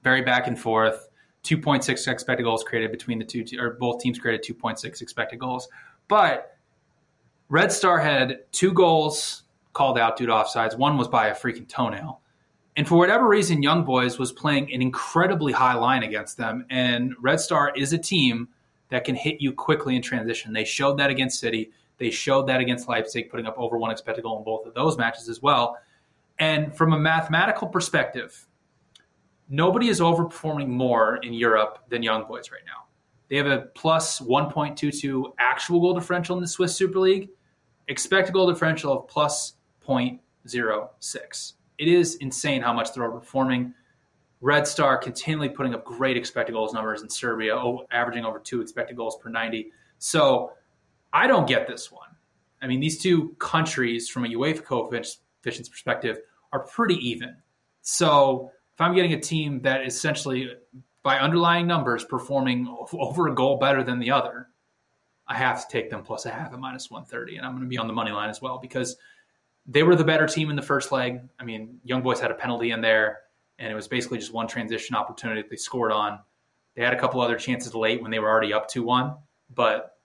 very 0.03 0.21
back 0.21 0.47
and 0.47 0.57
forth. 0.57 1.09
2.6 1.43 2.07
expected 2.07 2.43
goals 2.43 2.63
created 2.63 2.91
between 2.91 3.17
the 3.17 3.25
two, 3.25 3.43
or 3.59 3.71
both 3.71 4.01
teams 4.01 4.19
created 4.19 4.43
2.6 4.43 5.01
expected 5.01 5.39
goals. 5.39 5.67
But 6.07 6.55
Red 7.49 7.71
Star 7.71 7.99
had 7.99 8.39
two 8.51 8.73
goals 8.73 9.43
called 9.73 9.97
out 9.97 10.17
due 10.17 10.25
to 10.25 10.31
offsides. 10.31 10.77
One 10.77 10.97
was 10.97 11.07
by 11.07 11.27
a 11.27 11.35
freaking 11.35 11.67
toenail. 11.67 12.20
And 12.81 12.87
for 12.87 12.97
whatever 12.97 13.27
reason, 13.27 13.61
Young 13.61 13.83
Boys 13.83 14.17
was 14.17 14.31
playing 14.31 14.73
an 14.73 14.81
incredibly 14.81 15.53
high 15.53 15.75
line 15.75 16.01
against 16.01 16.37
them. 16.37 16.65
And 16.71 17.13
Red 17.21 17.39
Star 17.39 17.71
is 17.75 17.93
a 17.93 17.97
team 17.99 18.47
that 18.89 19.03
can 19.03 19.13
hit 19.13 19.39
you 19.39 19.53
quickly 19.53 19.95
in 19.95 20.01
transition. 20.01 20.51
They 20.51 20.63
showed 20.63 20.97
that 20.97 21.11
against 21.11 21.39
City. 21.39 21.69
They 21.99 22.09
showed 22.09 22.47
that 22.47 22.59
against 22.59 22.89
Leipzig, 22.89 23.29
putting 23.29 23.45
up 23.45 23.53
over 23.55 23.77
one 23.77 23.91
expected 23.91 24.23
goal 24.23 24.39
in 24.39 24.43
both 24.43 24.65
of 24.65 24.73
those 24.73 24.97
matches 24.97 25.29
as 25.29 25.43
well. 25.43 25.77
And 26.39 26.75
from 26.75 26.93
a 26.93 26.97
mathematical 26.97 27.67
perspective, 27.67 28.47
nobody 29.47 29.87
is 29.87 29.99
overperforming 29.99 30.69
more 30.69 31.17
in 31.17 31.35
Europe 31.35 31.83
than 31.89 32.01
Young 32.01 32.25
Boys 32.25 32.49
right 32.49 32.63
now. 32.65 32.85
They 33.29 33.35
have 33.35 33.45
a 33.45 33.67
plus 33.75 34.19
1.22 34.21 35.33
actual 35.37 35.81
goal 35.81 35.93
differential 35.93 36.35
in 36.35 36.41
the 36.41 36.47
Swiss 36.47 36.75
Super 36.75 36.97
League, 36.97 37.29
expected 37.87 38.33
goal 38.33 38.51
differential 38.51 38.91
of 38.91 39.07
plus 39.07 39.53
0.06. 39.87 41.53
It 41.81 41.87
is 41.87 42.13
insane 42.17 42.61
how 42.61 42.73
much 42.73 42.93
they're 42.93 43.09
overperforming. 43.09 43.73
Red 44.39 44.67
Star 44.67 44.99
continually 44.99 45.49
putting 45.49 45.73
up 45.73 45.83
great 45.83 46.15
expected 46.15 46.53
goals 46.53 46.75
numbers 46.75 47.01
in 47.01 47.09
Serbia, 47.09 47.59
averaging 47.91 48.23
over 48.23 48.37
two 48.37 48.61
expected 48.61 48.95
goals 48.95 49.17
per 49.17 49.31
90. 49.31 49.71
So 49.97 50.51
I 51.11 51.25
don't 51.25 51.47
get 51.47 51.65
this 51.65 51.91
one. 51.91 52.09
I 52.61 52.67
mean, 52.67 52.81
these 52.81 52.99
two 52.99 53.35
countries, 53.39 54.07
from 54.07 54.25
a 54.25 54.27
UEFA 54.27 54.63
coefficients 54.63 55.69
perspective, 55.69 56.19
are 56.53 56.59
pretty 56.59 56.97
even. 56.97 57.35
So 57.81 58.51
if 58.75 58.79
I'm 58.79 58.93
getting 58.93 59.13
a 59.13 59.19
team 59.19 59.61
that 59.63 59.83
essentially, 59.83 60.51
by 61.01 61.17
underlying 61.17 61.65
numbers, 61.65 62.03
performing 62.03 62.67
over 62.93 63.27
a 63.27 63.33
goal 63.33 63.57
better 63.57 63.83
than 63.83 63.97
the 63.97 64.11
other, 64.11 64.49
I 65.27 65.35
have 65.35 65.67
to 65.67 65.71
take 65.71 65.89
them 65.89 66.03
plus 66.03 66.27
a 66.27 66.29
half 66.29 66.53
at 66.53 66.59
minus 66.59 66.91
130. 66.91 67.37
And 67.37 67.45
I'm 67.45 67.53
going 67.53 67.63
to 67.63 67.67
be 67.67 67.79
on 67.79 67.87
the 67.87 67.93
money 67.93 68.11
line 68.11 68.29
as 68.29 68.39
well 68.39 68.59
because 68.59 68.97
they 69.65 69.83
were 69.83 69.95
the 69.95 70.03
better 70.03 70.27
team 70.27 70.49
in 70.49 70.55
the 70.55 70.61
first 70.61 70.91
leg. 70.91 71.21
I 71.39 71.43
mean, 71.43 71.79
Young 71.83 72.01
Boys 72.01 72.19
had 72.19 72.31
a 72.31 72.35
penalty 72.35 72.71
in 72.71 72.81
there, 72.81 73.19
and 73.59 73.71
it 73.71 73.75
was 73.75 73.87
basically 73.87 74.17
just 74.17 74.33
one 74.33 74.47
transition 74.47 74.95
opportunity 74.95 75.41
that 75.41 75.49
they 75.49 75.55
scored 75.55 75.91
on. 75.91 76.19
They 76.75 76.83
had 76.83 76.93
a 76.93 76.99
couple 76.99 77.21
other 77.21 77.37
chances 77.37 77.75
late 77.75 78.01
when 78.01 78.11
they 78.11 78.19
were 78.19 78.29
already 78.29 78.53
up 78.53 78.67
2 78.67 78.83
1, 78.83 79.15
but 79.53 79.97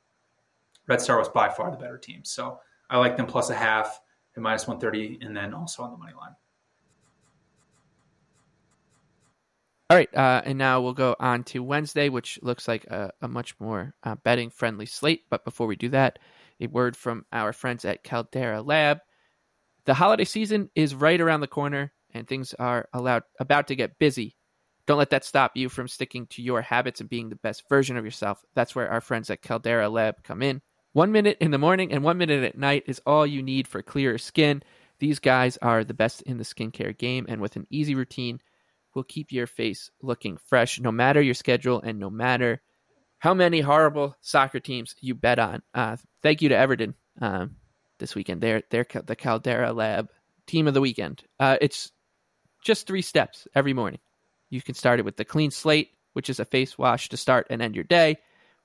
Red 0.86 1.00
Star 1.00 1.18
was 1.18 1.28
by 1.28 1.48
far 1.48 1.70
the 1.70 1.76
better 1.76 1.98
team. 1.98 2.20
So 2.24 2.60
I 2.90 2.98
like 2.98 3.16
them 3.16 3.26
plus 3.26 3.50
a 3.50 3.54
half 3.54 4.00
at 4.36 4.42
minus 4.42 4.66
130 4.66 5.24
and 5.24 5.36
then 5.36 5.54
also 5.54 5.82
on 5.82 5.90
the 5.90 5.96
money 5.96 6.12
line. 6.14 6.34
All 9.88 9.96
right, 9.96 10.12
uh, 10.16 10.42
and 10.44 10.58
now 10.58 10.80
we'll 10.80 10.94
go 10.94 11.14
on 11.20 11.44
to 11.44 11.62
Wednesday, 11.62 12.08
which 12.08 12.40
looks 12.42 12.66
like 12.66 12.84
a, 12.86 13.12
a 13.22 13.28
much 13.28 13.54
more 13.60 13.94
uh, 14.02 14.16
betting 14.16 14.50
friendly 14.50 14.86
slate. 14.86 15.22
But 15.30 15.44
before 15.44 15.68
we 15.68 15.76
do 15.76 15.88
that, 15.90 16.18
a 16.60 16.66
word 16.66 16.96
from 16.96 17.24
our 17.32 17.52
friends 17.52 17.84
at 17.84 18.02
Caldera 18.02 18.62
Lab. 18.62 18.98
The 19.86 19.94
holiday 19.94 20.24
season 20.24 20.68
is 20.74 20.96
right 20.96 21.20
around 21.20 21.40
the 21.40 21.46
corner, 21.46 21.92
and 22.12 22.26
things 22.26 22.54
are 22.54 22.88
allowed 22.92 23.22
about 23.38 23.68
to 23.68 23.76
get 23.76 23.98
busy. 24.00 24.36
Don't 24.86 24.98
let 24.98 25.10
that 25.10 25.24
stop 25.24 25.56
you 25.56 25.68
from 25.68 25.86
sticking 25.86 26.26
to 26.28 26.42
your 26.42 26.60
habits 26.60 27.00
and 27.00 27.08
being 27.08 27.28
the 27.28 27.36
best 27.36 27.68
version 27.68 27.96
of 27.96 28.04
yourself. 28.04 28.44
That's 28.54 28.74
where 28.74 28.90
our 28.90 29.00
friends 29.00 29.30
at 29.30 29.42
Caldera 29.42 29.88
Lab 29.88 30.22
come 30.24 30.42
in. 30.42 30.60
One 30.92 31.12
minute 31.12 31.38
in 31.40 31.52
the 31.52 31.58
morning 31.58 31.92
and 31.92 32.02
one 32.02 32.18
minute 32.18 32.42
at 32.42 32.58
night 32.58 32.84
is 32.86 33.00
all 33.06 33.26
you 33.26 33.42
need 33.42 33.68
for 33.68 33.80
clearer 33.80 34.18
skin. 34.18 34.62
These 34.98 35.20
guys 35.20 35.56
are 35.58 35.84
the 35.84 35.94
best 35.94 36.22
in 36.22 36.38
the 36.38 36.44
skincare 36.44 36.96
game, 36.96 37.26
and 37.28 37.40
with 37.40 37.54
an 37.54 37.66
easy 37.70 37.94
routine, 37.94 38.40
will 38.94 39.04
keep 39.04 39.30
your 39.30 39.46
face 39.46 39.90
looking 40.02 40.36
fresh 40.36 40.80
no 40.80 40.90
matter 40.90 41.20
your 41.20 41.34
schedule 41.34 41.80
and 41.82 42.00
no 42.00 42.10
matter 42.10 42.60
how 43.18 43.34
many 43.34 43.60
horrible 43.60 44.16
soccer 44.20 44.58
teams 44.58 44.96
you 45.00 45.14
bet 45.14 45.38
on. 45.38 45.62
Uh, 45.74 45.96
thank 46.22 46.42
you 46.42 46.48
to 46.48 46.56
Everton 46.56 46.94
um, 47.20 47.56
this 47.98 48.14
weekend. 48.14 48.40
They're, 48.40 48.62
they're 48.70 48.86
the 49.04 49.16
Caldera 49.16 49.72
Lab 49.72 50.10
team 50.46 50.68
of 50.68 50.74
the 50.74 50.80
weekend. 50.80 51.22
Uh, 51.40 51.56
it's 51.60 51.92
just 52.62 52.86
three 52.86 53.02
steps 53.02 53.46
every 53.54 53.72
morning. 53.72 54.00
You 54.50 54.62
can 54.62 54.74
start 54.74 55.00
it 55.00 55.04
with 55.04 55.16
the 55.16 55.24
clean 55.24 55.50
slate, 55.50 55.90
which 56.12 56.30
is 56.30 56.40
a 56.40 56.44
face 56.44 56.78
wash 56.78 57.08
to 57.10 57.16
start 57.16 57.48
and 57.50 57.60
end 57.60 57.74
your 57.74 57.84
day, 57.84 58.18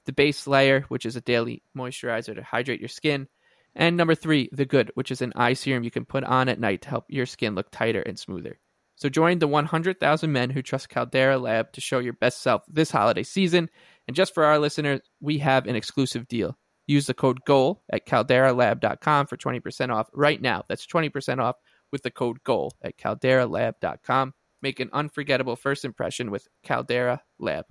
the 0.06 0.14
base 0.14 0.48
layer, 0.48 0.86
which 0.90 1.06
is 1.06 1.16
a 1.16 1.22
daily 1.22 1.64
moisturizer 1.78 2.36
to 2.36 2.44
hydrate 2.44 2.80
your 2.80 2.90
skin, 2.90 3.28
and 3.76 3.96
number 3.96 4.16
three, 4.16 4.50
the 4.52 4.66
good, 4.66 4.92
which 4.96 5.12
is 5.12 5.22
an 5.22 5.34
eye 5.36 5.54
serum 5.54 5.84
you 5.84 5.92
can 5.92 6.06
put 6.06 6.24
on 6.24 6.50
at 6.50 6.60
night 6.60 6.82
to 6.82 6.90
help 6.90 7.06
your 7.08 7.26
skin 7.26 7.56
look 7.56 7.72
tighter 7.72 8.02
and 8.02 8.20
smoother. 8.20 8.60
So 8.96 9.10
join 9.10 9.40
the 9.40 9.48
100,000 9.48 10.32
men 10.32 10.50
who 10.50 10.62
trust 10.62 10.90
Caldera 10.90 11.38
Lab 11.38 11.72
to 11.74 11.82
show 11.82 12.00
your 12.00 12.14
best 12.14 12.42
self 12.42 12.64
this 12.68 12.92
holiday 12.92 13.24
season. 13.24 13.70
And 14.08 14.16
just 14.16 14.34
for 14.34 14.44
our 14.44 14.60
listeners, 14.60 15.00
we 15.22 15.40
have 15.40 15.66
an 15.66 15.76
exclusive 15.76 16.28
deal. 16.28 16.58
Use 16.92 17.08
the 17.08 17.14
code 17.14 17.40
GOAL 17.46 17.82
at 17.90 18.06
calderalab.com 18.06 19.28
for 19.28 19.38
20% 19.38 19.94
off 19.94 20.10
right 20.14 20.42
now. 20.42 20.64
That's 20.68 20.86
20% 20.86 21.40
off 21.40 21.56
with 21.90 22.04
the 22.04 22.12
code 22.12 22.44
GOAL 22.44 22.74
at 22.82 22.98
calderalab.com. 22.98 24.34
Make 24.62 24.82
an 24.82 24.90
unforgettable 24.92 25.56
first 25.56 25.86
impression 25.86 26.32
with 26.32 26.50
Caldera 26.64 27.22
Lab. 27.40 27.66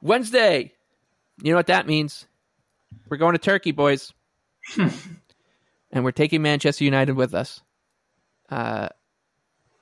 Wednesday. 0.00 0.72
You 1.42 1.50
know 1.50 1.56
what 1.56 1.66
that 1.66 1.88
means? 1.88 2.28
We're 3.08 3.16
going 3.16 3.32
to 3.32 3.38
Turkey, 3.38 3.72
boys. 3.72 4.12
and 4.78 6.04
we're 6.04 6.12
taking 6.12 6.40
Manchester 6.40 6.84
United 6.84 7.14
with 7.14 7.34
us. 7.34 7.62
Uh, 8.48 8.88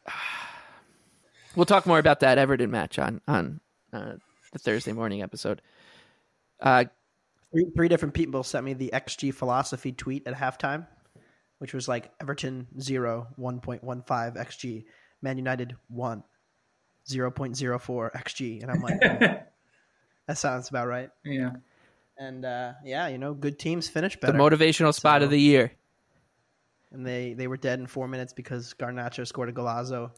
we'll 1.57 1.67
talk 1.67 1.87
more 1.87 1.99
about 1.99 2.21
that 2.21 2.39
Everton 2.39 2.71
match 2.71 2.99
on 2.99 3.21
on 3.29 3.61
uh, 3.93 4.15
the 4.53 4.59
Thursday 4.59 4.93
morning 4.93 5.23
episode. 5.23 5.61
Uh, 6.61 6.85
three, 7.53 7.67
three 7.75 7.89
different 7.89 8.15
people 8.15 8.43
sent 8.43 8.65
me 8.65 8.75
the 8.75 8.91
XG 8.93 9.33
philosophy 9.33 9.93
tweet 9.93 10.27
at 10.27 10.35
halftime, 10.35 10.87
which 11.59 11.75
was 11.75 11.89
like 11.89 12.11
Everton 12.21 12.67
0, 12.81 13.29
1.15 13.39 14.37
XG, 14.37 14.85
Man 15.23 15.39
United 15.39 15.77
1, 15.89 16.23
0.04 17.09 18.13
XG. 18.13 18.63
And 18.63 18.71
I'm 18.71 18.81
like, 18.81 19.01
that 20.27 20.39
sounds 20.39 20.69
about 20.69 20.89
right. 20.89 21.11
Yeah. 21.25 21.53
And 22.19 22.45
uh, 22.45 22.73
yeah, 22.85 23.09
you 23.09 23.19
know, 23.19 23.35
good 23.35 23.59
teams 23.59 23.89
finish 23.89 24.19
better. 24.19 24.33
The 24.33 24.39
motivational 24.39 24.93
spot 24.95 25.21
so, 25.21 25.27
of 25.27 25.31
the 25.31 25.41
year. 25.41 25.73
And 26.91 27.07
they, 27.07 27.35
they 27.35 27.47
were 27.47 27.57
dead 27.57 27.79
in 27.79 27.87
four 27.87 28.09
minutes 28.09 28.33
because 28.33 28.75
Garnacho 28.79 29.27
scored 29.27 29.51
a 29.51 29.53
golazo. 29.53 30.11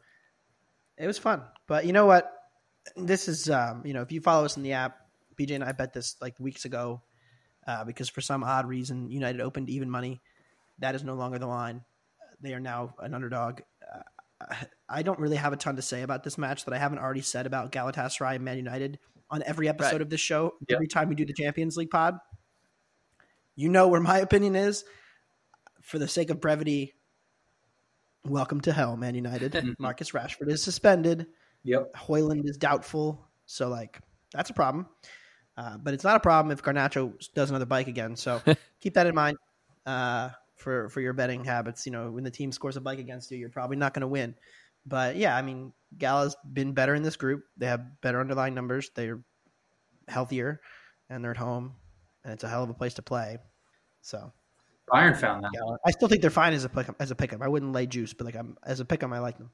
It 0.97 1.07
was 1.07 1.19
fun. 1.19 1.43
But 1.67 1.85
you 1.85 1.93
know 1.93 2.07
what? 2.07 2.33
This 2.97 3.29
is, 3.29 3.51
um, 3.51 3.83
you 3.85 3.93
know, 3.93 4.03
if 4.03 4.13
you 4.13 4.21
follow 4.21 4.45
us 4.45 4.57
in 4.57 4.63
the 4.63 4.73
app, 4.73 4.97
BJ 5.39 5.57
and 5.57 5.65
I 5.65 5.73
bet 5.73 5.93
this 5.93 6.17
like 6.21 6.39
weeks 6.39 6.65
ago 6.65 7.03
uh, 7.67 7.85
because 7.85 8.09
for 8.09 8.21
some 8.21 8.43
odd 8.43 8.67
reason, 8.67 9.11
United 9.11 9.41
opened 9.41 9.69
even 9.69 9.91
money. 9.91 10.21
That 10.79 10.95
is 10.95 11.05
no 11.05 11.15
longer 11.15 11.39
the 11.39 11.47
line. 11.47 11.83
They 12.41 12.55
are 12.55 12.61
now 12.61 12.95
an 12.99 13.15
underdog. 13.15 13.61
Uh, 13.83 14.55
I 14.89 15.03
don't 15.03 15.19
really 15.19 15.37
have 15.37 15.53
a 15.53 15.57
ton 15.57 15.77
to 15.77 15.83
say 15.83 16.03
about 16.03 16.25
this 16.25 16.39
match 16.39 16.65
that 16.65 16.75
I 16.75 16.79
haven't 16.79 16.99
already 16.99 17.21
said 17.21 17.47
about 17.47 17.73
Galatasaray 17.73 18.37
and 18.37 18.45
Man 18.45 18.57
United 18.57 18.99
on 19.31 19.43
every 19.45 19.69
episode 19.69 19.93
right. 19.93 20.01
of 20.01 20.11
this 20.11 20.21
show. 20.21 20.55
Yep. 20.69 20.77
Every 20.77 20.87
time 20.89 21.09
we 21.09 21.15
do 21.15 21.25
the 21.25 21.35
Champions 21.35 21.77
League 21.77 21.91
pod, 21.91 22.19
you 23.55 23.69
know 23.69 23.89
where 23.89 24.01
my 24.01 24.19
opinion 24.19 24.57
is. 24.57 24.85
For 25.83 25.99
the 25.99 26.09
sake 26.09 26.31
of 26.31 26.41
brevity, 26.41 26.95
welcome 28.25 28.61
to 28.63 28.73
hell, 28.73 28.97
Man 28.97 29.15
United. 29.15 29.75
Marcus 29.79 30.11
Rashford 30.11 30.49
is 30.49 30.63
suspended. 30.63 31.27
Yep. 31.65 31.95
Højlund 31.95 32.49
is 32.49 32.57
doubtful. 32.57 33.27
So 33.47 33.69
like 33.69 34.01
that's 34.33 34.51
a 34.51 34.55
problem. 34.55 34.87
Uh, 35.57 35.77
but 35.77 35.95
it's 35.95 36.05
not 36.05 36.17
a 36.17 36.21
problem 36.21 36.53
if 36.53 36.63
Garnacho 36.63 37.13
does 37.35 37.51
another 37.51 37.67
bike 37.67 37.89
again. 37.89 38.17
So 38.17 38.41
keep 38.81 38.95
that 38.95 39.07
in 39.07 39.15
mind 39.15 39.37
uh, 39.87 40.31
for 40.57 40.89
for 40.89 41.01
your 41.01 41.13
betting 41.13 41.45
habits. 41.45 41.87
You 41.87 41.93
know, 41.93 42.11
when 42.11 42.25
the 42.25 42.31
team 42.31 42.53
scores 42.53 42.77
a 42.77 42.81
bike 42.81 42.99
against 42.99 43.31
you, 43.31 43.39
you're 43.39 43.51
probably 43.51 43.77
not 43.77 43.95
going 43.95 44.03
to 44.03 44.09
win. 44.09 44.35
But 44.87 45.17
yeah, 45.17 45.37
I 45.37 45.43
mean, 45.43 45.73
Gala's 45.97 46.37
been 46.51 46.73
better 46.73 46.95
in 46.95 47.03
this 47.03 47.17
group. 47.17 47.45
They 47.57 47.67
have 47.67 48.01
better 48.01 48.21
underlying 48.21 48.55
numbers. 48.55 48.91
They're 48.95 49.21
healthier, 50.09 50.61
and 51.11 51.23
they're 51.23 51.33
at 51.33 51.37
home, 51.37 51.75
and 52.25 52.33
it's 52.33 52.45
a 52.45 52.49
hell 52.49 52.63
of 52.63 52.71
a 52.71 52.75
place 52.75 52.95
to 52.95 53.03
play. 53.03 53.39
So 54.01 54.33
Bayern 54.91 55.17
found 55.17 55.45
that. 55.45 55.53
Gala, 55.53 55.79
I 55.87 55.91
still 55.91 56.09
think 56.09 56.23
they're 56.23 56.31
fine 56.31 56.53
as 56.53 56.65
a 56.65 56.69
pick 56.69 56.89
as 56.99 57.11
a 57.11 57.15
pickup. 57.15 57.43
I 57.43 57.49
wouldn't 57.49 57.73
lay 57.73 57.87
juice, 57.87 58.15
but 58.15 58.25
like 58.25 58.37
I'm 58.37 58.57
as 58.65 58.81
a 58.81 58.85
pickup, 58.85 59.13
I 59.13 59.19
like 59.19 59.39
them. 59.39 59.51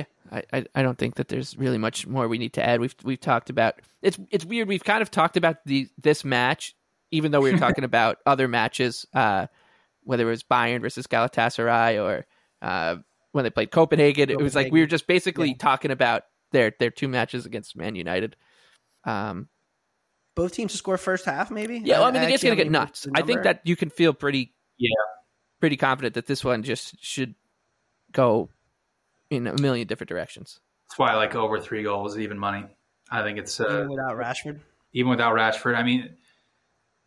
Yeah, 0.00 0.40
I, 0.52 0.58
I, 0.58 0.64
I 0.76 0.82
don't 0.82 0.98
think 0.98 1.16
that 1.16 1.28
there's 1.28 1.56
really 1.56 1.78
much 1.78 2.06
more 2.06 2.28
we 2.28 2.38
need 2.38 2.54
to 2.54 2.66
add. 2.66 2.80
We've 2.80 2.94
we've 3.02 3.20
talked 3.20 3.50
about 3.50 3.80
it's 4.02 4.18
it's 4.30 4.44
weird. 4.44 4.68
We've 4.68 4.84
kind 4.84 5.02
of 5.02 5.10
talked 5.10 5.36
about 5.36 5.56
the 5.64 5.88
this 6.00 6.24
match, 6.24 6.74
even 7.10 7.32
though 7.32 7.40
we 7.40 7.52
were 7.52 7.58
talking 7.66 7.84
about 7.84 8.18
other 8.26 8.48
matches, 8.48 9.06
uh, 9.14 9.46
whether 10.04 10.26
it 10.26 10.30
was 10.30 10.42
Bayern 10.42 10.80
versus 10.80 11.06
Galatasaray 11.06 12.02
or 12.02 12.26
uh, 12.62 12.96
when 13.32 13.44
they 13.44 13.50
played 13.50 13.70
Copenhagen. 13.70 14.26
Copenhagen. 14.26 14.40
It 14.40 14.42
was 14.42 14.54
like 14.54 14.72
we 14.72 14.80
were 14.80 14.86
just 14.86 15.06
basically 15.06 15.48
yeah. 15.48 15.56
talking 15.58 15.90
about 15.90 16.24
their 16.52 16.72
their 16.78 16.90
two 16.90 17.08
matches 17.08 17.46
against 17.46 17.76
Man 17.76 17.94
United. 17.94 18.36
Um, 19.04 19.48
Both 20.34 20.52
teams 20.52 20.72
to 20.72 20.78
score 20.78 20.98
first 20.98 21.24
half, 21.24 21.50
maybe. 21.50 21.80
Yeah, 21.84 22.00
well, 22.00 22.08
I 22.08 22.12
mean, 22.12 22.30
it's 22.30 22.42
going 22.42 22.56
to 22.56 22.62
get 22.62 22.70
nuts. 22.70 23.06
I 23.14 23.22
think 23.22 23.44
that 23.44 23.62
you 23.64 23.76
can 23.76 23.90
feel 23.90 24.12
pretty, 24.12 24.52
yeah, 24.78 24.88
pretty 25.60 25.76
confident 25.76 26.14
that 26.14 26.26
this 26.26 26.44
one 26.44 26.62
just 26.62 27.02
should 27.02 27.34
go 28.12 28.50
in 29.30 29.46
a 29.46 29.54
million 29.60 29.86
different 29.86 30.08
directions. 30.08 30.60
That's 30.88 30.98
why 30.98 31.12
I 31.12 31.14
like 31.16 31.34
over 31.34 31.60
three 31.60 31.82
goals, 31.84 32.18
even 32.18 32.38
money. 32.38 32.66
I 33.10 33.22
think 33.22 33.38
it's 33.38 33.60
uh, 33.60 33.64
Even 33.68 33.88
without 33.90 34.16
Rashford. 34.16 34.60
even 34.92 35.10
without 35.10 35.34
Rashford. 35.34 35.76
I 35.76 35.82
mean, 35.82 36.10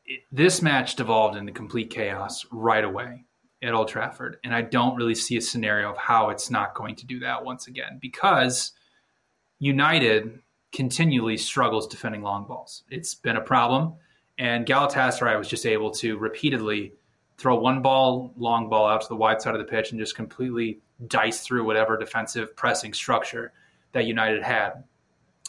it, 0.05 0.21
this 0.31 0.61
match 0.61 0.95
devolved 0.95 1.37
into 1.37 1.51
complete 1.51 1.89
chaos 1.89 2.45
right 2.51 2.83
away 2.83 3.25
at 3.61 3.73
Old 3.73 3.87
Trafford, 3.87 4.37
and 4.43 4.53
I 4.53 4.61
don't 4.61 4.95
really 4.97 5.15
see 5.15 5.37
a 5.37 5.41
scenario 5.41 5.89
of 5.91 5.97
how 5.97 6.29
it's 6.29 6.49
not 6.49 6.75
going 6.75 6.95
to 6.97 7.05
do 7.05 7.19
that 7.19 7.45
once 7.45 7.67
again 7.67 7.97
because 8.01 8.71
United 9.59 10.39
continually 10.73 11.37
struggles 11.37 11.87
defending 11.87 12.21
long 12.21 12.45
balls. 12.45 12.83
It's 12.89 13.15
been 13.15 13.37
a 13.37 13.41
problem, 13.41 13.93
and 14.37 14.65
Galatasaray 14.65 15.37
was 15.37 15.47
just 15.47 15.65
able 15.65 15.91
to 15.91 16.17
repeatedly 16.17 16.93
throw 17.37 17.55
one 17.59 17.81
ball, 17.81 18.33
long 18.37 18.69
ball 18.69 18.87
out 18.87 19.01
to 19.01 19.07
the 19.07 19.15
wide 19.15 19.41
side 19.41 19.55
of 19.55 19.59
the 19.59 19.65
pitch 19.71 19.91
and 19.91 19.99
just 19.99 20.15
completely 20.15 20.79
dice 21.07 21.41
through 21.41 21.65
whatever 21.65 21.97
defensive 21.97 22.55
pressing 22.55 22.93
structure 22.93 23.51
that 23.91 24.05
United 24.05 24.43
had. 24.43 24.83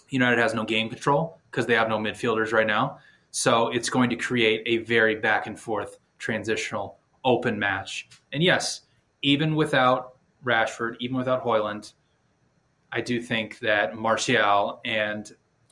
United 0.09 0.39
has 0.39 0.55
no 0.55 0.65
game 0.65 0.89
control 0.89 1.39
because 1.51 1.67
they 1.67 1.75
have 1.75 1.89
no 1.89 1.99
midfielders 1.99 2.53
right 2.53 2.67
now. 2.67 2.99
So 3.31 3.69
it's 3.69 3.89
going 3.89 4.11
to 4.11 4.17
create 4.17 4.63
a 4.67 4.85
very 4.85 5.17
back 5.17 5.47
and 5.47 5.59
forth 5.59 5.99
transitional 6.19 6.99
open 7.25 7.59
match. 7.59 8.09
And 8.33 8.43
yes, 8.43 8.83
even 9.23 9.55
without 9.55 10.17
Rashford, 10.45 10.97
even 11.01 11.17
without 11.17 11.45
Højlund, 11.45 11.95
I 12.93 13.01
do 13.01 13.21
think 13.21 13.59
that 13.61 13.97
Martial 13.97 14.81
and 14.85 15.31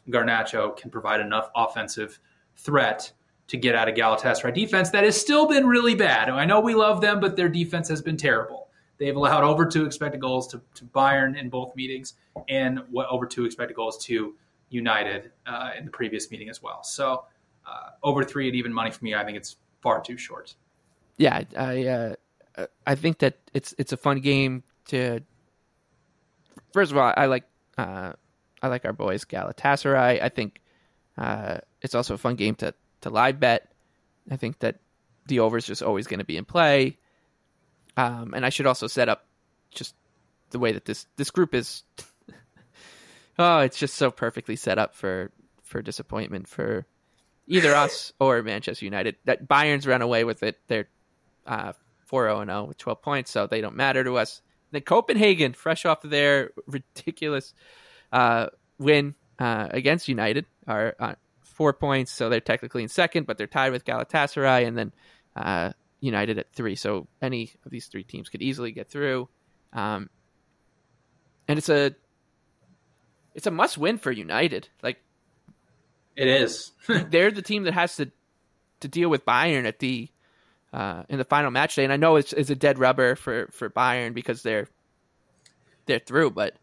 Garnacho 0.09 0.77
can 0.77 0.91
provide 0.91 1.21
enough 1.21 1.51
offensive 1.55 2.19
threat 2.57 3.13
to 3.49 3.57
get 3.57 3.75
out 3.75 3.89
of 3.89 3.95
Galatasaray 3.95 4.55
defense 4.55 4.91
that 4.91 5.05
has 5.05 5.21
still 5.21 5.47
been 5.47 5.67
really 5.67 5.95
bad. 5.95 6.29
I 6.31 6.45
know 6.45 6.61
we 6.61 6.75
love 6.75 7.01
them, 7.01 7.21
but 7.21 7.37
their 7.37 7.49
defense 7.49 7.89
has 7.89 8.03
been 8.03 8.17
terrible. 8.17 8.62
They've 9.03 9.17
allowed 9.17 9.43
over 9.43 9.67
two 9.67 9.85
expected 9.85 10.21
goals 10.21 10.47
to, 10.53 10.61
to 10.75 10.85
Bayern 10.85 11.37
in 11.37 11.49
both 11.49 11.75
meetings 11.75 12.15
and 12.49 12.85
what 12.89 13.09
over 13.09 13.27
two 13.27 13.45
expected 13.45 13.75
goals 13.75 13.99
to 14.05 14.37
United 14.71 15.33
uh, 15.45 15.71
in 15.77 15.85
the 15.85 15.91
previous 15.91 16.31
meeting 16.31 16.49
as 16.49 16.63
well. 16.63 16.85
So 16.85 17.25
uh, 17.67 17.91
over 18.05 18.23
three 18.23 18.49
at 18.49 18.55
even 18.55 18.73
money 18.73 18.93
for 18.93 19.05
me, 19.05 19.13
I 19.13 19.25
think 19.25 19.37
it's 19.37 19.57
far 19.81 20.01
too 20.01 20.17
short. 20.17 20.55
Yeah, 21.17 21.43
I 21.59 21.85
uh, 21.87 22.15
I 22.87 22.95
think 22.95 23.19
that 23.19 23.39
it's 23.53 23.75
it's 23.77 23.93
a 23.93 23.97
fun 23.97 24.21
game 24.21 24.63
to. 24.87 25.19
First 26.73 26.93
of 26.93 26.97
all, 26.97 27.13
I 27.17 27.27
like 27.27 27.43
uh, 27.77 28.13
I 28.63 28.69
like 28.69 28.85
our 28.85 28.93
boys 28.93 29.25
Galatasaray. 29.25 30.23
I 30.23 30.29
think 30.29 30.61
uh, 31.19 31.59
it's 31.81 31.97
also 31.97 32.15
a 32.15 32.19
fun 32.19 32.37
game 32.37 32.55
to 32.57 32.73
to 33.01 33.11
live 33.11 33.41
bet. 33.41 33.73
I 34.31 34.37
think 34.37 34.61
that 34.61 34.77
the 35.27 35.41
over 35.41 35.57
is 35.57 35.67
just 35.67 35.83
always 35.83 36.07
going 36.07 36.21
to 36.21 36.25
be 36.25 36.37
in 36.37 36.45
play. 36.45 36.99
Um, 37.97 38.35
and 38.35 38.45
I 38.45 38.49
should 38.49 38.67
also 38.67 38.87
set 38.87 39.09
up 39.09 39.27
just 39.71 39.95
the 40.51 40.59
way 40.59 40.73
that 40.73 40.85
this 40.85 41.07
this 41.17 41.31
group 41.31 41.55
is. 41.55 41.83
oh, 43.39 43.59
it's 43.59 43.79
just 43.79 43.95
so 43.95 44.11
perfectly 44.11 44.57
set 44.57 44.79
up 44.79 44.95
for 44.95 45.31
for 45.63 45.83
disappointment 45.83 46.49
for 46.49 46.87
either 47.47 47.75
us 47.75 48.13
or 48.21 48.43
Manchester 48.43 48.85
United. 48.85 49.17
That 49.25 49.49
Bayern's 49.49 49.87
run 49.87 50.03
away 50.03 50.25
with 50.25 50.43
it. 50.43 50.59
They're 50.69 50.89
uh, 51.47 51.73
4 52.07 52.29
0 52.29 52.45
0 52.45 52.65
with 52.65 52.79
12 52.79 53.03
points, 53.03 53.31
so 53.31 53.47
they 53.47 53.61
don't 53.61 53.77
matter 53.77 54.05
to 54.05 54.19
us. 54.19 54.43
Then 54.71 54.83
Copenhagen, 54.83 55.53
fresh 55.53 55.85
off 55.85 56.05
of 56.05 56.11
their 56.11 56.51
ridiculous 56.67 57.55
uh, 58.13 58.49
win 58.79 59.15
uh, 59.39 59.69
against 59.71 60.09
United, 60.09 60.47
are 60.67 60.95
uh, 60.99 61.15
four 61.41 61.73
points, 61.73 62.13
so 62.13 62.29
they're 62.29 62.41
technically 62.41 62.83
in 62.83 62.89
second, 62.89 63.27
but 63.27 63.39
they're 63.39 63.47
tied 63.47 63.73
with 63.73 63.85
Galatasaray, 63.85 64.67
and 64.67 64.77
then 64.77 64.93
uh, 65.37 65.73
United 66.03 66.37
at 66.37 66.53
three. 66.53 66.75
So 66.75 67.07
any 67.23 67.53
of 67.65 67.71
these 67.71 67.87
three 67.87 68.03
teams 68.03 68.29
could 68.29 68.43
easily 68.43 68.73
get 68.73 68.91
through. 68.91 69.29
Um, 69.73 70.11
and 71.49 71.59
it's 71.59 71.69
a 71.69 71.95
it's 73.35 73.47
a 73.47 73.51
must 73.51 73.79
win 73.79 73.99
for 73.99 74.11
United. 74.11 74.69
Like 74.83 74.99
it 76.17 76.27
is. 76.27 76.73
they're 76.89 77.31
the 77.31 77.41
team 77.41 77.63
that 77.63 77.73
has 77.73 77.97
to 77.97 78.11
to 78.81 78.89
deal 78.89 79.09
with 79.09 79.25
Bayern 79.25 79.65
at 79.65 79.79
the 79.79 80.11
uh, 80.73 81.05
in 81.09 81.19
the 81.19 81.25
final 81.25 81.53
match 81.53 81.77
day. 81.77 81.85
And 81.85 81.93
I 81.93 81.97
know 81.97 82.17
it's, 82.17 82.33
it's 82.33 82.51
a 82.51 82.57
dead 82.57 82.79
rubber 82.79 83.15
for 83.15 83.49
for 83.53 83.71
Bayern 83.71 84.13
because 84.13 84.43
they're 84.43 84.67
they're 85.87 86.01
through, 86.01 86.33
but 86.33 86.57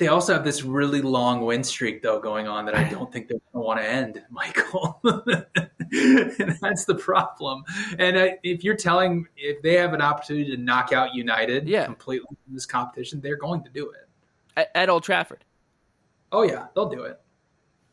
they 0.00 0.08
also 0.08 0.32
have 0.32 0.44
this 0.44 0.64
really 0.64 1.02
long 1.02 1.42
win 1.42 1.62
streak 1.62 2.02
though 2.02 2.18
going 2.18 2.48
on 2.48 2.64
that 2.64 2.74
I 2.74 2.84
don't 2.90 3.12
think 3.12 3.28
they're 3.28 3.38
going 3.52 3.62
to 3.62 3.66
want 3.66 3.80
to 3.80 3.88
end, 3.88 4.22
Michael. 4.30 4.98
and 5.04 6.58
that's 6.60 6.86
the 6.86 6.96
problem. 6.98 7.62
And 7.98 8.16
uh, 8.16 8.28
if 8.42 8.64
you're 8.64 8.76
telling 8.76 9.28
if 9.36 9.62
they 9.62 9.74
have 9.74 9.92
an 9.92 10.00
opportunity 10.00 10.56
to 10.56 10.60
knock 10.60 10.92
out 10.92 11.14
United 11.14 11.68
yeah. 11.68 11.84
completely 11.84 12.26
in 12.48 12.54
this 12.54 12.66
competition, 12.66 13.20
they're 13.20 13.36
going 13.36 13.62
to 13.62 13.70
do 13.70 13.90
it 13.90 14.08
at, 14.56 14.70
at, 14.74 14.88
Old 14.88 15.04
Trafford. 15.04 15.44
Oh 16.32 16.42
yeah, 16.42 16.66
they'll 16.74 16.88
do 16.88 17.02
it. 17.02 17.20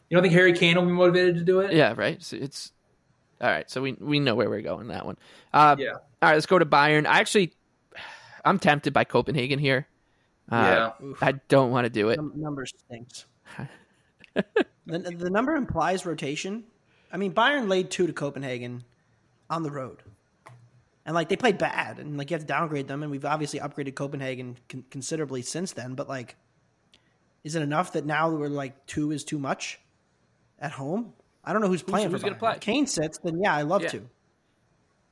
You 0.10 0.16
don't 0.16 0.24
think 0.24 0.34
Harry 0.34 0.53
Kane 0.53 0.78
will 0.78 0.86
be 0.86 0.91
motivated 0.91 1.36
to 1.36 1.43
do 1.43 1.60
it? 1.60 1.74
Yeah, 1.74 1.93
right. 1.97 2.24
So 2.24 2.38
it's 2.38 2.72
all 3.41 3.49
right. 3.49 3.70
So 3.70 3.82
we 3.82 3.91
we 3.99 4.20
know 4.20 4.36
where 4.36 4.49
we're 4.49 4.62
going 4.62 4.88
that 4.88 5.05
one. 5.05 5.18
Uh, 5.53 5.76
yeah. 5.78 5.91
All 5.91 6.30
right, 6.30 6.34
let's 6.34 6.45
go 6.45 6.58
to 6.58 6.66
Bayern. 6.66 7.05
I 7.05 7.20
actually, 7.20 7.53
I'm 8.45 8.58
tempted 8.58 8.93
by 8.93 9.03
Copenhagen 9.03 9.60
here. 9.60 9.88
Uh, 10.52 10.91
yeah, 11.02 11.14
I 11.22 11.34
don't 11.50 11.72
want 11.72 11.86
to 11.86 11.89
do 11.89 12.10
it. 12.10 12.20
number 12.36 12.66
stinks. 12.66 13.26
the, 14.34 14.45
the 14.86 15.30
number 15.30 15.56
implies 15.56 16.06
rotation. 16.06 16.64
I 17.12 17.18
mean, 17.18 17.34
Bayern 17.34 17.68
laid 17.68 17.89
two 17.89 18.08
to 18.08 18.14
Copenhagen 18.14 18.84
on 19.50 19.64
the 19.64 19.72
road, 19.72 20.04
and 21.06 21.16
like 21.16 21.30
they 21.30 21.36
played 21.36 21.58
bad, 21.58 22.00
and 22.00 22.18
like 22.18 22.32
you 22.32 22.36
have 22.36 22.43
to 22.43 22.48
downgrade 22.48 22.88
them. 22.88 23.04
And 23.04 23.12
we've 23.12 23.26
obviously 23.26 23.60
upgraded 23.60 23.95
Copenhagen 23.95 24.58
con- 24.70 24.86
considerably 24.89 25.41
since 25.41 25.74
then. 25.74 25.95
But 25.95 26.08
like, 26.08 26.36
is 27.43 27.56
it 27.56 27.62
enough 27.62 27.93
that 27.93 28.06
now 28.06 28.30
we're 28.30 28.48
like 28.48 28.86
two 28.88 29.12
is 29.12 29.24
too 29.24 29.39
much 29.39 29.80
at 30.60 30.72
home? 30.72 31.14
I 31.43 31.54
don't 31.54 31.62
know 31.62 31.70
who's 31.70 31.84
playing 31.84 32.10
who's, 32.10 32.22
for 32.22 32.28
who's 32.28 32.36
gonna 32.36 32.39
play. 32.39 32.54
If 32.54 32.60
Kane 32.62 32.88
sits, 32.88 33.20
then 33.20 33.39
yeah, 33.41 33.56
I 33.56 33.62
love 33.64 33.84
Yeah. 33.84 33.89
to. 33.89 34.10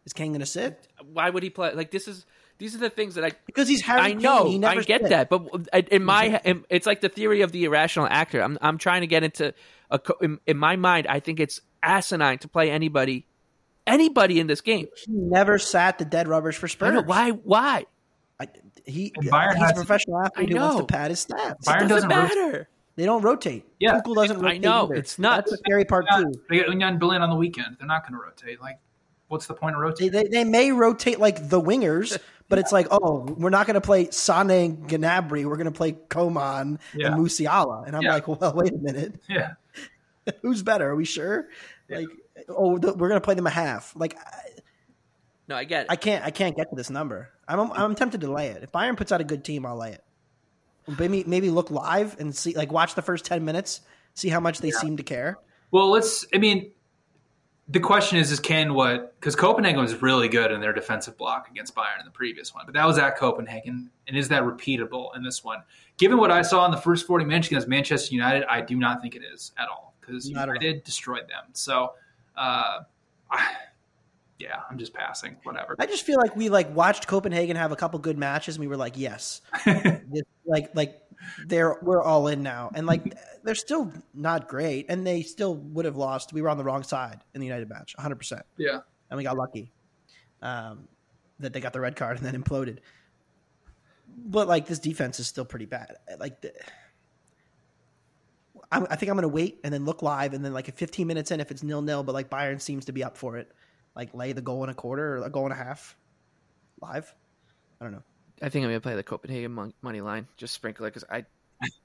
Is 0.05 0.13
Kane 0.13 0.31
going 0.31 0.39
to 0.41 0.45
sit? 0.45 0.87
Why 1.13 1.29
would 1.29 1.41
he 1.43 1.49
play? 1.49 1.73
Like 1.73 1.91
this 1.91 2.07
is 2.07 2.25
these 2.57 2.73
are 2.75 2.79
the 2.79 2.89
things 2.89 3.15
that 3.15 3.23
I 3.25 3.31
Because 3.45 3.67
he's 3.67 3.81
Harry 3.81 4.01
I 4.01 4.09
Kane. 4.11 4.21
know, 4.21 4.47
He 4.49 4.57
never 4.57 4.79
I 4.79 4.83
get 4.83 5.01
sits. 5.01 5.09
that, 5.09 5.29
but 5.29 5.67
in 5.91 6.03
my, 6.03 6.39
in- 6.45 6.63
it's 6.69 6.85
like 6.85 7.01
the 7.01 7.09
theory 7.09 7.41
of 7.41 7.51
the 7.51 7.65
irrational 7.65 8.07
actor. 8.09 8.41
I'm, 8.41 8.57
I'm 8.61 8.77
trying 8.77 9.01
to 9.01 9.07
get 9.07 9.23
into 9.23 9.53
a, 9.91 9.99
co- 9.99 10.17
in, 10.21 10.39
in 10.47 10.57
my 10.57 10.75
mind. 10.75 11.07
I 11.07 11.19
think 11.19 11.39
it's 11.39 11.59
asinine 11.83 12.39
to 12.39 12.47
play 12.47 12.71
anybody, 12.71 13.25
anybody 13.85 14.39
in 14.39 14.47
this 14.47 14.61
game. 14.61 14.87
He 15.05 15.11
never 15.11 15.59
sat 15.59 15.97
the 15.97 16.05
dead 16.05 16.27
rubbers 16.27 16.55
for 16.55 16.67
I 16.67 16.69
Spurs. 16.69 16.93
know 16.93 17.01
why. 17.01 17.31
Why? 17.31 17.85
I, 18.39 18.47
he, 18.85 19.11
And 19.15 19.27
Bayern 19.29 19.53
he's 19.53 19.61
a 19.61 19.65
has- 19.65 19.73
professional 19.73 20.21
athlete 20.23 20.49
who 20.49 20.55
wants 20.57 20.77
to 20.77 20.85
pad 20.85 21.09
his 21.11 21.25
stats. 21.25 21.63
Bayern 21.65 21.85
It 21.85 21.87
doesn't 21.89 22.09
doesn't 22.09 22.09
rotate. 22.09 22.35
matter. 22.37 22.69
They 22.97 23.05
don't 23.05 23.21
rotate. 23.23 23.65
Yeah. 23.79 23.99
Tuchel 23.99 24.15
doesn't 24.15 24.37
I 24.37 24.41
rotate. 24.41 24.61
know, 24.61 24.83
either. 24.85 24.93
it's 24.95 25.19
nuts. 25.19 25.35
That's 25.37 25.51
the 25.51 25.57
scary 25.57 25.83
part 25.83 26.05
Yeah, 26.09 26.19
too. 26.23 26.31
they 26.49 26.57
got 26.59 26.69
Union 26.69 26.97
Berlin 26.97 27.21
on 27.21 27.29
the 27.29 27.35
weekend. 27.35 27.75
They're 27.77 27.87
not 27.87 28.03
going 28.03 28.13
to 28.13 28.25
rotate. 28.25 28.61
Like, 28.61 28.79
what's 29.27 29.47
the 29.47 29.53
point 29.53 29.75
of 29.75 29.81
They, 29.81 29.85
rotating? 30.09 30.11
they, 30.11 30.23
they 30.27 30.43
may 30.43 30.71
rotate 30.71 31.19
like 31.19 31.49
the 31.49 31.59
wingers, 31.61 32.17
but 32.49 32.59
it's 32.59 32.71
like, 32.71 32.87
oh, 32.91 33.21
we're 33.37 33.49
not 33.49 33.65
going 33.67 33.75
to 33.75 33.81
play 33.81 34.09
Sane 34.11 34.49
and 34.51 34.87
Gnabry. 34.89 35.45
We're 35.45 35.55
going 35.57 35.65
to 35.65 35.71
play 35.71 35.93
Coman 35.93 36.79
Yeah. 36.93 37.07
and 37.07 37.15
Musiala. 37.23 37.85
And 37.87 37.95
I'm 37.95 38.03
Yeah. 38.03 38.13
like, 38.13 38.27
well, 38.27 38.53
wait 38.55 38.71
a 38.73 38.77
minute. 38.77 39.15
yeah, 39.29 39.53
Who's 40.41 40.61
better? 40.63 40.89
Are 40.89 40.95
we 40.95 41.05
sure? 41.05 41.47
Like, 41.89 42.07
oh, 42.49 42.77
th- 42.77 42.95
we're 42.95 43.09
going 43.09 43.19
to 43.21 43.25
play 43.25 43.35
them 43.35 43.47
a 43.47 43.51
half. 43.51 43.93
Like, 43.95 44.17
I, 44.17 44.41
No, 45.47 45.55
I 45.55 45.63
get 45.63 45.81
it. 45.81 45.87
I 45.91 45.95
can't. 45.95 46.23
I 46.25 46.31
can't 46.31 46.55
get 46.55 46.69
to 46.69 46.75
this 46.75 46.89
number. 46.89 47.29
I'm. 47.47 47.71
I'm 47.71 47.93
tempted 47.95 48.21
to 48.21 48.31
lay 48.31 48.47
it. 48.47 48.63
If 48.63 48.71
Bayern 48.71 48.97
puts 48.97 49.11
out 49.11 49.21
a 49.21 49.23
good 49.23 49.43
team, 49.43 49.65
I'll 49.65 49.77
lay 49.77 49.91
it. 49.91 50.03
Maybe 50.99 51.23
maybe 51.27 51.49
look 51.51 51.69
live 51.71 52.19
and 52.19 52.35
see, 52.35 52.55
like, 52.55 52.71
watch 52.71 52.95
the 52.95 53.01
first 53.03 53.25
ten 53.25 53.45
minutes, 53.45 53.81
see 54.15 54.29
how 54.29 54.39
much 54.39 54.59
they 54.59 54.71
seem 54.71 54.97
to 54.97 55.03
care. 55.03 55.37
Well, 55.71 55.89
let's. 55.91 56.25
I 56.33 56.37
mean, 56.39 56.71
the 57.67 57.79
question 57.79 58.19
is, 58.19 58.31
is 58.31 58.39
can 58.39 58.73
what? 58.73 59.19
Because 59.19 59.35
Copenhagen 59.35 59.81
was 59.81 60.01
really 60.01 60.27
good 60.27 60.51
in 60.51 60.61
their 60.61 60.73
defensive 60.73 61.17
block 61.17 61.49
against 61.49 61.73
Bayern 61.73 61.99
in 61.99 62.05
the 62.05 62.11
previous 62.11 62.53
one, 62.53 62.63
but 62.65 62.73
that 62.75 62.85
was 62.85 62.97
at 62.99 63.17
Copenhagen, 63.17 63.89
and 64.07 64.15
is 64.15 64.27
that 64.29 64.43
repeatable 64.43 65.15
in 65.15 65.23
this 65.23 65.43
one? 65.43 65.63
Given 65.97 66.17
what 66.17 66.29
I 66.29 66.43
saw 66.43 66.65
in 66.65 66.71
the 66.71 66.77
first 66.77 67.07
forty 67.07 67.25
minutes 67.25 67.47
against 67.47 67.67
Manchester 67.67 68.13
United, 68.13 68.45
I 68.45 68.61
do 68.61 68.75
not 68.75 69.01
think 69.01 69.15
it 69.15 69.23
is 69.23 69.51
at 69.57 69.67
all 69.67 69.95
because 69.99 70.29
Not 70.29 70.43
at 70.43 70.49
all. 70.49 70.55
United 70.55 70.83
destroyed 70.83 71.27
them. 71.27 71.45
So, 71.53 71.93
uh, 72.37 72.81
I, 73.31 73.47
yeah, 74.39 74.61
I'm 74.69 74.77
just 74.77 74.93
passing. 74.93 75.37
Whatever. 75.43 75.75
I 75.79 75.85
just 75.85 76.05
feel 76.05 76.17
like 76.17 76.35
we 76.35 76.49
like 76.49 76.73
watched 76.75 77.07
Copenhagen 77.07 77.55
have 77.55 77.71
a 77.71 77.75
couple 77.75 77.99
good 77.99 78.17
matches, 78.17 78.55
and 78.55 78.61
we 78.61 78.67
were 78.67 78.77
like, 78.77 78.97
yes, 78.97 79.41
like 80.45 80.75
like 80.75 81.01
they're 81.45 81.77
we're 81.81 82.01
all 82.01 82.27
in 82.27 82.43
now, 82.43 82.71
and 82.73 82.85
like 82.85 83.15
they're 83.43 83.55
still 83.55 83.91
not 84.13 84.47
great, 84.47 84.87
and 84.89 85.07
they 85.07 85.21
still 85.21 85.55
would 85.55 85.85
have 85.85 85.95
lost. 85.95 86.33
We 86.33 86.41
were 86.41 86.49
on 86.49 86.57
the 86.57 86.63
wrong 86.63 86.83
side 86.83 87.21
in 87.33 87.39
the 87.39 87.47
United 87.47 87.69
match, 87.69 87.95
100, 87.95 88.15
percent 88.15 88.41
yeah. 88.57 88.79
and 89.09 89.17
we 89.17 89.23
got 89.23 89.37
lucky 89.37 89.71
um, 90.41 90.87
that 91.39 91.53
they 91.53 91.59
got 91.59 91.73
the 91.73 91.79
red 91.79 91.95
card 91.95 92.17
and 92.17 92.25
then 92.25 92.41
imploded. 92.41 92.79
But 94.17 94.47
like 94.47 94.67
this 94.67 94.79
defense 94.79 95.19
is 95.19 95.27
still 95.27 95.45
pretty 95.45 95.65
bad. 95.65 95.95
Like 96.19 96.41
the, 96.41 96.53
I'm, 98.71 98.87
I 98.89 98.95
think 98.95 99.09
I'm 99.09 99.15
going 99.15 99.23
to 99.23 99.29
wait 99.29 99.59
and 99.63 99.73
then 99.73 99.85
look 99.85 100.01
live 100.01 100.33
and 100.33 100.43
then 100.43 100.53
like 100.53 100.69
at 100.69 100.77
15 100.77 101.05
minutes 101.07 101.31
in, 101.31 101.39
if 101.39 101.51
it's 101.51 101.63
nil 101.63 101.81
nil, 101.81 102.03
but 102.03 102.13
like 102.13 102.29
Bayern 102.29 102.61
seems 102.61 102.85
to 102.85 102.91
be 102.91 103.03
up 103.03 103.17
for 103.17 103.37
it, 103.37 103.51
like 103.95 104.13
lay 104.13 104.33
the 104.33 104.41
goal 104.41 104.63
in 104.63 104.69
a 104.69 104.73
quarter 104.73 105.17
or 105.17 105.23
a 105.25 105.29
goal 105.29 105.43
and 105.45 105.53
a 105.53 105.55
half 105.55 105.95
live. 106.81 107.13
I 107.79 107.85
don't 107.85 107.93
know. 107.93 108.03
I 108.41 108.49
think 108.49 108.63
I'm 108.65 108.69
gonna 108.71 108.81
play 108.81 108.95
the 108.95 109.03
Copenhagen 109.03 109.73
money 109.81 110.01
line, 110.01 110.27
just 110.37 110.53
sprinkle 110.53 110.85
it 110.85 110.89
because 110.93 111.05
I, 111.09 111.25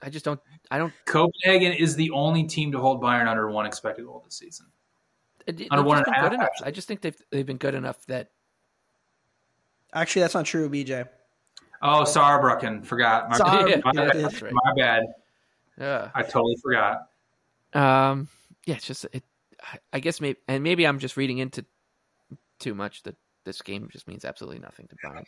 I 0.02 0.11
just 0.11 0.24
don't, 0.24 0.40
I 0.70 0.78
don't. 0.78 0.92
Copenhagen 1.06 1.72
is 1.72 1.94
the 1.94 2.11
only 2.11 2.44
team 2.44 2.72
to 2.72 2.78
hold 2.78 3.00
Bayern 3.00 3.28
under 3.28 3.48
one 3.50 3.66
expected 3.66 4.04
goal 4.04 4.22
this 4.24 4.34
season. 4.34 4.66
it- 5.46 5.68
Under 5.70 5.84
one 5.84 5.98
just 5.98 6.08
and 6.08 6.14
been 6.16 6.24
a 6.24 6.28
good 6.28 6.34
enough. 6.34 6.48
I 6.64 6.70
just 6.72 6.88
think 6.88 7.00
they've 7.02 7.16
they've 7.30 7.46
been 7.46 7.56
good 7.56 7.74
enough 7.74 8.04
that 8.06 8.30
Actually, 9.92 10.22
that's 10.22 10.34
not 10.34 10.44
true, 10.46 10.68
BJ. 10.70 11.08
Oh, 11.82 12.02
Saarbrücken, 12.04 12.84
forgot. 12.84 13.28
My, 13.30 13.36
Saar- 13.38 13.62
my, 13.62 13.68
yeah, 13.68 13.76
bad. 13.92 14.16
that's 14.16 14.42
right. 14.42 14.52
my 14.52 14.72
bad. 14.76 15.02
yeah. 15.78 16.11
I 16.14 16.22
totally 16.22 16.56
forgot. 16.62 17.08
Um, 17.72 18.28
yeah, 18.66 18.74
it's 18.76 18.86
just 18.86 19.06
it. 19.12 19.24
I- 19.62 19.78
I 19.94 20.00
guess 20.00 20.20
maybe, 20.20 20.38
and 20.48 20.62
maybe 20.62 20.86
I'm 20.86 20.98
just 20.98 21.16
reading 21.16 21.38
into 21.38 21.64
too 22.61 22.74
much 22.74 23.02
that 23.02 23.16
this 23.44 23.61
game 23.62 23.88
just 23.90 24.06
means 24.06 24.24
absolutely 24.24 24.61
nothing 24.61 24.86
to 24.88 24.96
Bayern. 25.04 25.24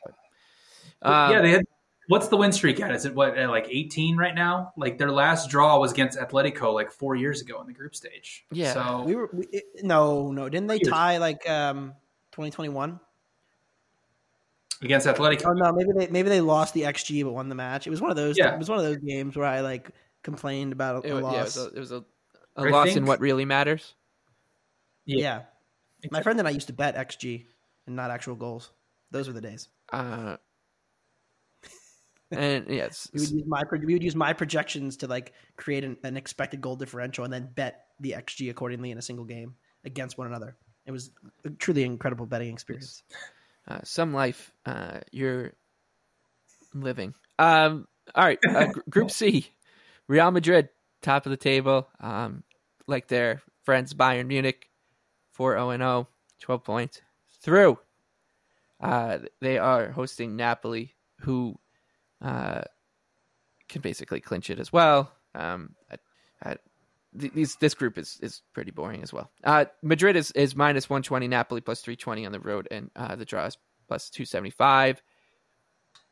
But 1.01 1.09
um, 1.11 1.33
yeah, 1.33 1.41
they 1.41 1.51
had. 1.51 1.65
What's 2.09 2.29
the 2.29 2.37
win 2.37 2.53
streak 2.53 2.81
at? 2.81 2.93
Is 2.93 3.05
it 3.05 3.15
what 3.15 3.39
at 3.39 3.49
like 3.49 3.69
18 3.71 4.17
right 4.17 4.35
now? 4.35 4.73
Like 4.77 4.99
their 4.99 5.11
last 5.13 5.49
draw 5.51 5.79
was 5.79 5.93
against 5.93 6.19
Atletico 6.19 6.75
like 6.75 6.91
four 6.91 7.15
years 7.15 7.41
ago 7.41 7.61
in 7.61 7.67
the 7.67 7.73
group 7.73 7.95
stage. 7.95 8.45
Yeah. 8.51 8.73
So 8.75 9.05
We 9.07 9.15
were 9.15 9.31
we, 9.33 9.47
it- 9.53 9.65
no, 9.85 10.33
no. 10.33 10.49
Didn't 10.49 10.67
they 10.67 10.81
tie 10.81 11.19
like 11.19 11.49
um 11.49 11.95
2021? 12.33 12.99
against 14.83 15.07
Atletico, 15.07 15.47
Oh 15.47 15.53
no, 15.53 15.73
maybe 15.73 15.91
they 15.97 16.09
maybe 16.09 16.29
they 16.29 16.41
lost 16.41 16.75
the 16.75 16.83
XG 16.83 17.23
but 17.25 17.33
won 17.33 17.49
the 17.49 17.55
match. 17.55 17.87
It 17.87 17.91
was 17.91 18.01
one 18.01 18.11
of 18.11 18.17
those. 18.17 18.37
Yeah. 18.37 18.53
It 18.53 18.59
was 18.59 18.69
one 18.69 18.79
of 18.79 18.85
those 18.85 18.97
games 18.99 19.37
where 19.37 19.47
I 19.47 19.61
like 19.61 19.89
complained 20.25 20.73
about 20.73 21.05
a, 21.05 21.09
it, 21.09 21.11
a 21.13 21.21
wa- 21.23 21.33
yeah, 21.33 21.41
it 21.41 21.45
was 21.45 21.57
a, 21.57 21.67
it 21.69 21.79
was 21.79 21.93
a, 21.93 22.05
a 22.57 22.63
I 22.63 22.69
loss 22.69 22.97
in 22.97 23.07
what 23.07 23.21
really 23.21 23.45
matters. 23.45 23.95
yeah. 25.07 25.43
My 26.11 26.23
friend 26.23 26.39
and 26.39 26.49
I 26.49 26.51
used 26.51 26.67
to 26.67 26.73
bet 26.73 26.97
XG 26.97 27.47
and 27.87 27.97
not 27.97 28.11
actual 28.11 28.35
goals. 28.35 28.71
Those 29.11 29.27
were 29.29 29.35
the 29.35 29.41
days. 29.41 29.69
Uh, 29.93 30.37
and 32.31 32.67
yes, 32.69 33.11
We 33.15 33.21
would 33.21 33.31
use 33.31 33.45
my 33.47 33.63
we 33.71 33.93
would 33.93 34.03
use 34.03 34.17
my 34.17 34.33
projections 34.33 34.99
to 34.99 35.07
like 35.07 35.33
create 35.57 35.85
an, 35.85 35.97
an 36.03 36.17
expected 36.17 36.61
goal 36.61 36.77
differential 36.77 37.25
and 37.25 37.33
then 37.33 37.49
bet 37.55 37.87
the 38.01 38.13
XG 38.13 38.51
accordingly 38.51 38.91
in 38.91 38.99
a 38.99 39.03
single 39.03 39.25
game 39.25 39.55
against 39.85 40.19
one 40.19 40.27
another. 40.27 40.57
It 40.87 40.93
was 40.93 41.11
a 41.45 41.51
truly 41.51 41.85
incredible 41.85 42.27
betting 42.27 42.53
experience. 42.53 43.03
uh, 43.69 43.81
some 43.85 44.13
life 44.13 44.53
uh, 44.67 45.01
you're 45.13 45.53
living. 46.75 47.15
Um, 47.39 47.87
all 48.15 48.25
right, 48.25 48.39
uh, 48.49 48.67
Group 48.91 49.11
C, 49.11 49.47
Real 50.09 50.31
Madrid, 50.31 50.71
top 51.03 51.27
of 51.27 51.31
the 51.31 51.37
table, 51.37 51.89
um, 52.01 52.43
like 52.87 53.09
their 53.09 53.43
friends 53.65 53.95
Bayern 53.95 54.27
Munich, 54.27 54.69
4 55.33 55.55
0 55.55 55.77
0, 55.77 56.09
12 56.41 56.65
points 56.65 57.01
through. 57.43 57.79
Uh, 58.81 59.19
they 59.41 59.59
are 59.59 59.91
hosting 59.91 60.37
Napoli, 60.37 60.95
who 61.21 61.59
uh, 62.21 62.63
can 63.69 63.83
basically 63.83 64.21
clinch 64.21 64.51
it 64.51 64.59
as 64.59 64.73
well. 64.73 65.13
Um, 65.35 65.75
these 67.13 67.57
this 67.57 67.75
group 67.75 67.99
is 67.99 68.19
is 68.23 68.43
pretty 68.55 68.71
boring 68.71 69.03
as 69.03 69.13
well. 69.13 69.31
Uh, 69.45 69.67
Madrid 69.83 70.17
is 70.17 70.31
is 70.33 70.57
minus 70.57 70.89
one 70.89 71.03
twenty, 71.03 71.29
Napoli 71.29 71.61
plus 71.61 71.81
three 71.81 71.97
twenty 71.97 72.25
on 72.25 72.33
the 72.33 72.41
road, 72.41 72.69
and 72.71 72.91
uh, 72.97 73.17
the 73.17 73.25
draw 73.25 73.47
is 73.47 73.59
plus 73.87 74.09
two 74.09 74.25
seventy 74.25 74.51
five. 74.51 75.03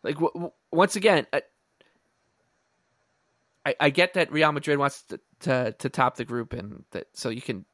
Like 0.03 0.17
w- 0.17 0.33
w- 0.35 0.53
once 0.71 0.97
again, 0.97 1.27
I, 1.33 1.43
I 3.65 3.75
I 3.81 3.91
get 3.91 4.15
that 4.15 4.31
Real 4.31 4.53
Madrid 4.53 4.79
wants 4.79 5.03
to 5.05 5.21
to, 5.41 5.73
to 5.79 5.89
top 5.89 6.17
the 6.17 6.25
group, 6.25 6.53
and 6.53 6.85
that 6.91 7.07
so 7.15 7.31
you 7.31 7.43
can 7.43 7.65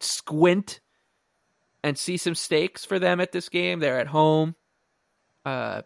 squint 0.00 0.80
and 1.82 1.96
see 1.96 2.16
some 2.16 2.34
stakes 2.34 2.84
for 2.84 2.98
them 2.98 3.20
at 3.20 3.32
this 3.32 3.48
game. 3.48 3.80
They're 3.80 4.00
at 4.00 4.06
home. 4.06 4.54
Uh, 5.44 5.82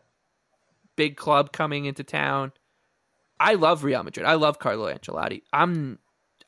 big 0.97 1.17
club 1.17 1.53
coming 1.53 1.85
into 1.85 2.05
town. 2.05 2.53
I 3.39 3.55
love 3.55 3.85
Real 3.85 4.03
Madrid. 4.03 4.27
I 4.27 4.35
love 4.35 4.59
Carlo 4.59 4.93
Ancelotti. 4.93 5.43
I'm 5.53 5.99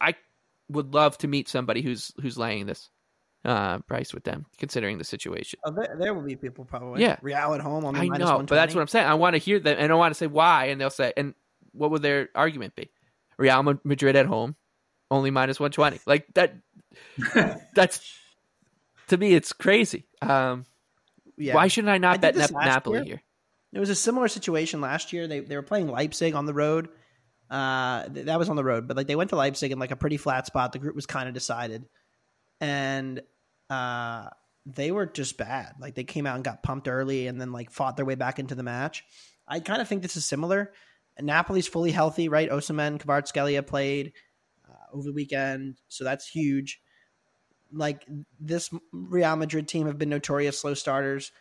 I 0.00 0.14
would 0.68 0.94
love 0.94 1.18
to 1.18 1.28
meet 1.28 1.48
somebody 1.48 1.82
who's 1.82 2.12
who's 2.20 2.38
laying 2.38 2.66
this 2.66 2.90
uh 3.44 3.78
price 3.80 4.14
with 4.14 4.24
them, 4.24 4.46
considering 4.58 4.98
the 4.98 5.04
situation. 5.04 5.58
Oh, 5.64 5.72
there, 5.72 5.96
there 5.98 6.14
will 6.14 6.22
be 6.22 6.36
people 6.36 6.64
probably. 6.64 7.02
Yeah. 7.02 7.16
Real 7.22 7.54
at 7.54 7.60
home. 7.60 7.84
Only 7.84 8.00
I 8.00 8.04
minus 8.06 8.28
know, 8.28 8.38
but 8.38 8.54
that's 8.54 8.74
what 8.74 8.80
I'm 8.80 8.88
saying. 8.88 9.06
I 9.06 9.14
want 9.14 9.34
to 9.34 9.38
hear 9.38 9.58
them, 9.58 9.76
and 9.78 9.92
I 9.92 9.94
want 9.94 10.12
to 10.12 10.18
say 10.18 10.26
why, 10.26 10.66
and 10.66 10.80
they'll 10.80 10.90
say, 10.90 11.12
and 11.16 11.34
what 11.72 11.90
would 11.90 12.02
their 12.02 12.28
argument 12.34 12.74
be? 12.74 12.90
Real 13.38 13.78
Madrid 13.84 14.16
at 14.16 14.26
home, 14.26 14.56
only 15.10 15.30
minus 15.30 15.60
120. 15.60 16.00
Like 16.06 16.26
that. 16.34 16.56
that's 17.74 18.00
to 19.08 19.16
me, 19.16 19.34
it's 19.34 19.52
crazy. 19.52 20.06
Um, 20.22 20.64
Yeah. 21.36 21.54
Why 21.54 21.68
shouldn't 21.68 21.90
I 21.90 21.98
not 21.98 22.14
I 22.14 22.18
bet 22.18 22.52
Napoli 22.52 22.98
year. 22.98 23.04
here? 23.04 23.22
It 23.72 23.80
was 23.80 23.90
a 23.90 23.94
similar 23.94 24.28
situation 24.28 24.80
last 24.80 25.12
year. 25.12 25.26
They 25.28 25.40
they 25.40 25.56
were 25.56 25.62
playing 25.62 25.88
Leipzig 25.88 26.34
on 26.34 26.46
the 26.46 26.54
road. 26.54 26.88
Uh, 27.50 28.08
th- 28.08 28.26
that 28.26 28.38
was 28.38 28.48
on 28.48 28.56
the 28.56 28.64
road, 28.64 28.88
but 28.88 28.96
like 28.96 29.06
they 29.06 29.16
went 29.16 29.30
to 29.30 29.36
Leipzig 29.36 29.70
in 29.70 29.78
like 29.78 29.90
a 29.90 29.96
pretty 29.96 30.16
flat 30.16 30.46
spot. 30.46 30.72
The 30.72 30.78
group 30.78 30.96
was 30.96 31.06
kind 31.06 31.28
of 31.28 31.34
decided, 31.34 31.84
and 32.60 33.20
uh, 33.70 34.28
they 34.64 34.90
were 34.90 35.06
just 35.06 35.36
bad. 35.36 35.74
Like 35.78 35.94
they 35.94 36.04
came 36.04 36.26
out 36.26 36.36
and 36.36 36.44
got 36.44 36.62
pumped 36.62 36.88
early, 36.88 37.26
and 37.26 37.40
then 37.40 37.52
like 37.52 37.70
fought 37.70 37.96
their 37.96 38.06
way 38.06 38.14
back 38.14 38.38
into 38.38 38.54
the 38.54 38.62
match. 38.62 39.04
I 39.46 39.60
kind 39.60 39.80
of 39.80 39.88
think 39.88 40.02
this 40.02 40.16
is 40.16 40.24
similar. 40.24 40.72
Napoli's 41.20 41.68
fully 41.68 41.92
healthy, 41.92 42.28
right? 42.28 42.50
Osimhen, 42.50 42.98
Kvaratskhelia 43.00 43.66
played 43.66 44.12
uh, 44.68 44.94
over 44.96 45.04
the 45.04 45.12
weekend, 45.12 45.76
so 45.88 46.02
that's 46.04 46.28
huge. 46.28 46.80
Like 47.72 48.06
this 48.40 48.70
Real 48.92 49.36
Madrid 49.36 49.68
team 49.68 49.86
have 49.86 49.98
been 49.98 50.08
notorious 50.08 50.60
slow 50.60 50.74
starters. 50.74 51.32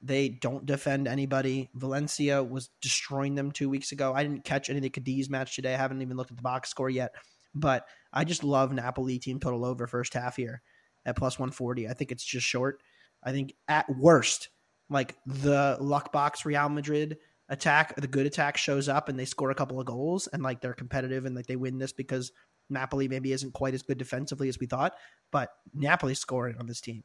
They 0.00 0.28
don't 0.28 0.66
defend 0.66 1.06
anybody. 1.06 1.70
Valencia 1.74 2.42
was 2.42 2.70
destroying 2.80 3.34
them 3.36 3.52
two 3.52 3.68
weeks 3.68 3.92
ago. 3.92 4.12
I 4.14 4.24
didn't 4.24 4.44
catch 4.44 4.68
any 4.68 4.78
of 4.78 4.82
the 4.82 4.90
Cadiz 4.90 5.30
match 5.30 5.54
today. 5.54 5.74
I 5.74 5.76
haven't 5.76 6.02
even 6.02 6.16
looked 6.16 6.32
at 6.32 6.36
the 6.36 6.42
box 6.42 6.70
score 6.70 6.90
yet. 6.90 7.14
But 7.54 7.86
I 8.12 8.24
just 8.24 8.44
love 8.44 8.72
Napoli 8.72 9.18
team 9.18 9.38
total 9.38 9.64
over 9.64 9.86
first 9.86 10.14
half 10.14 10.36
here 10.36 10.62
at 11.04 11.16
plus 11.16 11.38
140. 11.38 11.88
I 11.88 11.94
think 11.94 12.10
it's 12.10 12.24
just 12.24 12.46
short. 12.46 12.82
I 13.22 13.32
think 13.32 13.54
at 13.68 13.86
worst, 13.96 14.48
like 14.90 15.16
the 15.26 15.76
luck 15.80 16.12
box 16.12 16.44
Real 16.44 16.68
Madrid 16.68 17.18
attack, 17.48 17.94
the 17.96 18.06
good 18.06 18.26
attack 18.26 18.56
shows 18.56 18.88
up 18.88 19.08
and 19.08 19.18
they 19.18 19.24
score 19.24 19.50
a 19.50 19.54
couple 19.54 19.78
of 19.78 19.86
goals 19.86 20.26
and 20.32 20.42
like 20.42 20.60
they're 20.60 20.74
competitive 20.74 21.26
and 21.26 21.36
like 21.36 21.46
they 21.46 21.56
win 21.56 21.78
this 21.78 21.92
because 21.92 22.32
Napoli 22.70 23.08
maybe 23.08 23.32
isn't 23.32 23.52
quite 23.52 23.74
as 23.74 23.82
good 23.82 23.98
defensively 23.98 24.48
as 24.48 24.58
we 24.58 24.66
thought. 24.66 24.94
But 25.30 25.50
Napoli's 25.74 26.18
scoring 26.18 26.56
on 26.58 26.66
this 26.66 26.80
team 26.80 27.04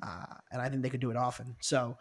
uh, 0.00 0.24
and 0.50 0.62
I 0.62 0.68
think 0.68 0.82
they 0.82 0.90
could 0.90 1.00
do 1.00 1.10
it 1.10 1.16
often. 1.16 1.56
So 1.60 1.98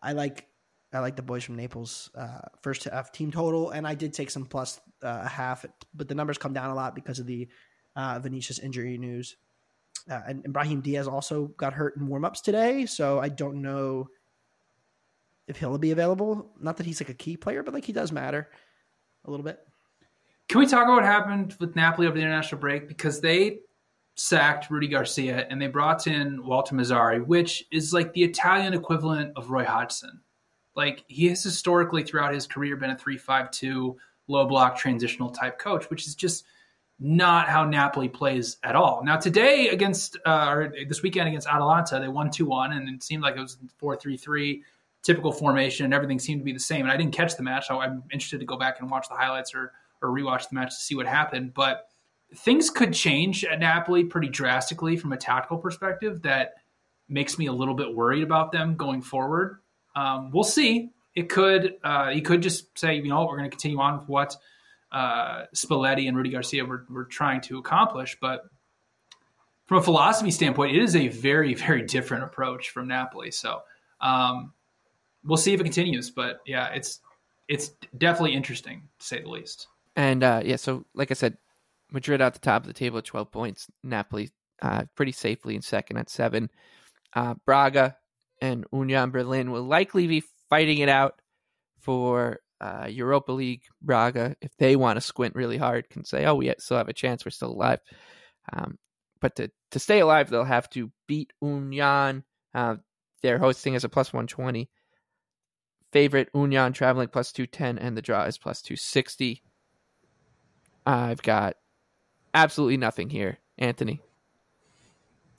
I 0.00 0.12
like 0.12 0.46
I 0.92 1.00
like 1.00 1.16
the 1.16 1.22
boys 1.22 1.42
from 1.42 1.56
Naples 1.56 2.10
uh, 2.16 2.40
first 2.62 2.84
half 2.84 3.10
team 3.12 3.32
total, 3.32 3.70
and 3.70 3.86
I 3.86 3.94
did 3.94 4.12
take 4.12 4.30
some 4.30 4.46
plus 4.46 4.80
uh, 5.02 5.22
a 5.24 5.28
half, 5.28 5.66
but 5.92 6.08
the 6.08 6.14
numbers 6.14 6.38
come 6.38 6.52
down 6.52 6.70
a 6.70 6.74
lot 6.74 6.94
because 6.94 7.18
of 7.18 7.26
the 7.26 7.48
uh, 7.96 8.20
Vinicius 8.20 8.60
injury 8.60 8.96
news. 8.96 9.36
Uh, 10.08 10.20
and 10.26 10.44
Ibrahim 10.44 10.82
Diaz 10.82 11.08
also 11.08 11.46
got 11.56 11.72
hurt 11.72 11.96
in 11.96 12.08
warmups 12.08 12.42
today, 12.42 12.86
so 12.86 13.18
I 13.18 13.28
don't 13.28 13.62
know 13.62 14.08
if 15.48 15.58
he'll 15.58 15.78
be 15.78 15.90
available. 15.90 16.52
Not 16.60 16.76
that 16.76 16.86
he's 16.86 17.00
like 17.00 17.08
a 17.08 17.14
key 17.14 17.36
player, 17.36 17.62
but 17.62 17.74
like 17.74 17.84
he 17.84 17.92
does 17.92 18.12
matter 18.12 18.48
a 19.24 19.30
little 19.30 19.44
bit. 19.44 19.58
Can 20.48 20.60
we 20.60 20.66
talk 20.66 20.84
about 20.84 20.96
what 20.96 21.04
happened 21.04 21.56
with 21.58 21.74
Napoli 21.74 22.06
over 22.06 22.16
the 22.16 22.22
international 22.22 22.60
break? 22.60 22.86
Because 22.86 23.20
they 23.20 23.60
sacked 24.16 24.70
Rudi 24.70 24.86
Garcia 24.86 25.46
and 25.50 25.60
they 25.60 25.66
brought 25.66 26.06
in 26.06 26.44
Walter 26.44 26.74
Mazzarri, 26.74 27.26
which 27.26 27.64
is 27.72 27.92
like 27.92 28.12
the 28.12 28.22
Italian 28.22 28.74
equivalent 28.74 29.32
of 29.36 29.50
Roy 29.50 29.64
Hodgson. 29.64 30.20
Like 30.76 31.04
he 31.08 31.26
has 31.28 31.42
historically 31.42 32.02
throughout 32.02 32.34
his 32.34 32.46
career 32.46 32.76
been 32.76 32.90
a 32.90 32.98
three-five-two 32.98 33.96
low 34.28 34.46
block 34.46 34.76
transitional 34.76 35.30
type 35.30 35.58
coach, 35.58 35.90
which 35.90 36.06
is 36.06 36.14
just 36.14 36.44
not 37.00 37.48
how 37.48 37.64
Napoli 37.64 38.08
plays 38.08 38.58
at 38.62 38.76
all. 38.76 39.02
Now 39.02 39.16
today 39.16 39.68
against 39.68 40.16
uh, 40.26 40.46
or 40.48 40.74
this 40.88 41.02
weekend 41.02 41.28
against 41.28 41.48
Atalanta, 41.48 41.98
they 41.98 42.08
won 42.08 42.30
two 42.30 42.46
one, 42.46 42.72
and 42.72 42.88
it 42.88 43.02
seemed 43.02 43.22
like 43.22 43.36
it 43.36 43.40
was 43.40 43.56
four 43.78 43.96
three 43.96 44.16
three, 44.16 44.62
typical 45.02 45.32
formation, 45.32 45.84
and 45.84 45.94
everything 45.94 46.20
seemed 46.20 46.40
to 46.40 46.44
be 46.44 46.52
the 46.52 46.60
same. 46.60 46.82
And 46.82 46.92
I 46.92 46.96
didn't 46.96 47.12
catch 47.12 47.36
the 47.36 47.42
match, 47.42 47.66
so 47.66 47.80
I'm 47.80 48.04
interested 48.12 48.38
to 48.38 48.46
go 48.46 48.56
back 48.56 48.80
and 48.80 48.90
watch 48.90 49.08
the 49.08 49.16
highlights 49.16 49.54
or 49.54 49.72
or 50.04 50.10
rewatch 50.10 50.48
the 50.48 50.54
match 50.54 50.70
to 50.70 50.80
see 50.80 50.94
what 50.94 51.06
happened. 51.06 51.54
But 51.54 51.88
things 52.36 52.70
could 52.70 52.92
change 52.92 53.44
at 53.44 53.58
Napoli 53.58 54.04
pretty 54.04 54.28
drastically 54.28 54.96
from 54.96 55.12
a 55.12 55.16
tactical 55.16 55.58
perspective. 55.58 56.22
That 56.22 56.54
makes 57.08 57.38
me 57.38 57.46
a 57.46 57.52
little 57.52 57.74
bit 57.74 57.94
worried 57.94 58.22
about 58.22 58.52
them 58.52 58.76
going 58.76 59.02
forward. 59.02 59.58
Um, 59.96 60.30
we'll 60.30 60.44
see. 60.44 60.90
It 61.14 61.28
could 61.28 61.74
uh, 61.84 62.10
he 62.10 62.20
could 62.20 62.42
just 62.42 62.76
say, 62.78 62.96
you 62.96 63.08
know, 63.08 63.24
we're 63.24 63.36
going 63.38 63.50
to 63.50 63.56
continue 63.56 63.78
on 63.78 64.00
with 64.00 64.08
what 64.08 64.36
uh, 64.90 65.44
Spalletti 65.54 66.08
and 66.08 66.16
Rudi 66.16 66.30
Garcia 66.30 66.64
were, 66.64 66.86
were 66.88 67.04
trying 67.04 67.40
to 67.42 67.58
accomplish. 67.58 68.16
But 68.20 68.42
from 69.66 69.78
a 69.78 69.82
philosophy 69.82 70.30
standpoint, 70.30 70.76
it 70.76 70.82
is 70.82 70.96
a 70.96 71.08
very, 71.08 71.54
very 71.54 71.82
different 71.82 72.24
approach 72.24 72.70
from 72.70 72.88
Napoli. 72.88 73.30
So 73.30 73.60
um, 74.00 74.52
we'll 75.24 75.36
see 75.36 75.54
if 75.54 75.60
it 75.60 75.64
continues. 75.64 76.10
But 76.10 76.40
yeah, 76.46 76.68
it's 76.68 77.00
it's 77.48 77.70
definitely 77.96 78.34
interesting 78.34 78.88
to 78.98 79.06
say 79.06 79.22
the 79.22 79.28
least. 79.28 79.68
And 79.96 80.22
uh, 80.22 80.42
yeah, 80.44 80.56
so 80.56 80.84
like 80.94 81.10
I 81.10 81.14
said, 81.14 81.36
Madrid 81.92 82.20
at 82.20 82.34
the 82.34 82.40
top 82.40 82.62
of 82.62 82.66
the 82.66 82.72
table 82.72 82.98
at 82.98 83.04
12 83.04 83.30
points. 83.30 83.66
Napoli 83.82 84.30
uh, 84.62 84.84
pretty 84.94 85.12
safely 85.12 85.54
in 85.54 85.62
second 85.62 85.96
at 85.96 86.10
seven. 86.10 86.50
Uh, 87.14 87.34
Braga 87.46 87.96
and 88.40 88.64
Union 88.72 89.10
Berlin 89.10 89.50
will 89.50 89.62
likely 89.62 90.06
be 90.06 90.22
fighting 90.50 90.78
it 90.78 90.88
out 90.88 91.20
for 91.80 92.40
uh, 92.60 92.86
Europa 92.88 93.32
League. 93.32 93.62
Braga, 93.82 94.36
if 94.40 94.56
they 94.58 94.76
want 94.76 94.96
to 94.96 95.00
squint 95.00 95.34
really 95.34 95.56
hard, 95.56 95.88
can 95.90 96.04
say, 96.04 96.24
"Oh, 96.24 96.34
we 96.34 96.52
still 96.58 96.76
have 96.76 96.88
a 96.88 96.92
chance. 96.92 97.24
We're 97.24 97.30
still 97.30 97.52
alive." 97.52 97.80
Um, 98.52 98.78
but 99.20 99.36
to 99.36 99.50
to 99.70 99.78
stay 99.78 100.00
alive, 100.00 100.30
they'll 100.30 100.44
have 100.44 100.68
to 100.70 100.90
beat 101.06 101.32
Union. 101.40 102.24
Uh, 102.54 102.76
they're 103.22 103.38
hosting 103.38 103.74
as 103.74 103.84
a 103.84 103.88
plus 103.88 104.12
one 104.12 104.26
twenty. 104.26 104.70
Favorite 105.92 106.30
Union 106.34 106.72
traveling 106.72 107.08
plus 107.08 107.32
two 107.32 107.46
ten, 107.46 107.78
and 107.78 107.96
the 107.96 108.02
draw 108.02 108.24
is 108.24 108.38
plus 108.38 108.62
two 108.62 108.76
sixty. 108.76 109.42
I've 110.86 111.22
got 111.22 111.56
absolutely 112.32 112.76
nothing 112.76 113.10
here, 113.10 113.38
Anthony. 113.58 114.00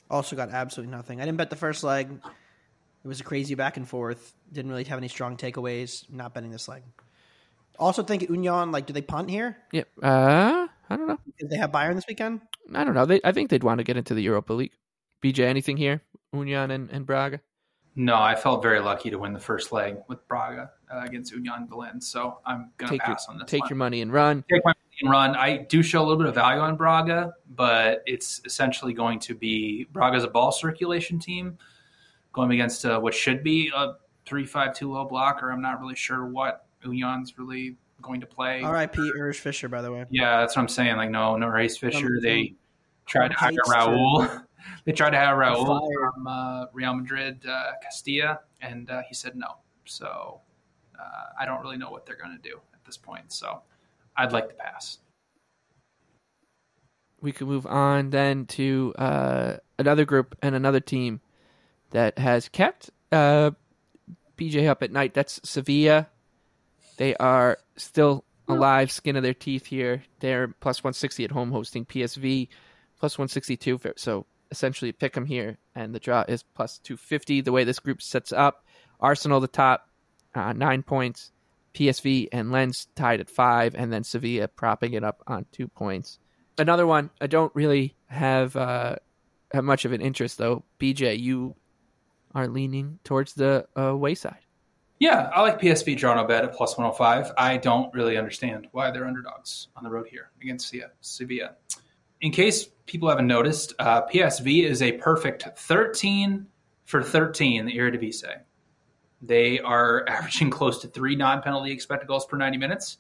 Also 0.10 0.36
got 0.36 0.50
absolutely 0.50 0.96
nothing. 0.96 1.22
I 1.22 1.26
didn't 1.26 1.38
bet 1.38 1.50
the 1.50 1.56
first 1.56 1.84
leg. 1.84 2.10
It 3.04 3.08
was 3.08 3.20
a 3.20 3.24
crazy 3.24 3.56
back 3.56 3.78
and 3.78 3.88
forth. 3.88 4.34
Didn't 4.52 4.72
really 4.72 4.84
have 4.86 4.98
any 4.98 5.08
strong 5.08 5.38
takeaways. 5.38 6.10
Not 6.12 6.34
betting 6.34 6.52
this 6.52 6.68
leg. 6.68 6.84
Also 7.78 8.04
think 8.04 8.24
Union, 8.30 8.72
like, 8.72 8.86
do 8.86 8.94
they 8.94 9.02
punt 9.02 9.30
here? 9.30 9.58
Yep. 9.72 9.88
Uh, 10.02 10.68
I 10.90 10.96
don't 10.96 11.08
know. 11.08 11.20
Did 11.38 11.50
they 11.50 11.58
have 11.58 11.72
Bayern 11.72 11.96
this 11.96 12.06
weekend? 12.08 12.42
I 12.74 12.84
don't 12.84 12.94
know. 12.94 13.06
They, 13.06 13.20
I 13.24 13.32
think 13.32 13.50
they'd 13.50 13.64
want 13.64 13.80
to 13.80 13.84
get 13.84 13.98
into 13.98 14.14
the 14.14 14.22
Europa 14.22 14.54
League. 14.54 14.72
BJ, 15.22 15.40
anything 15.40 15.78
here? 15.78 16.02
Union 16.34 16.72
and, 16.72 16.90
and 16.90 17.06
Braga? 17.06 17.42
No, 17.96 18.16
I 18.16 18.36
felt 18.36 18.62
very 18.62 18.80
lucky 18.80 19.10
to 19.10 19.18
win 19.18 19.34
the 19.34 19.40
first 19.40 19.72
leg 19.72 19.98
with 20.08 20.28
Braga 20.28 20.72
uh, 20.92 21.02
against 21.04 21.32
Union 21.32 21.66
Berlin, 21.68 22.02
so 22.02 22.40
I'm 22.46 22.72
going 22.78 22.92
to 22.92 22.98
pass 23.00 23.26
your, 23.28 23.34
on 23.34 23.40
this. 23.40 23.50
Take 23.50 23.62
one. 23.62 23.70
your 23.70 23.78
money 23.78 24.02
and 24.02 24.12
run. 24.12 24.44
Take 24.52 24.66
my 24.66 24.70
money 24.70 24.80
and 24.84 24.85
run. 25.04 25.36
I 25.36 25.58
do 25.58 25.84
show 25.84 26.00
a 26.00 26.04
little 26.04 26.18
bit 26.18 26.28
of 26.28 26.36
value 26.36 26.62
on 26.62 26.76
Braga, 26.76 27.34
but 27.56 28.04
it's 28.06 28.42
essentially 28.46 28.94
going 28.94 29.20
to 29.20 29.36
be 29.36 29.88
Braga's 29.92 30.24
a 30.24 30.28
ball 30.28 30.52
circulation 30.52 31.20
team 31.20 31.58
going 32.34 32.52
against 32.52 32.86
uh, 32.86 33.00
what 33.00 33.14
should 33.14 33.44
be 33.44 33.72
a 33.76 33.94
three-five-two 34.26 34.92
low 34.92 35.06
blocker. 35.06 35.52
I'm 35.52 35.62
not 35.62 35.80
really 35.80 35.96
sure 35.96 36.26
what 36.26 36.66
Union's 36.84 37.38
really 37.38 37.78
going 38.02 38.22
to 38.22 38.28
play. 38.28 38.62
R.I.P. 38.62 39.00
Urs 39.18 39.38
Fischer, 39.38 39.68
by 39.68 39.82
the 39.82 39.92
way. 39.92 40.06
Yeah, 40.10 40.40
that's 40.42 40.56
what 40.56 40.62
I'm 40.62 40.68
saying. 40.68 40.98
Like, 40.98 41.10
no, 41.10 41.36
no 41.38 41.48
Race 41.48 41.78
Fisher. 41.78 42.20
They 42.22 42.54
tried 43.06 43.30
to 43.30 43.38
hire 43.38 43.54
Raul. 43.68 44.44
they 44.86 44.92
tried 44.92 45.12
to 45.12 45.18
hire 45.18 45.36
Raul 45.36 45.88
from 45.94 46.28
uh, 46.28 46.66
Real 46.74 46.94
Madrid, 46.94 47.46
uh, 47.48 47.72
Castilla, 47.82 48.40
and 48.62 48.90
uh, 48.90 49.02
he 49.08 49.16
said 49.16 49.36
no. 49.36 49.58
So 49.86 50.42
uh, 51.00 51.26
I 51.40 51.46
don't 51.46 51.62
really 51.62 51.78
know 51.78 51.90
what 51.90 52.06
they're 52.06 52.18
going 52.18 52.36
to 52.36 52.42
do 52.42 52.60
at 52.74 52.84
this 52.86 52.98
point. 52.98 53.32
So 53.32 53.62
I'd 54.18 54.32
like 54.32 54.50
to 54.50 54.56
pass. 54.56 55.00
We 57.22 57.32
can 57.32 57.48
move 57.48 57.66
on 57.66 58.12
then 58.12 58.46
to 58.48 58.94
uh, 58.98 59.58
another 59.80 60.06
group 60.06 60.36
and 60.42 60.56
another 60.56 60.80
team 60.80 61.22
that 61.92 62.20
has 62.20 62.50
kept 62.50 62.92
uh, 63.12 63.52
BJ 64.38 64.68
up 64.68 64.84
at 64.84 64.92
night. 64.92 65.14
That's 65.14 65.40
Sevilla. 65.44 66.08
They 66.98 67.16
are 67.16 67.58
still 67.78 68.26
alive, 68.48 68.92
skin 68.92 69.16
of 69.16 69.24
their 69.24 69.34
teeth 69.34 69.66
here. 69.66 70.04
They're 70.20 70.48
plus 70.48 70.84
160 70.84 71.24
at 71.26 71.32
home 71.32 71.52
hosting 71.52 71.86
PSV, 71.86 72.48
plus 73.00 73.18
162. 73.18 73.80
So 73.96 74.26
essentially 74.52 74.92
pick 74.92 75.14
them 75.14 75.26
here. 75.26 75.58
And 75.74 75.94
the 75.94 76.00
draw 76.00 76.24
is 76.28 76.44
plus 76.44 76.78
250. 76.80 77.42
The 77.42 77.52
way 77.52 77.64
this 77.64 77.80
group 77.80 78.02
sets 78.02 78.32
up 78.32 78.66
Arsenal, 79.00 79.40
the 79.40 79.48
top, 79.48 79.90
uh, 80.34 80.54
nine 80.54 80.84
points. 80.84 81.32
PSV 81.76 82.30
and 82.32 82.52
Lens 82.52 82.88
tied 82.96 83.20
at 83.20 83.30
five. 83.30 83.76
And 83.76 83.94
then 83.94 84.04
Sevilla 84.04 84.48
propping 84.48 84.94
it 84.94 85.04
up 85.04 85.22
on 85.28 85.46
two 85.52 85.68
points. 85.68 86.20
Another 86.58 86.88
one, 86.88 87.10
I 87.20 87.28
don't 87.28 87.54
really 87.54 87.96
have, 88.08 88.56
uh, 88.56 88.96
have 89.52 89.64
much 89.64 89.86
of 89.86 89.92
an 89.92 90.02
interest, 90.02 90.38
though. 90.38 90.64
BJ, 90.80 91.20
you 91.20 91.56
are 92.34 92.48
leaning 92.48 93.00
towards 93.04 93.34
the 93.34 93.68
uh, 93.78 93.96
wayside. 93.96 94.40
Yeah, 95.00 95.30
I 95.34 95.42
like 95.42 95.60
PSV 95.60 95.98
draw 95.98 96.16
no 96.16 96.26
bet 96.26 96.46
at 96.46 96.54
plus 96.54 96.78
105. 96.78 97.34
I 97.38 97.58
don't 97.58 97.94
really 97.94 98.18
understand 98.18 98.68
why 98.72 98.92
they're 98.92 99.06
underdogs 99.06 99.68
on 99.76 99.84
the 99.84 99.90
road 99.90 100.08
here 100.08 100.32
against 100.42 100.74
Sevilla. 101.02 101.56
In 102.22 102.32
case 102.32 102.70
people 102.86 103.10
haven't 103.10 103.28
noticed, 103.28 103.74
uh, 103.78 104.08
PSV 104.08 104.64
is 104.64 104.82
a 104.82 104.94
perfect 104.94 105.48
13 105.58 106.48
for 106.86 107.04
13 107.04 107.60
in 107.60 107.66
the 107.66 107.78
Eredivisie. 107.78 108.40
They 109.26 109.60
are 109.60 110.06
averaging 110.10 110.50
close 110.50 110.82
to 110.82 110.88
three 110.88 111.16
non 111.16 111.42
penalty 111.42 111.72
expected 111.72 112.08
goals 112.08 112.26
per 112.26 112.38
90 112.38 112.58
minutes. 112.58 112.98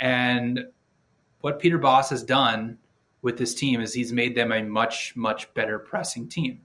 And 0.00 0.66
what 1.40 1.58
Peter 1.58 1.78
Bosz 1.78 2.10
has 2.10 2.22
done 2.22 2.78
with 3.22 3.38
this 3.38 3.54
team 3.54 3.80
is 3.80 3.94
he's 3.94 4.12
made 4.12 4.36
them 4.36 4.52
a 4.52 4.62
much, 4.62 5.14
much 5.16 5.52
better 5.54 5.78
pressing 5.78 6.28
team. 6.28 6.60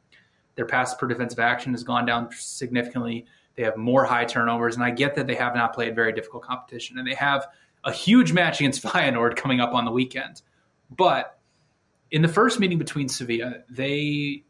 Their 0.55 0.65
pass 0.65 0.95
per 0.95 1.07
defensive 1.07 1.39
action 1.39 1.71
has 1.73 1.83
gone 1.83 2.05
down 2.05 2.29
significantly. 2.31 3.25
They 3.55 3.63
have 3.63 3.77
more 3.77 4.05
high 4.05 4.25
turnovers, 4.25 4.75
and 4.75 4.83
I 4.83 4.89
get 4.89 5.15
that 5.15 5.27
they 5.27 5.35
have 5.35 5.55
not 5.55 5.73
played 5.73 5.95
very 5.95 6.13
difficult 6.13 6.43
competition, 6.43 6.97
and 6.97 7.07
they 7.07 7.13
have 7.13 7.47
a 7.83 7.91
huge 7.91 8.33
match 8.33 8.59
against 8.59 8.83
Feyenoord 8.83 9.35
coming 9.35 9.59
up 9.59 9.73
on 9.73 9.85
the 9.85 9.91
weekend. 9.91 10.41
But 10.89 11.39
in 12.11 12.21
the 12.21 12.27
first 12.27 12.59
meeting 12.59 12.77
between 12.77 13.07
Sevilla, 13.09 13.57
they 13.69 14.43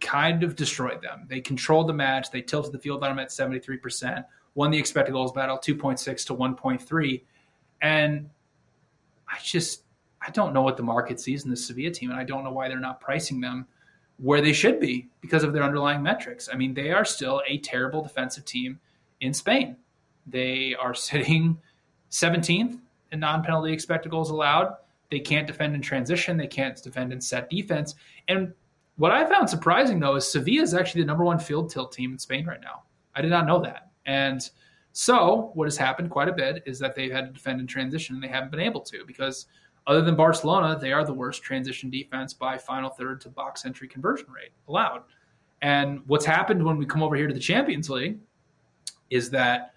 kind 0.00 0.42
of 0.42 0.56
destroyed 0.56 1.02
them. 1.02 1.26
They 1.28 1.40
controlled 1.40 1.88
the 1.88 1.94
match. 1.94 2.30
They 2.30 2.42
tilted 2.42 2.72
the 2.72 2.78
field 2.78 3.02
on 3.02 3.10
them 3.10 3.18
at 3.18 3.30
73%, 3.30 4.24
won 4.54 4.70
the 4.70 4.78
expected 4.78 5.12
goals 5.12 5.32
battle 5.32 5.58
2.6 5.58 6.26
to 6.26 6.34
1.3. 6.34 7.22
And 7.82 8.30
I 9.28 9.38
just, 9.42 9.82
I 10.20 10.30
don't 10.30 10.52
know 10.52 10.62
what 10.62 10.76
the 10.76 10.82
market 10.82 11.20
sees 11.20 11.44
in 11.44 11.50
the 11.50 11.56
Sevilla 11.56 11.90
team, 11.90 12.10
and 12.10 12.18
I 12.18 12.24
don't 12.24 12.44
know 12.44 12.52
why 12.52 12.68
they're 12.68 12.80
not 12.80 13.00
pricing 13.00 13.40
them 13.40 13.66
where 14.18 14.40
they 14.40 14.52
should 14.52 14.80
be 14.80 15.08
because 15.20 15.44
of 15.44 15.52
their 15.52 15.62
underlying 15.62 16.02
metrics. 16.02 16.48
I 16.50 16.56
mean, 16.56 16.74
they 16.74 16.90
are 16.90 17.04
still 17.04 17.42
a 17.46 17.58
terrible 17.58 18.02
defensive 18.02 18.44
team 18.44 18.80
in 19.20 19.34
Spain. 19.34 19.76
They 20.26 20.74
are 20.74 20.94
sitting 20.94 21.58
17th 22.10 22.78
in 23.12 23.20
non 23.20 23.42
penalty 23.42 23.72
expected 23.72 24.10
goals 24.10 24.30
allowed. 24.30 24.74
They 25.10 25.20
can't 25.20 25.46
defend 25.46 25.74
in 25.74 25.82
transition. 25.82 26.36
They 26.36 26.46
can't 26.46 26.82
defend 26.82 27.12
in 27.12 27.20
set 27.20 27.48
defense. 27.48 27.94
And 28.28 28.52
what 28.96 29.12
I 29.12 29.24
found 29.26 29.48
surprising, 29.48 30.00
though, 30.00 30.16
is 30.16 30.30
Sevilla 30.30 30.62
is 30.62 30.74
actually 30.74 31.02
the 31.02 31.06
number 31.06 31.24
one 31.24 31.38
field 31.38 31.70
tilt 31.70 31.92
team 31.92 32.12
in 32.12 32.18
Spain 32.18 32.46
right 32.46 32.60
now. 32.60 32.82
I 33.14 33.22
did 33.22 33.30
not 33.30 33.46
know 33.46 33.60
that. 33.62 33.90
And 34.06 34.48
so, 34.92 35.50
what 35.54 35.66
has 35.66 35.76
happened 35.76 36.10
quite 36.10 36.28
a 36.28 36.32
bit 36.32 36.62
is 36.64 36.78
that 36.78 36.94
they've 36.94 37.12
had 37.12 37.26
to 37.26 37.32
defend 37.32 37.60
in 37.60 37.66
transition 37.66 38.14
and 38.14 38.24
they 38.24 38.28
haven't 38.28 38.50
been 38.50 38.60
able 38.60 38.80
to 38.82 39.04
because 39.06 39.46
other 39.86 40.02
than 40.02 40.16
Barcelona, 40.16 40.78
they 40.80 40.92
are 40.92 41.04
the 41.04 41.12
worst 41.12 41.42
transition 41.42 41.90
defense 41.90 42.32
by 42.34 42.58
final 42.58 42.90
third 42.90 43.20
to 43.20 43.28
box 43.28 43.64
entry 43.64 43.86
conversion 43.86 44.26
rate 44.30 44.50
allowed. 44.68 45.02
And 45.62 46.00
what's 46.06 46.24
happened 46.24 46.64
when 46.64 46.76
we 46.76 46.86
come 46.86 47.02
over 47.02 47.14
here 47.14 47.28
to 47.28 47.34
the 47.34 47.40
Champions 47.40 47.88
League 47.88 48.18
is 49.10 49.30
that 49.30 49.74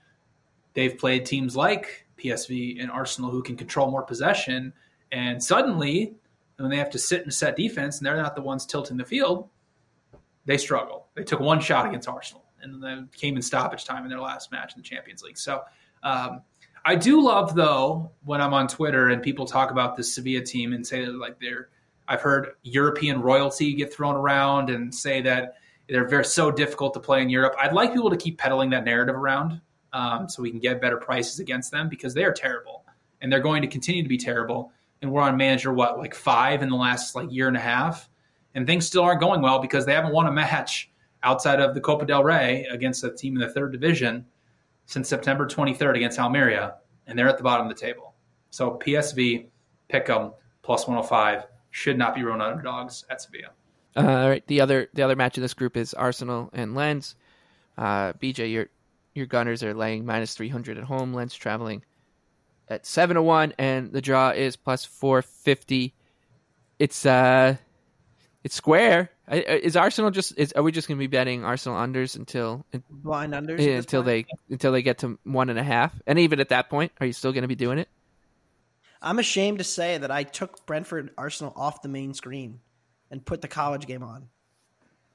they've 0.74 0.98
played 0.98 1.26
teams 1.26 1.56
like 1.56 2.08
PSV 2.18 2.82
and 2.82 2.90
Arsenal 2.90 3.30
who 3.30 3.44
can 3.44 3.56
control 3.56 3.92
more 3.92 4.04
possession. 4.04 4.74
And 5.12 5.42
suddenly, 5.42 6.16
when 6.60 6.70
they 6.70 6.78
have 6.78 6.90
to 6.92 7.00
sit 7.00 7.24
and 7.24 7.34
set 7.34 7.56
defense 7.56 7.98
and 7.98 8.06
they're 8.06 8.18
not 8.18 8.36
the 8.36 8.42
ones 8.42 8.66
tilting 8.66 8.98
the 8.98 9.06
field, 9.06 9.50
they 10.46 10.58
struggle. 10.58 11.08
They 11.16 11.24
took 11.24 11.40
one 11.40 11.60
shot 11.60 11.88
against 11.88 12.08
Arsenal 12.08 12.44
and 12.62 12.84
then 12.84 13.10
came 13.16 13.36
in 13.36 13.42
stoppage 13.42 13.86
time 13.86 14.04
in 14.04 14.10
their 14.10 14.20
last 14.20 14.52
match 14.52 14.74
in 14.76 14.82
the 14.82 14.88
Champions 14.88 15.24
League. 15.24 15.38
So, 15.38 15.62
um, 16.04 16.42
I 16.86 16.96
do 16.96 17.22
love 17.22 17.56
though 17.56 18.12
when 18.24 18.42
I'm 18.42 18.54
on 18.54 18.68
Twitter 18.68 19.10
and 19.10 19.22
people 19.22 19.46
talk 19.46 19.72
about 19.72 19.96
the 19.96 20.04
Sevilla 20.04 20.42
team 20.42 20.74
and 20.74 20.86
say 20.86 21.06
that 21.06 21.14
like 21.14 21.40
they're 21.40 21.70
I've 22.08 22.22
heard 22.22 22.54
European 22.64 23.22
royalty 23.22 23.74
get 23.76 23.94
thrown 23.94 24.16
around 24.16 24.72
and 24.72 24.94
say 24.94 25.22
that 25.22 25.58
they're 25.88 26.08
very 26.08 26.26
so 26.26 26.50
difficult 26.50 26.96
to 26.96 27.00
play 27.00 27.22
in 27.22 27.30
Europe. 27.30 27.56
I'd 27.60 27.74
like 27.74 27.94
people 27.94 28.10
to 28.10 28.18
keep 28.18 28.40
peddling 28.40 28.72
that 28.72 28.84
narrative 28.84 29.16
around 29.16 29.62
um, 29.94 30.28
so 30.28 30.42
we 30.42 30.50
can 30.50 30.60
get 30.60 30.82
better 30.82 30.98
prices 30.98 31.40
against 31.40 31.72
them 31.72 31.88
because 31.88 32.16
they 32.16 32.24
are 32.24 32.34
terrible 32.34 32.86
and 33.22 33.32
they're 33.32 33.40
going 33.40 33.62
to 33.62 33.68
continue 33.68 34.02
to 34.02 34.10
be 34.10 34.18
terrible. 34.18 34.72
And 35.02 35.12
we're 35.12 35.22
on 35.22 35.38
manager 35.38 35.72
what 35.72 35.98
like 35.98 36.14
five 36.14 36.62
in 36.62 36.70
the 36.70 36.76
last 36.76 37.16
like 37.16 37.32
year 37.32 37.48
and 37.48 37.56
a 37.56 37.62
half, 37.62 38.10
and 38.54 38.68
things 38.68 38.86
still 38.86 39.04
aren't 39.04 39.22
going 39.22 39.42
well 39.42 39.60
because 39.60 39.86
they 39.86 39.94
haven't 39.94 40.14
won 40.14 40.28
a 40.28 40.32
match 40.32 40.92
outside 41.24 41.60
of 41.60 41.74
the 41.74 41.82
Copa 41.82 42.06
del 42.06 42.24
Rey 42.24 42.66
against 42.70 43.04
a 43.04 43.12
team 43.12 43.36
in 43.36 43.42
the 43.42 43.54
third 43.54 43.72
division 43.72 44.26
since 44.86 45.08
September 45.08 45.46
23rd 45.46 45.96
against 45.96 46.20
Almeria, 46.20 46.76
and 47.08 47.18
they're 47.18 47.30
at 47.30 47.38
the 47.38 47.44
bottom 47.44 47.68
of 47.68 47.76
the 47.76 47.80
table. 47.80 48.14
So 48.50 48.72
PSV, 48.84 49.48
pick 49.88 50.08
them 50.08 50.32
plus 50.64 50.88
105 50.88 51.46
should 51.72 51.98
not 51.98 52.16
be 52.16 52.24
run 52.24 52.42
underdogs 52.42 53.06
at 53.10 53.22
Sevilla. 53.22 53.50
Uh, 53.96 54.02
all 54.02 54.30
right, 54.30 54.46
the 54.48 54.62
other 54.62 54.88
the 54.94 55.02
other 55.02 55.16
match 55.16 55.38
in 55.38 55.42
this 55.42 55.54
group 55.54 55.78
is 55.78 55.94
Arsenal 55.94 56.50
and 56.54 56.76
Lens. 56.76 57.16
Uh, 57.78 58.14
BJ, 58.14 58.52
your 58.52 58.68
your 59.14 59.26
Gunners 59.26 59.64
are 59.64 59.74
laying 59.74 60.06
minus 60.06 60.36
300 60.36 60.78
at 60.78 60.84
home. 60.84 61.14
Lens 61.14 61.34
traveling 61.34 61.84
at 62.70 62.86
seven 62.86 63.16
to 63.16 63.22
one, 63.22 63.54
and 63.58 63.92
the 63.92 64.02
draw 64.02 64.30
is 64.30 64.56
plus 64.56 64.86
450. 64.86 65.94
It's 66.78 67.06
uh, 67.06 67.58
it's 68.44 68.56
square. 68.56 69.12
Is 69.30 69.76
Arsenal 69.76 70.12
just? 70.12 70.38
Is 70.38 70.54
are 70.54 70.64
we 70.64 70.72
just 70.72 70.88
going 70.88 70.98
to 70.98 71.00
be 71.00 71.08
betting 71.08 71.44
Arsenal 71.44 71.78
unders 71.78 72.16
until 72.16 72.66
blind 72.90 73.34
unders 73.34 73.60
yeah, 73.60 73.74
until 73.74 74.02
they 74.02 74.26
until 74.50 74.72
they 74.72 74.82
get 74.82 75.00
to 75.00 75.20
one 75.24 75.50
and 75.50 75.60
a 75.60 75.64
half? 75.64 75.94
And 76.08 76.20
even 76.20 76.40
at 76.40 76.50
that 76.50 76.70
point, 76.70 76.92
are 77.00 77.06
you 77.06 77.14
still 77.14 77.32
going 77.32 77.44
to 77.44 77.48
be 77.48 77.56
doing 77.56 77.80
it? 77.80 77.90
I'm 79.02 79.20
ashamed 79.20 79.60
to 79.60 79.64
say 79.64 79.98
that 79.98 80.12
I 80.12 80.24
took 80.24 80.66
Brentford 80.66 81.12
Arsenal 81.18 81.54
off 81.56 81.82
the 81.82 81.90
main 81.90 82.14
screen 82.14 82.60
and 83.12 83.26
put 83.26 83.42
the 83.42 83.48
college 83.48 83.88
game 83.88 84.04
on 84.04 84.30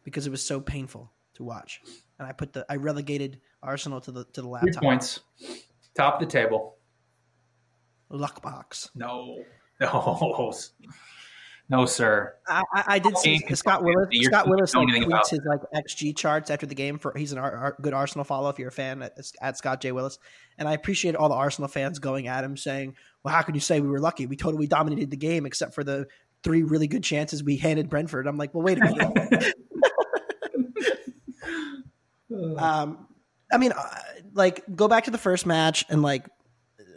because 0.04 0.26
it 0.26 0.30
was 0.30 0.44
so 0.44 0.60
painful 0.60 1.10
to 1.34 1.44
watch. 1.44 1.80
And 2.18 2.28
I 2.28 2.32
put 2.32 2.52
the 2.52 2.64
I 2.68 2.76
relegated 2.76 3.40
Arsenal 3.62 4.00
to 4.02 4.12
the 4.12 4.24
to 4.24 4.42
the 4.42 4.48
laptop. 4.48 4.74
Three 4.74 4.80
points. 4.80 5.20
Top 5.96 6.14
of 6.14 6.20
the 6.20 6.26
table. 6.26 6.76
Luck 8.10 8.42
box. 8.42 8.90
No, 8.94 9.42
no, 9.80 10.52
no, 11.70 11.86
sir. 11.86 12.34
I, 12.46 12.62
I, 12.72 12.84
I 12.86 12.98
did 12.98 13.16
see 13.18 13.38
Scott 13.54 13.82
Willis. 13.82 14.08
Scott 14.22 14.48
Willis 14.48 14.74
like, 14.74 14.88
about 15.04 15.24
tweets 15.24 15.30
his 15.30 15.40
like 15.46 15.60
XG 15.74 16.16
charts 16.16 16.50
after 16.50 16.66
the 16.66 16.74
game. 16.74 16.98
For 16.98 17.12
he's 17.16 17.32
an 17.32 17.38
ar- 17.38 17.76
good 17.80 17.94
Arsenal 17.94 18.24
follow 18.24 18.50
if 18.50 18.58
you're 18.58 18.68
a 18.68 18.72
fan 18.72 19.02
at, 19.02 19.18
at 19.40 19.56
Scott 19.56 19.80
J 19.80 19.92
Willis. 19.92 20.18
And 20.58 20.68
I 20.68 20.74
appreciate 20.74 21.16
all 21.16 21.28
the 21.28 21.34
Arsenal 21.34 21.68
fans 21.68 21.98
going 21.98 22.28
at 22.28 22.44
him 22.44 22.56
saying, 22.56 22.94
"Well, 23.22 23.34
how 23.34 23.42
can 23.42 23.54
you 23.54 23.60
say 23.60 23.80
we 23.80 23.88
were 23.88 24.00
lucky? 24.00 24.26
We 24.26 24.36
totally 24.36 24.66
dominated 24.66 25.10
the 25.10 25.16
game, 25.16 25.46
except 25.46 25.74
for 25.74 25.84
the 25.84 26.06
three 26.42 26.62
really 26.62 26.86
good 26.86 27.02
chances 27.02 27.42
we 27.42 27.56
handed 27.56 27.88
Brentford." 27.88 28.26
I'm 28.26 28.36
like, 28.36 28.54
well, 28.54 28.62
wait 28.62 28.78
a 28.78 28.84
minute. 28.84 29.54
um, 32.58 33.08
I 33.52 33.58
mean, 33.58 33.72
uh, 33.72 33.88
like 34.34 34.62
go 34.74 34.88
back 34.88 35.04
to 35.04 35.10
the 35.10 35.18
first 35.18 35.46
match 35.46 35.84
and 35.88 36.02
like 36.02 36.26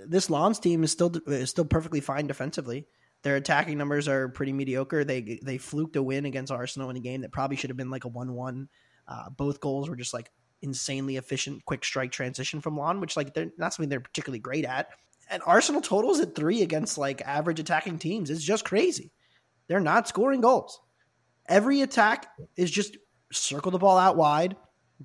this 0.09 0.29
Lens 0.29 0.59
team 0.59 0.83
is 0.83 0.91
still 0.91 1.11
is 1.27 1.49
still 1.49 1.65
perfectly 1.65 1.99
fine 1.99 2.27
defensively. 2.27 2.87
Their 3.23 3.35
attacking 3.35 3.77
numbers 3.77 4.07
are 4.07 4.29
pretty 4.29 4.53
mediocre. 4.53 5.03
They 5.03 5.39
they 5.43 5.57
fluked 5.57 5.95
a 5.95 6.03
win 6.03 6.25
against 6.25 6.51
Arsenal 6.51 6.89
in 6.89 6.97
a 6.97 7.01
game 7.01 7.21
that 7.21 7.31
probably 7.31 7.57
should 7.57 7.69
have 7.69 7.77
been 7.77 7.89
like 7.89 8.05
a 8.05 8.09
one 8.09 8.33
one. 8.33 8.69
Uh, 9.07 9.29
both 9.29 9.59
goals 9.59 9.89
were 9.89 9.95
just 9.95 10.13
like 10.13 10.31
insanely 10.61 11.17
efficient, 11.17 11.65
quick 11.65 11.85
strike 11.85 12.11
transition 12.11 12.61
from 12.61 12.77
Lon, 12.77 12.99
which 12.99 13.15
like 13.15 13.33
they're 13.33 13.51
not 13.57 13.73
something 13.73 13.89
they're 13.89 13.99
particularly 13.99 14.39
great 14.39 14.65
at. 14.65 14.89
And 15.29 15.41
Arsenal 15.45 15.81
totals 15.81 16.19
at 16.19 16.35
three 16.35 16.61
against 16.61 16.97
like 16.97 17.21
average 17.21 17.59
attacking 17.59 17.99
teams 17.99 18.29
is 18.29 18.43
just 18.43 18.65
crazy. 18.65 19.11
They're 19.67 19.79
not 19.79 20.07
scoring 20.07 20.41
goals. 20.41 20.79
Every 21.47 21.81
attack 21.81 22.27
is 22.55 22.71
just 22.71 22.97
circle 23.31 23.71
the 23.71 23.77
ball 23.77 23.97
out 23.97 24.17
wide, 24.17 24.55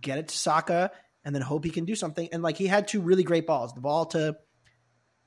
get 0.01 0.19
it 0.19 0.29
to 0.29 0.39
Saka, 0.39 0.91
and 1.25 1.35
then 1.35 1.43
hope 1.43 1.65
he 1.65 1.71
can 1.71 1.85
do 1.85 1.95
something. 1.95 2.29
And 2.33 2.43
like 2.43 2.57
he 2.57 2.67
had 2.67 2.89
two 2.89 3.01
really 3.01 3.25
great 3.25 3.47
balls. 3.47 3.73
The 3.75 3.81
ball 3.81 4.07
to 4.07 4.37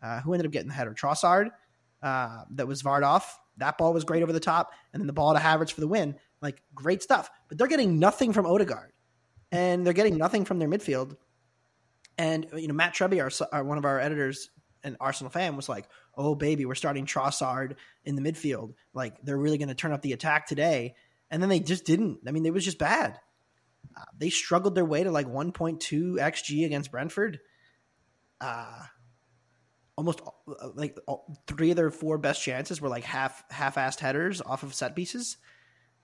uh, 0.06 0.22
who 0.22 0.34
ended 0.34 0.45
up 0.45 0.51
getting 0.51 0.68
the 0.68 0.74
header? 0.74 0.93
Trossard. 0.93 1.49
Uh, 2.01 2.43
that 2.51 2.68
was 2.68 2.82
Vard 2.82 3.03
off. 3.03 3.39
That 3.58 3.78
ball 3.78 3.93
was 3.93 4.03
great 4.03 4.22
over 4.22 4.34
the 4.34 4.39
top, 4.39 4.72
and 4.93 5.01
then 5.01 5.08
the 5.08 5.14
ball 5.14 5.34
to 5.34 5.39
Havertz 5.39 5.72
for 5.72 5.82
the 5.82 5.88
win. 5.88 6.16
Like 6.41 6.62
great 6.74 7.01
stuff. 7.01 7.30
But 7.47 7.58
they're 7.58 7.68
getting 7.68 7.99
nothing 7.99 8.34
from 8.34 8.45
Odegaard, 8.45 8.91
and 9.51 9.86
they're 9.86 9.93
getting 9.93 10.18
nothing 10.18 10.45
from 10.45 10.60
their 10.60 10.68
midfield. 10.68 11.16
And 12.18 12.47
you 12.56 12.68
know, 12.68 12.74
Matt 12.74 12.93
Treby, 12.93 13.22
our, 13.22 13.58
our 13.58 13.64
one 13.64 13.78
of 13.78 13.86
our 13.86 13.99
editors, 13.99 14.49
and 14.84 14.97
Arsenal 14.99 15.32
fan, 15.32 15.56
was 15.56 15.70
like, 15.70 15.88
"Oh 16.16 16.36
baby, 16.36 16.66
we're 16.66 16.76
starting 16.76 17.06
Trossard 17.06 17.76
in 18.03 18.16
the 18.16 18.22
midfield. 18.22 18.74
Like 18.93 19.16
they're 19.24 19.38
really 19.38 19.58
going 19.58 19.70
to 19.70 19.76
turn 19.76 19.93
up 19.93 20.01
the 20.01 20.14
attack 20.14 20.47
today." 20.47 20.95
And 21.32 21.41
then 21.41 21.49
they 21.49 21.60
just 21.60 21.86
didn't. 21.86 22.20
I 22.28 22.32
mean, 22.32 22.45
it 22.45 22.53
was 22.53 22.64
just 22.64 22.78
bad. 22.78 23.20
Uh, 23.97 24.03
they 24.18 24.30
struggled 24.30 24.76
their 24.76 24.86
way 24.86 25.03
to 25.03 25.12
like 25.12 25.28
1.2 25.28 25.80
xg 26.18 26.66
against 26.66 26.91
Brentford. 26.91 27.39
Uh, 28.39 28.84
almost 29.98 30.22
uh, 30.22 30.70
like 30.76 30.98
three 31.48 31.72
of 31.72 31.78
their 31.78 31.91
four 31.91 32.18
best 32.18 32.41
chances 32.41 32.82
were 32.82 32.89
like 32.89 33.04
half 33.04 33.43
half-assed 33.50 34.00
headers 34.00 34.41
off 34.41 34.64
of 34.64 34.74
set 34.74 34.96
pieces. 34.96 35.38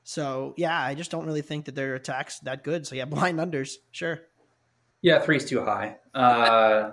So 0.04 0.54
yeah, 0.58 0.80
I 0.80 0.96
just 0.96 1.12
don't 1.12 1.26
really 1.26 1.42
think 1.42 1.66
that 1.66 1.76
their 1.76 1.96
attacks 1.96 2.40
that 2.40 2.64
good. 2.64 2.88
So 2.88 2.96
yeah, 2.96 3.06
blind 3.06 3.40
unders, 3.40 3.76
sure. 3.92 4.22
Yeah, 5.02 5.20
three's 5.20 5.46
too 5.46 5.64
high. 5.64 5.98
Uh, 6.14 6.92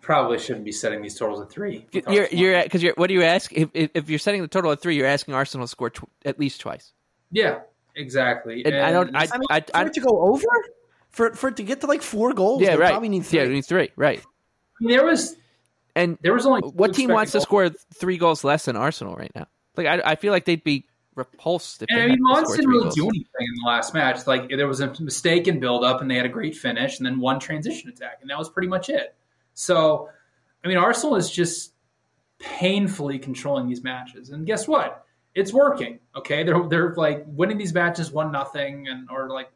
probably 0.00 0.38
shouldn't 0.38 0.64
be 0.64 0.72
setting 0.72 1.02
these 1.02 1.18
totals 1.18 1.40
at 1.40 1.50
three. 1.50 1.86
You're 1.92 2.28
you're 2.30 2.62
because 2.62 2.82
you're 2.82 2.94
what 2.96 3.08
do 3.08 3.14
you 3.14 3.22
ask 3.22 3.52
if, 3.52 3.70
if 3.72 3.90
if 3.94 4.10
you're 4.10 4.18
setting 4.18 4.42
the 4.42 4.48
total 4.48 4.72
at 4.72 4.80
three? 4.80 4.96
You're 4.96 5.06
asking 5.06 5.34
Arsenal 5.34 5.66
to 5.66 5.70
score 5.70 5.90
tw- 5.90 6.08
at 6.24 6.38
least 6.38 6.60
twice. 6.60 6.92
Yeah, 7.30 7.60
exactly. 7.94 8.64
And 8.64 8.76
I 8.76 8.92
don't. 8.92 9.14
I 9.16 9.20
I 9.20 9.38
mean, 9.38 9.46
I, 9.50 9.60
for 9.60 9.76
I, 9.76 9.84
it 9.86 9.94
to 9.94 10.00
go 10.00 10.20
over, 10.20 10.44
for 11.10 11.34
for 11.34 11.48
it 11.48 11.56
to 11.56 11.62
get 11.62 11.80
to 11.80 11.86
like 11.86 12.02
four 12.02 12.34
goals, 12.34 12.60
yeah 12.60 12.74
right. 12.74 12.90
probably 12.90 13.08
need 13.08 13.24
three. 13.24 13.40
Yeah, 13.40 13.46
we 13.46 13.54
need 13.54 13.66
three. 13.66 13.90
Right. 13.96 14.22
there 14.80 15.04
was 15.04 15.36
And 15.96 16.18
there 16.20 16.34
was 16.34 16.44
only 16.46 16.60
what 16.60 16.94
team 16.94 17.10
wants 17.10 17.32
to 17.32 17.38
expected 17.38 17.48
score 17.48 17.70
three 17.94 18.18
goals 18.18 18.44
less 18.44 18.66
than 18.66 18.76
Arsenal 18.76 19.16
right 19.16 19.32
now? 19.34 19.46
Like 19.76 19.86
I, 19.86 20.12
I 20.12 20.14
feel 20.16 20.32
like 20.32 20.44
they'd 20.44 20.62
be 20.62 20.86
repulsed 21.14 21.82
if 21.82 21.88
And 21.90 21.98
they 21.98 22.04
I 22.04 22.06
mean, 22.08 22.18
to 22.18 22.52
didn't 22.56 22.68
really 22.68 22.82
goals. 22.84 22.94
do 22.94 23.08
anything 23.08 23.24
in 23.40 23.54
the 23.62 23.66
last 23.66 23.94
match. 23.94 24.26
Like 24.26 24.50
there 24.50 24.68
was 24.68 24.80
a 24.80 24.94
mistake 25.00 25.48
in 25.48 25.58
build 25.58 25.84
up, 25.84 26.02
and 26.02 26.10
they 26.10 26.16
had 26.16 26.26
a 26.26 26.30
great 26.30 26.54
finish, 26.54 26.98
and 26.98 27.06
then 27.06 27.18
one 27.18 27.40
transition 27.40 27.88
attack, 27.88 28.18
and 28.20 28.30
that 28.30 28.38
was 28.38 28.50
pretty 28.50 28.68
much 28.68 28.90
it. 28.90 29.16
So, 29.54 30.10
I 30.62 30.68
mean, 30.68 30.76
Arsenal 30.76 31.16
is 31.16 31.30
just 31.30 31.72
painfully 32.38 33.18
controlling 33.18 33.66
these 33.66 33.82
matches, 33.82 34.28
and 34.28 34.46
guess 34.46 34.68
what? 34.68 35.02
It's 35.34 35.52
working. 35.52 35.98
Okay, 36.14 36.44
they're 36.44 36.68
they're 36.68 36.94
like 36.94 37.24
winning 37.26 37.56
these 37.56 37.72
matches 37.72 38.12
one 38.12 38.30
nothing, 38.30 38.86
and 38.88 39.08
or 39.10 39.30
like 39.30 39.50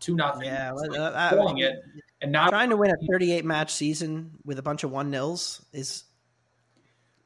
two 0.00 0.16
nothing. 0.16 0.46
Yeah, 0.46 0.72
It's 0.72 0.82
well, 0.82 0.90
like 0.90 1.14
uh, 1.14 1.28
controlling 1.28 1.62
uh, 1.62 1.68
it, 1.68 1.82
and 2.20 2.32
not 2.32 2.50
Trying 2.50 2.70
to 2.70 2.76
win 2.76 2.90
a 2.90 2.96
38 3.10 3.44
match 3.44 3.72
season 3.72 4.32
with 4.44 4.58
a 4.58 4.62
bunch 4.62 4.84
of 4.84 4.90
one 4.90 5.10
nils 5.10 5.64
is. 5.72 6.04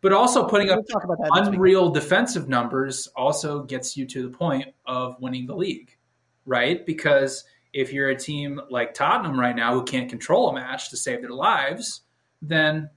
but 0.00 0.12
also 0.12 0.46
putting 0.48 0.70
up 0.70 0.76
We'll 0.78 0.84
talk 1.00 1.04
about 1.04 1.18
that 1.18 1.48
unreal 1.48 1.90
defensive 1.90 2.48
numbers 2.48 3.06
also 3.16 3.62
gets 3.62 3.96
you 3.96 4.06
to 4.08 4.22
the 4.22 4.36
point 4.36 4.66
of 4.86 5.16
winning 5.20 5.46
the 5.46 5.54
league, 5.54 5.96
right? 6.44 6.84
Because 6.84 7.44
if 7.72 7.92
you're 7.92 8.10
a 8.10 8.16
team 8.16 8.60
like 8.70 8.92
Tottenham 8.94 9.38
right 9.38 9.56
now 9.56 9.72
who 9.74 9.84
can't 9.84 10.10
control 10.10 10.50
a 10.50 10.54
match 10.54 10.90
to 10.90 10.96
save 10.96 11.22
their 11.22 11.30
lives, 11.30 12.02
then 12.42 12.90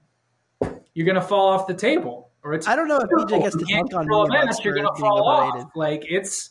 you're 0.94 1.06
going 1.06 1.14
to 1.14 1.22
fall 1.22 1.48
off 1.48 1.66
the 1.66 1.74
table. 1.74 2.30
Or 2.42 2.52
it's 2.52 2.68
I 2.68 2.76
don't 2.76 2.86
know 2.88 2.96
if 2.98 3.08
Liverpool 3.10 3.38
BJ 3.38 3.42
gets 3.42 3.56
to 3.56 3.64
dunk 3.64 3.94
on 3.94 4.00
control 4.00 4.26
a 4.26 4.28
match, 4.28 4.64
you're 4.64 4.74
going 4.74 4.86
to 4.86 5.00
fall 5.00 5.28
overrated. 5.28 5.66
off. 5.66 5.72
Like 5.74 6.04
it's 6.08 6.50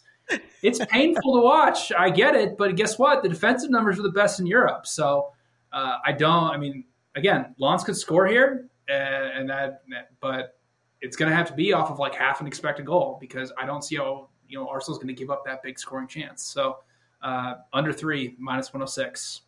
it's 0.62 0.84
painful 0.88 1.36
to 1.36 1.41
watch. 1.41 1.91
I 1.98 2.10
get 2.10 2.36
it, 2.36 2.58
but 2.58 2.76
guess 2.76 2.98
what? 2.98 3.22
The 3.22 3.30
defensive 3.30 3.70
numbers 3.70 4.00
are 4.00 4.02
the 4.02 4.10
best 4.12 4.39
in 4.39 4.48
Europe. 4.48 4.88
So 4.88 5.32
uh, 5.76 5.97
I 6.03 6.13
don't. 6.13 6.51
I 6.51 6.57
mean, 6.57 6.86
again, 7.15 7.53
Lens 7.59 7.84
could 7.84 7.97
score 7.97 8.26
here, 8.26 8.69
uh, 8.89 8.93
and 8.93 9.49
that, 9.49 9.84
but 10.21 10.57
it's 11.01 11.17
going 11.17 11.30
to 11.30 11.36
have 11.36 11.47
to 11.47 11.53
be 11.53 11.73
off 11.73 11.91
of 11.91 11.99
like 11.99 12.15
half 12.15 12.39
an 12.39 12.47
expected 12.47 12.86
goal 12.86 13.17
because 13.19 13.51
I 13.59 13.65
don't 13.65 13.84
see 13.84 13.97
how 13.97 14.30
you 14.47 14.57
know 14.57 14.67
Arsenal's 14.69 14.97
going 14.97 15.13
to 15.13 15.19
give 15.19 15.30
up 15.30 15.43
that 15.45 15.61
big 15.61 15.78
scoring 15.78 16.07
chance. 16.07 16.43
So 16.43 16.78
uh, 17.21 17.55
under 17.73 17.91
three 17.91 18.36
minus 18.39 18.73
one 18.73 18.80
hundred 18.80 18.91
six. 18.91 19.41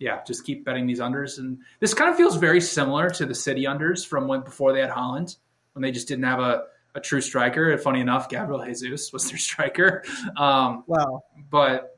Yeah, 0.00 0.22
just 0.24 0.44
keep 0.44 0.64
betting 0.64 0.86
these 0.86 1.00
unders, 1.00 1.38
and 1.38 1.58
this 1.80 1.92
kind 1.92 2.08
of 2.08 2.16
feels 2.16 2.36
very 2.36 2.60
similar 2.60 3.10
to 3.10 3.26
the 3.26 3.34
City 3.34 3.64
unders 3.64 4.06
from 4.06 4.28
when 4.28 4.42
before 4.42 4.72
they 4.72 4.80
had 4.80 4.90
Haaland, 4.90 5.36
when 5.72 5.82
they 5.82 5.90
just 5.90 6.06
didn't 6.06 6.22
have 6.22 6.38
a, 6.38 6.64
a 6.94 7.00
true 7.00 7.20
striker. 7.20 7.72
And 7.72 7.80
funny 7.80 8.00
enough, 8.00 8.28
Gabriel 8.28 8.64
Jesus 8.64 9.12
was 9.12 9.28
their 9.28 9.38
striker. 9.38 10.04
Um, 10.36 10.84
Well, 10.86 11.24
but 11.50 11.97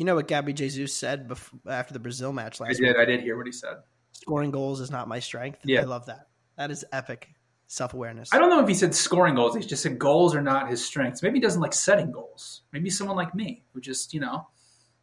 you 0.00 0.06
know 0.06 0.14
what 0.16 0.26
Gabby 0.28 0.52
Jesus 0.52 0.92
said 0.94 1.28
before, 1.28 1.60
after 1.68 1.92
the 1.92 1.98
Brazil 2.00 2.32
match 2.32 2.58
last? 2.58 2.70
I 2.70 2.72
did, 2.72 2.82
week? 2.88 2.96
I 2.98 3.04
did 3.04 3.20
hear 3.20 3.36
what 3.36 3.46
he 3.46 3.52
said. 3.52 3.76
Scoring 4.12 4.50
goals 4.50 4.80
is 4.80 4.90
not 4.90 5.06
my 5.08 5.18
strength. 5.20 5.58
Yeah. 5.64 5.80
I 5.80 5.84
love 5.84 6.06
that. 6.06 6.28
That 6.56 6.70
is 6.70 6.84
epic 6.92 7.28
self 7.68 7.94
awareness. 7.94 8.30
I 8.32 8.38
don't 8.38 8.50
know 8.50 8.60
if 8.62 8.68
he 8.68 8.74
said 8.74 8.94
scoring 8.94 9.34
goals. 9.36 9.54
He 9.54 9.62
just 9.62 9.82
said 9.82 9.98
goals 9.98 10.34
are 10.34 10.42
not 10.42 10.68
his 10.68 10.84
strengths. 10.84 11.22
Maybe 11.22 11.36
he 11.38 11.40
doesn't 11.40 11.60
like 11.60 11.72
setting 11.72 12.10
goals. 12.10 12.62
Maybe 12.72 12.90
someone 12.90 13.16
like 13.16 13.34
me 13.34 13.62
who 13.72 13.80
just 13.80 14.12
you 14.14 14.20
know 14.20 14.48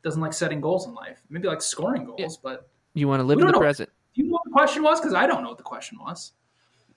doesn't 0.03 0.21
like 0.21 0.33
setting 0.33 0.61
goals 0.61 0.85
in 0.87 0.93
life. 0.93 1.19
Maybe 1.29 1.47
like 1.47 1.61
scoring 1.61 2.05
goals, 2.05 2.19
Yeah. 2.19 2.27
but 2.43 2.69
You 2.93 3.07
want 3.07 3.19
to 3.21 3.23
live 3.23 3.39
in 3.39 3.45
the 3.45 3.51
know. 3.53 3.59
present, 3.59 3.89
do 4.15 4.21
you 4.23 4.27
know 4.29 4.33
what 4.33 4.43
the 4.45 4.51
question 4.51 4.83
was? 4.83 4.99
Because 4.99 5.13
I 5.13 5.27
don't 5.27 5.43
know 5.43 5.49
what 5.49 5.57
the 5.57 5.63
question 5.63 5.97
was. 5.99 6.33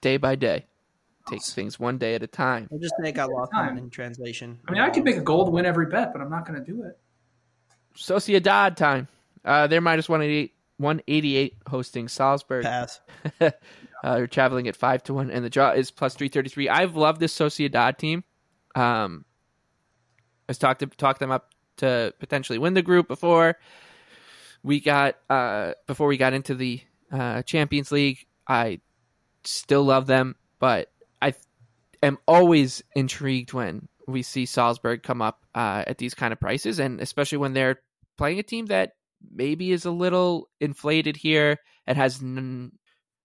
day 0.01 0.17
by 0.17 0.35
day. 0.35 0.65
takes 1.29 1.53
things 1.53 1.79
one 1.79 1.97
day 1.99 2.15
at 2.15 2.23
a 2.23 2.27
time. 2.27 2.67
We'll 2.71 2.79
just 2.81 2.95
think 3.01 3.19
I 3.19 3.25
lost 3.25 3.51
Time. 3.53 3.77
in 3.77 3.89
translation. 3.91 4.59
I 4.67 4.71
mean, 4.71 4.81
I 4.81 4.89
could 4.89 5.03
make 5.03 5.17
a 5.17 5.21
goal 5.21 5.45
to 5.45 5.51
win 5.51 5.65
every 5.67 5.85
bet, 5.85 6.11
but 6.13 6.19
I'm 6.21 6.29
not 6.31 6.47
going 6.47 6.57
to 6.59 6.65
do 6.65 6.81
it. 6.83 6.97
Sociedad 7.95 8.75
time. 8.75 9.07
Uh, 9.43 9.67
they're 9.67 9.81
minus 9.81 10.07
188, 10.07 10.53
188 10.77 11.55
hosting 11.67 12.07
Salzburg. 12.07 12.63
pass. 12.63 12.99
uh, 13.41 13.51
they're 14.03 14.27
traveling 14.27 14.67
at 14.67 14.75
five 14.75 15.03
to 15.03 15.13
one, 15.13 15.31
and 15.31 15.43
the 15.43 15.49
draw 15.49 15.71
is 15.71 15.91
plus 15.91 16.15
three 16.15 16.29
thirty 16.29 16.49
three. 16.49 16.69
I've 16.69 16.95
loved 16.95 17.19
this 17.19 17.35
Sociedad 17.35 17.97
team. 17.97 18.23
Um, 18.75 19.25
I 20.47 20.53
talked 20.53 20.79
to, 20.81 20.87
talked 20.87 21.19
them 21.19 21.31
up 21.31 21.51
to 21.77 22.13
potentially 22.19 22.59
win 22.59 22.73
the 22.73 22.81
group 22.81 23.07
before 23.07 23.57
we 24.63 24.79
got 24.79 25.17
uh 25.29 25.73
before 25.87 26.07
we 26.07 26.17
got 26.17 26.33
into 26.33 26.55
the 26.55 26.81
uh, 27.11 27.41
Champions 27.43 27.91
League. 27.91 28.25
I 28.47 28.79
still 29.43 29.83
love 29.83 30.07
them, 30.07 30.35
but 30.59 30.91
I 31.21 31.33
am 32.03 32.17
always 32.27 32.83
intrigued 32.95 33.53
when 33.53 33.87
we 34.07 34.21
see 34.23 34.45
Salzburg 34.45 35.03
come 35.03 35.21
up 35.21 35.45
uh, 35.55 35.83
at 35.87 35.97
these 35.97 36.13
kind 36.13 36.33
of 36.33 36.39
prices, 36.39 36.79
and 36.79 36.99
especially 37.01 37.37
when 37.39 37.53
they're 37.53 37.79
playing 38.17 38.39
a 38.39 38.43
team 38.43 38.67
that 38.67 38.91
maybe 39.31 39.71
is 39.71 39.85
a 39.85 39.91
little 39.91 40.49
inflated 40.59 41.15
here 41.15 41.57
and 41.85 41.97
has 41.97 42.21
n- 42.21 42.71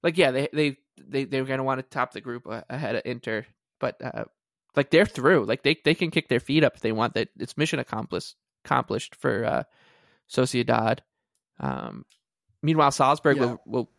like 0.03 0.19
yeah 0.19 0.31
they 0.31 0.49
they 0.53 0.77
they 0.99 1.25
they're 1.25 1.45
going 1.45 1.59
to 1.59 1.65
want 1.65 1.79
to 1.79 1.83
top 1.83 2.13
the 2.13 2.21
group 2.21 2.47
ahead 2.69 2.97
of 2.97 3.03
Inter, 3.05 3.47
but 3.81 3.97
uh, 4.03 4.25
like 4.75 4.91
they're 4.91 5.07
through. 5.07 5.45
Like 5.45 5.63
they 5.63 5.77
they 5.85 5.95
can 5.95 6.11
kick 6.11 6.29
their 6.29 6.41
feet 6.41 6.65
up 6.65 6.77
if 6.77 6.83
they 6.83 6.93
want. 6.93 7.15
That 7.15 7.29
it's 7.39 7.57
mission 7.57 7.79
accomplished 7.79 8.37
accomplished 8.65 9.15
for 9.15 9.45
uh, 9.45 9.63
Sociedad. 10.31 11.01
Um, 11.59 12.05
meanwhile, 12.63 12.91
Salzburg 12.91 13.37
Yeah. 13.39 13.47
will 13.47 13.63
will 13.67 13.91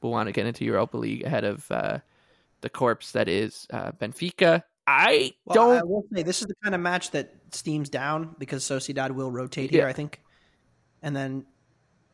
will 0.00 0.10
want 0.10 0.28
to 0.28 0.32
get 0.32 0.46
into 0.46 0.64
Europa 0.64 0.96
League 0.96 1.24
ahead 1.24 1.44
of 1.44 1.70
uh, 1.70 1.98
the 2.60 2.70
corpse 2.70 3.12
that 3.12 3.28
is 3.28 3.66
uh, 3.72 3.92
Benfica. 3.92 4.62
I 4.86 5.32
Well, 5.44 5.54
don't. 5.54 5.78
I 5.78 5.82
will 5.84 6.04
say 6.12 6.22
this 6.22 6.40
is 6.40 6.48
the 6.48 6.54
kind 6.62 6.74
of 6.74 6.80
match 6.80 7.12
that 7.12 7.32
steams 7.52 7.88
down 7.88 8.34
because 8.38 8.64
Sociedad 8.64 9.12
will 9.12 9.30
rotate 9.30 9.70
here, 9.70 9.82
Yeah. 9.82 9.88
I 9.88 9.92
think. 9.92 10.20
And 11.02 11.14
then 11.14 11.46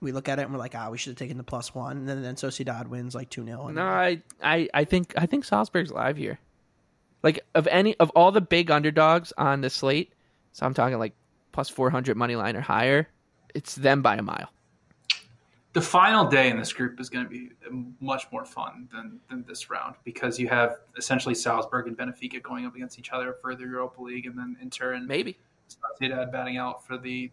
We 0.01 0.12
look 0.12 0.29
at 0.29 0.39
it 0.39 0.43
and 0.43 0.53
we're 0.53 0.61
like, 0.61 0.77
ah, 0.77 0.91
we 0.91 0.99
should 0.99 1.11
have 1.11 1.19
taken 1.19 1.39
the 1.39 1.43
plus 1.43 1.75
one, 1.75 1.97
and 1.97 2.09
then, 2.09 2.23
then 2.23 2.37
Sociedad 2.37 2.87
wins 2.87 3.16
like 3.16 3.31
two 3.31 3.45
0 3.45 3.69
No, 3.71 3.83
I, 3.85 4.23
I, 4.41 4.69
I 4.73 4.85
think 4.85 5.12
I 5.16 5.27
think 5.27 5.45
Salzburg's 5.45 5.91
live 5.91 6.16
here. 6.16 6.39
Like 7.25 7.41
of 7.57 7.66
any 7.66 7.97
of 7.97 8.11
all 8.11 8.31
the 8.31 8.41
big 8.41 8.71
underdogs 8.71 9.33
on 9.37 9.61
the 9.61 9.71
slate, 9.71 10.12
so 10.53 10.64
I'm 10.66 10.73
talking 10.75 10.99
like 10.99 11.14
plus 11.51 11.69
four 11.69 11.91
hundred 11.91 12.16
money 12.16 12.37
line 12.37 12.55
or 12.55 12.61
higher. 12.61 13.09
It's 13.55 13.75
them 13.75 14.03
by 14.03 14.14
a 14.16 14.23
mile. 14.23 14.51
The 15.79 15.85
final 15.85 16.26
day 16.26 16.51
in 16.51 16.59
this 16.59 16.72
group 16.72 16.99
is 16.99 17.09
going 17.09 17.24
to 17.24 17.31
be 17.31 17.51
much 18.01 18.26
more 18.33 18.45
fun 18.45 18.89
than, 18.93 19.20
than 19.31 19.45
this 19.47 19.70
round 19.70 19.95
because 20.03 20.37
you 20.37 20.49
have 20.49 20.79
essentially 20.97 21.37
Salzburg 21.37 21.87
and 21.87 21.97
Benfica 21.97 22.43
going 22.43 22.66
up 22.66 22.74
against 22.74 22.99
each 22.99 23.12
other 23.12 23.37
for 23.41 23.55
the 23.55 23.62
Europa 23.62 24.03
League, 24.03 24.26
and 24.26 24.37
then 24.37 24.57
Inter 24.61 24.95
and 24.95 25.07
Maybe 25.07 25.39
Sociedad 25.70 26.33
batting 26.33 26.57
out 26.57 26.85
for 26.85 26.99
the 26.99 27.31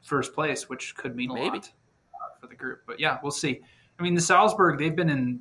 first 0.00 0.32
place, 0.32 0.70
which 0.70 0.96
could 0.96 1.14
mean 1.14 1.30
a 1.30 1.34
Maybe. 1.34 1.58
lot 1.58 1.70
uh, 2.14 2.40
for 2.40 2.46
the 2.46 2.54
group. 2.54 2.84
But 2.86 3.00
yeah, 3.00 3.18
we'll 3.22 3.32
see. 3.32 3.60
I 3.98 4.02
mean, 4.02 4.14
the 4.14 4.22
Salzburg 4.22 4.78
they've 4.78 4.96
been 4.96 5.10
in 5.10 5.40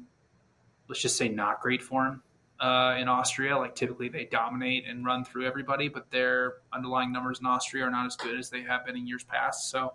let's 0.90 1.02
just 1.02 1.16
say 1.16 1.30
not 1.30 1.62
great 1.62 1.82
form 1.82 2.22
uh, 2.60 2.98
in 3.00 3.08
Austria. 3.08 3.58
Like 3.58 3.74
typically 3.74 4.10
they 4.10 4.26
dominate 4.26 4.86
and 4.86 5.06
run 5.06 5.24
through 5.24 5.48
everybody, 5.48 5.88
but 5.88 6.12
their 6.12 6.56
underlying 6.74 7.14
numbers 7.14 7.40
in 7.40 7.46
Austria 7.46 7.86
are 7.86 7.90
not 7.90 8.06
as 8.06 8.18
good 8.18 8.38
as 8.38 8.50
they 8.50 8.64
have 8.64 8.86
been 8.86 8.98
in 8.98 9.08
years 9.08 9.24
past. 9.24 9.72
So 9.72 9.94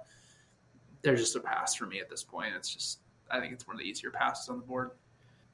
they're 1.02 1.16
just 1.16 1.36
a 1.36 1.40
pass 1.40 1.74
for 1.74 1.86
me 1.86 2.00
at 2.00 2.08
this 2.08 2.22
point. 2.22 2.54
It's 2.56 2.72
just 2.72 3.00
I 3.30 3.40
think 3.40 3.52
it's 3.52 3.66
one 3.66 3.76
of 3.76 3.80
the 3.80 3.88
easier 3.88 4.10
passes 4.10 4.48
on 4.48 4.58
the 4.58 4.64
board. 4.64 4.90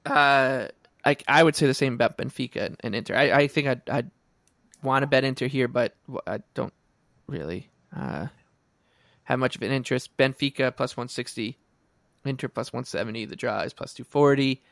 Uh, 0.07 0.69
I 1.05 1.17
I 1.27 1.43
would 1.43 1.57
say 1.57 1.67
the 1.67 1.75
same 1.75 1.95
about 1.95 2.19
Benfica 2.19 2.77
and, 2.81 2.95
Inter. 2.95 3.15
I, 3.15 3.33
I 3.33 3.49
think 3.49 3.69
I'd, 3.69 3.89
I'd 3.89 4.11
want 4.83 5.03
to 5.03 5.07
bet 5.07 5.25
Inter 5.25 5.47
here, 5.47 5.69
but 5.69 5.95
I 6.27 6.41
don't 6.55 6.73
really 7.27 7.69
uh, 7.95 8.27
have 9.25 9.39
much 9.39 9.57
of 9.57 9.63
an 9.63 9.73
interest. 9.73 10.17
Benfica 10.17 10.75
plus 10.77 10.97
one 10.97 11.09
sixty, 11.09 11.59
Inter 12.25 12.49
plus 12.49 12.73
one 12.73 12.85
seventy. 12.85 13.25
The 13.25 13.37
draw 13.37 13.61
is 13.61 13.73
plus 13.73 13.95
two 13.95 14.05
forty. 14.05 14.63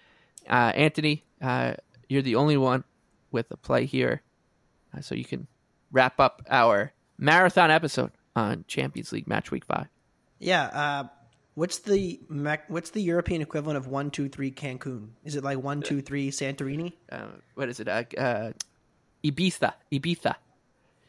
Uh, 0.48 0.72
Anthony, 0.74 1.24
uh, 1.42 1.74
you're 2.08 2.22
the 2.22 2.36
only 2.36 2.56
one 2.56 2.84
with 3.30 3.50
a 3.50 3.56
play 3.56 3.84
here, 3.84 4.22
uh, 4.96 5.00
so 5.00 5.14
you 5.14 5.24
can 5.24 5.46
wrap 5.90 6.20
up 6.20 6.42
our 6.48 6.92
marathon 7.18 7.70
episode 7.70 8.12
on 8.34 8.64
Champions 8.68 9.12
League 9.12 9.26
match 9.26 9.50
week 9.50 9.64
five. 9.64 9.88
Yeah. 10.38 10.64
Uh, 10.64 11.08
what's 11.54 11.78
the 11.80 12.20
what's 12.68 12.90
the 12.90 13.00
European 13.02 13.42
equivalent 13.42 13.76
of 13.76 13.86
one 13.86 14.10
two 14.10 14.28
three 14.28 14.50
Cancun? 14.50 15.08
Is 15.24 15.36
it 15.36 15.44
like 15.44 15.58
one 15.58 15.82
two 15.82 16.02
three 16.02 16.30
Santorini? 16.30 16.92
Uh, 17.10 17.26
what 17.54 17.68
is 17.68 17.80
it? 17.80 17.88
Uh, 17.88 18.04
uh, 18.18 18.52
Ibiza. 19.24 19.72
Ibiza. 19.92 20.34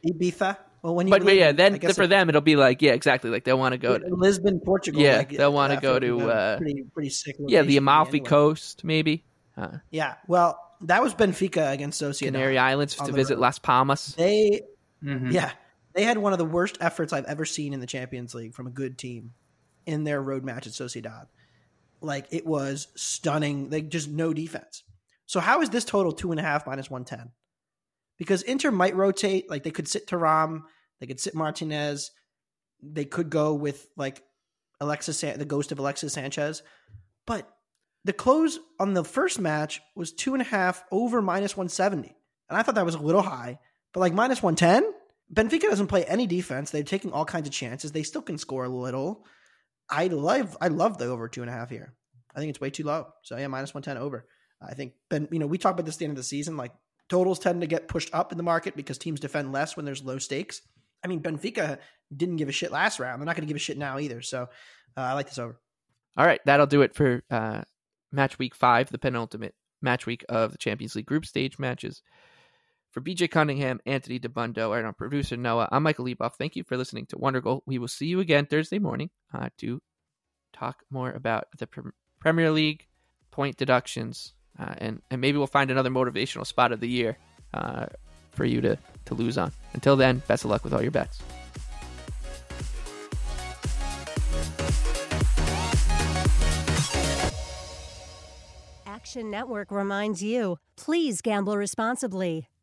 Ibiza. 0.05 0.57
Well, 0.81 0.95
when 0.95 1.07
you 1.07 1.11
But, 1.11 1.23
but 1.23 1.35
yeah, 1.35 1.51
then 1.51 1.79
for 1.79 2.03
it- 2.03 2.07
them 2.07 2.29
it'll 2.29 2.41
be 2.41 2.55
like 2.55 2.81
yeah, 2.81 2.93
exactly. 2.93 3.29
Like 3.29 3.43
they'll 3.43 3.57
want 3.59 3.73
to 3.73 3.77
go 3.77 3.97
to 3.97 4.05
Lisbon, 4.09 4.59
Portugal. 4.59 5.01
Yeah, 5.01 5.17
like, 5.17 5.29
they'll 5.31 5.51
wanna 5.51 5.81
go 5.81 5.99
to, 5.99 6.29
uh, 6.29 6.57
pretty 6.57 6.83
pretty 6.93 7.09
sick. 7.09 7.35
yeah 7.39 7.63
the 7.63 7.77
Amalfi 7.77 8.17
anyway. 8.17 8.29
Coast 8.29 8.83
maybe. 8.83 9.23
Uh, 9.57 9.79
Yeah, 9.89 10.13
well, 10.27 10.59
that 10.81 11.01
was 11.01 11.15
Benfica 11.15 11.71
against 11.73 11.99
Sociedad. 12.01 12.27
Canary 12.27 12.59
Islands 12.59 12.95
to 12.95 13.11
visit 13.11 13.35
road. 13.35 13.41
Las 13.41 13.57
Palmas. 13.59 14.13
They, 14.15 14.61
Mhm. 15.03 15.33
yeah, 15.33 15.51
they 15.97 16.03
had 16.03 16.19
one 16.19 16.31
of 16.31 16.37
the 16.37 16.45
worst 16.45 16.77
efforts 16.79 17.11
I've 17.11 17.25
ever 17.25 17.43
seen 17.43 17.73
in 17.73 17.79
the 17.79 17.87
Champions 17.87 18.35
League 18.35 18.53
from 18.53 18.67
a 18.67 18.71
good 18.71 18.99
team 18.99 19.33
in 19.87 20.03
their 20.03 20.21
road 20.21 20.43
match 20.43 20.67
at 20.67 20.73
Sociedad. 20.73 21.25
Like 22.01 22.27
it 22.29 22.45
was 22.45 22.89
stunning. 22.95 23.69
They 23.69 23.81
just 23.81 24.07
no 24.07 24.31
defense. 24.31 24.83
So 25.25 25.39
how 25.39 25.61
is 25.61 25.71
this 25.71 25.83
total 25.83 26.11
two 26.11 26.29
and 26.29 26.39
a 26.39 26.43
half 26.43 26.67
minus 26.67 26.91
one 26.91 27.03
ten? 27.03 27.31
Because 28.19 28.43
Inter 28.43 28.69
might 28.69 28.95
rotate. 28.95 29.49
Like 29.49 29.63
they 29.63 29.71
could 29.71 29.87
sit 29.87 30.05
Thuram, 30.05 30.61
they 30.99 31.07
could 31.07 31.19
sit 31.19 31.33
Martinez, 31.33 32.11
they 32.83 33.05
could 33.05 33.31
go 33.31 33.55
with 33.55 33.87
like 33.97 34.21
Alexis, 34.79 35.21
the 35.21 35.45
ghost 35.45 35.71
of 35.71 35.79
Alexis 35.79 36.13
Sanchez, 36.13 36.61
but 37.25 37.51
the 38.05 38.13
close 38.13 38.59
on 38.79 38.93
the 38.93 39.03
first 39.03 39.39
match 39.39 39.81
was 39.95 40.11
two 40.11 40.33
and 40.33 40.41
a 40.43 40.45
half 40.45 40.83
over 40.91 41.23
minus 41.23 41.57
170. 41.57 42.15
And 42.49 42.57
I 42.57 42.61
thought 42.61 42.75
that 42.75 42.85
was 42.85 42.95
a 42.95 42.99
little 42.99 43.23
high, 43.23 43.57
but 43.93 44.01
like 44.01 44.13
minus 44.13 44.43
110, 44.43 44.93
Benfica 45.33 45.63
doesn't 45.63 45.87
play 45.87 46.05
any 46.05 46.25
defense. 46.25 46.71
They're 46.71 46.83
taking 46.83 47.11
all 47.11 47.25
kinds 47.25 47.47
of 47.47 47.53
chances. 47.53 47.91
They 47.91 48.03
still 48.03 48.21
can 48.21 48.37
score 48.37 48.65
a 48.65 48.69
little. 48.69 49.25
I 49.89 50.07
love, 50.07 50.57
I 50.61 50.69
love 50.69 50.97
the 50.97 51.05
over 51.05 51.27
two 51.27 51.41
and 51.41 51.49
a 51.49 51.53
half 51.53 51.69
here. 51.69 51.93
I 52.35 52.39
think 52.39 52.49
it's 52.49 52.61
way 52.61 52.69
too 52.69 52.83
low. 52.83 53.07
So 53.23 53.37
yeah, 53.37 53.47
minus 53.47 53.73
110 53.73 54.01
over. 54.01 54.27
I 54.61 54.73
think 54.73 54.93
Ben, 55.09 55.27
you 55.31 55.39
know, 55.39 55.47
we 55.47 55.57
talk 55.57 55.73
about 55.73 55.85
this 55.85 55.95
at 55.95 55.99
the 55.99 56.05
end 56.05 56.11
of 56.11 56.17
the 56.17 56.23
season. 56.23 56.57
Like 56.57 56.71
totals 57.09 57.39
tend 57.39 57.61
to 57.61 57.67
get 57.67 57.87
pushed 57.87 58.13
up 58.13 58.31
in 58.31 58.37
the 58.37 58.43
market 58.43 58.75
because 58.75 58.97
teams 58.97 59.19
defend 59.19 59.51
less 59.51 59.75
when 59.75 59.85
there's 59.85 60.03
low 60.03 60.17
stakes. 60.17 60.61
I 61.03 61.07
mean, 61.07 61.21
Benfica 61.21 61.79
didn't 62.15 62.37
give 62.37 62.49
a 62.49 62.53
shit 62.53 62.71
last 62.71 62.99
round. 62.99 63.21
They're 63.21 63.25
not 63.25 63.35
going 63.35 63.47
to 63.47 63.51
give 63.51 63.57
a 63.57 63.59
shit 63.59 63.77
now 63.77 63.99
either. 63.99 64.21
So 64.21 64.43
uh, 64.95 65.01
I 65.01 65.13
like 65.13 65.27
this 65.27 65.37
over. 65.37 65.59
All 66.17 66.25
right, 66.25 66.41
that'll 66.45 66.65
do 66.65 66.81
it 66.81 66.95
for 66.95 67.23
uh, 67.29 67.61
match 68.11 68.39
week 68.39 68.55
five, 68.55 68.89
the 68.89 68.97
penultimate 68.97 69.53
match 69.81 70.05
week 70.05 70.25
of 70.29 70.51
the 70.51 70.57
Champions 70.57 70.95
League 70.95 71.05
group 71.05 71.25
stage 71.25 71.59
matches. 71.59 72.01
For 72.91 73.01
BJ 73.01 73.29
Cunningham, 73.29 73.79
Anthony 73.85 74.19
Dabbundo, 74.19 74.75
and 74.75 74.85
our 74.85 74.93
producer 74.93 75.37
Noah, 75.37 75.67
I'm 75.71 75.83
Michael 75.83 76.05
Leboff. 76.05 76.35
Thank 76.35 76.55
you 76.55 76.63
for 76.63 76.77
listening 76.77 77.05
to 77.07 77.17
Wondergoal. 77.17 77.61
We 77.65 77.77
will 77.77 77.87
see 77.87 78.07
you 78.07 78.19
again 78.19 78.45
Thursday 78.45 78.79
morning 78.79 79.09
uh, 79.33 79.49
to 79.59 79.81
talk 80.53 80.83
more 80.89 81.11
about 81.11 81.47
the 81.57 81.67
Pre- 81.67 81.91
Premier 82.19 82.49
League 82.49 82.87
point 83.29 83.57
deductions, 83.57 84.33
uh, 84.57 84.73
and 84.77 85.01
and 85.11 85.21
maybe 85.21 85.37
we'll 85.37 85.47
find 85.47 85.69
another 85.69 85.89
motivational 85.89 86.45
spot 86.47 86.71
of 86.71 86.79
the 86.79 86.89
year 86.89 87.17
uh, 87.53 87.87
for 88.31 88.45
you 88.45 88.61
to 88.61 88.77
to 89.05 89.13
lose 89.13 89.37
on. 89.37 89.51
Until 89.73 89.95
then, 89.95 90.23
best 90.27 90.45
of 90.45 90.49
luck 90.49 90.63
with 90.63 90.73
all 90.73 90.81
your 90.81 90.91
bets. 90.91 91.21
Action 98.85 99.29
Network 99.29 99.71
reminds 99.71 100.23
you 100.23 100.57
please 100.75 101.21
gamble 101.21 101.57
responsibly. 101.57 102.47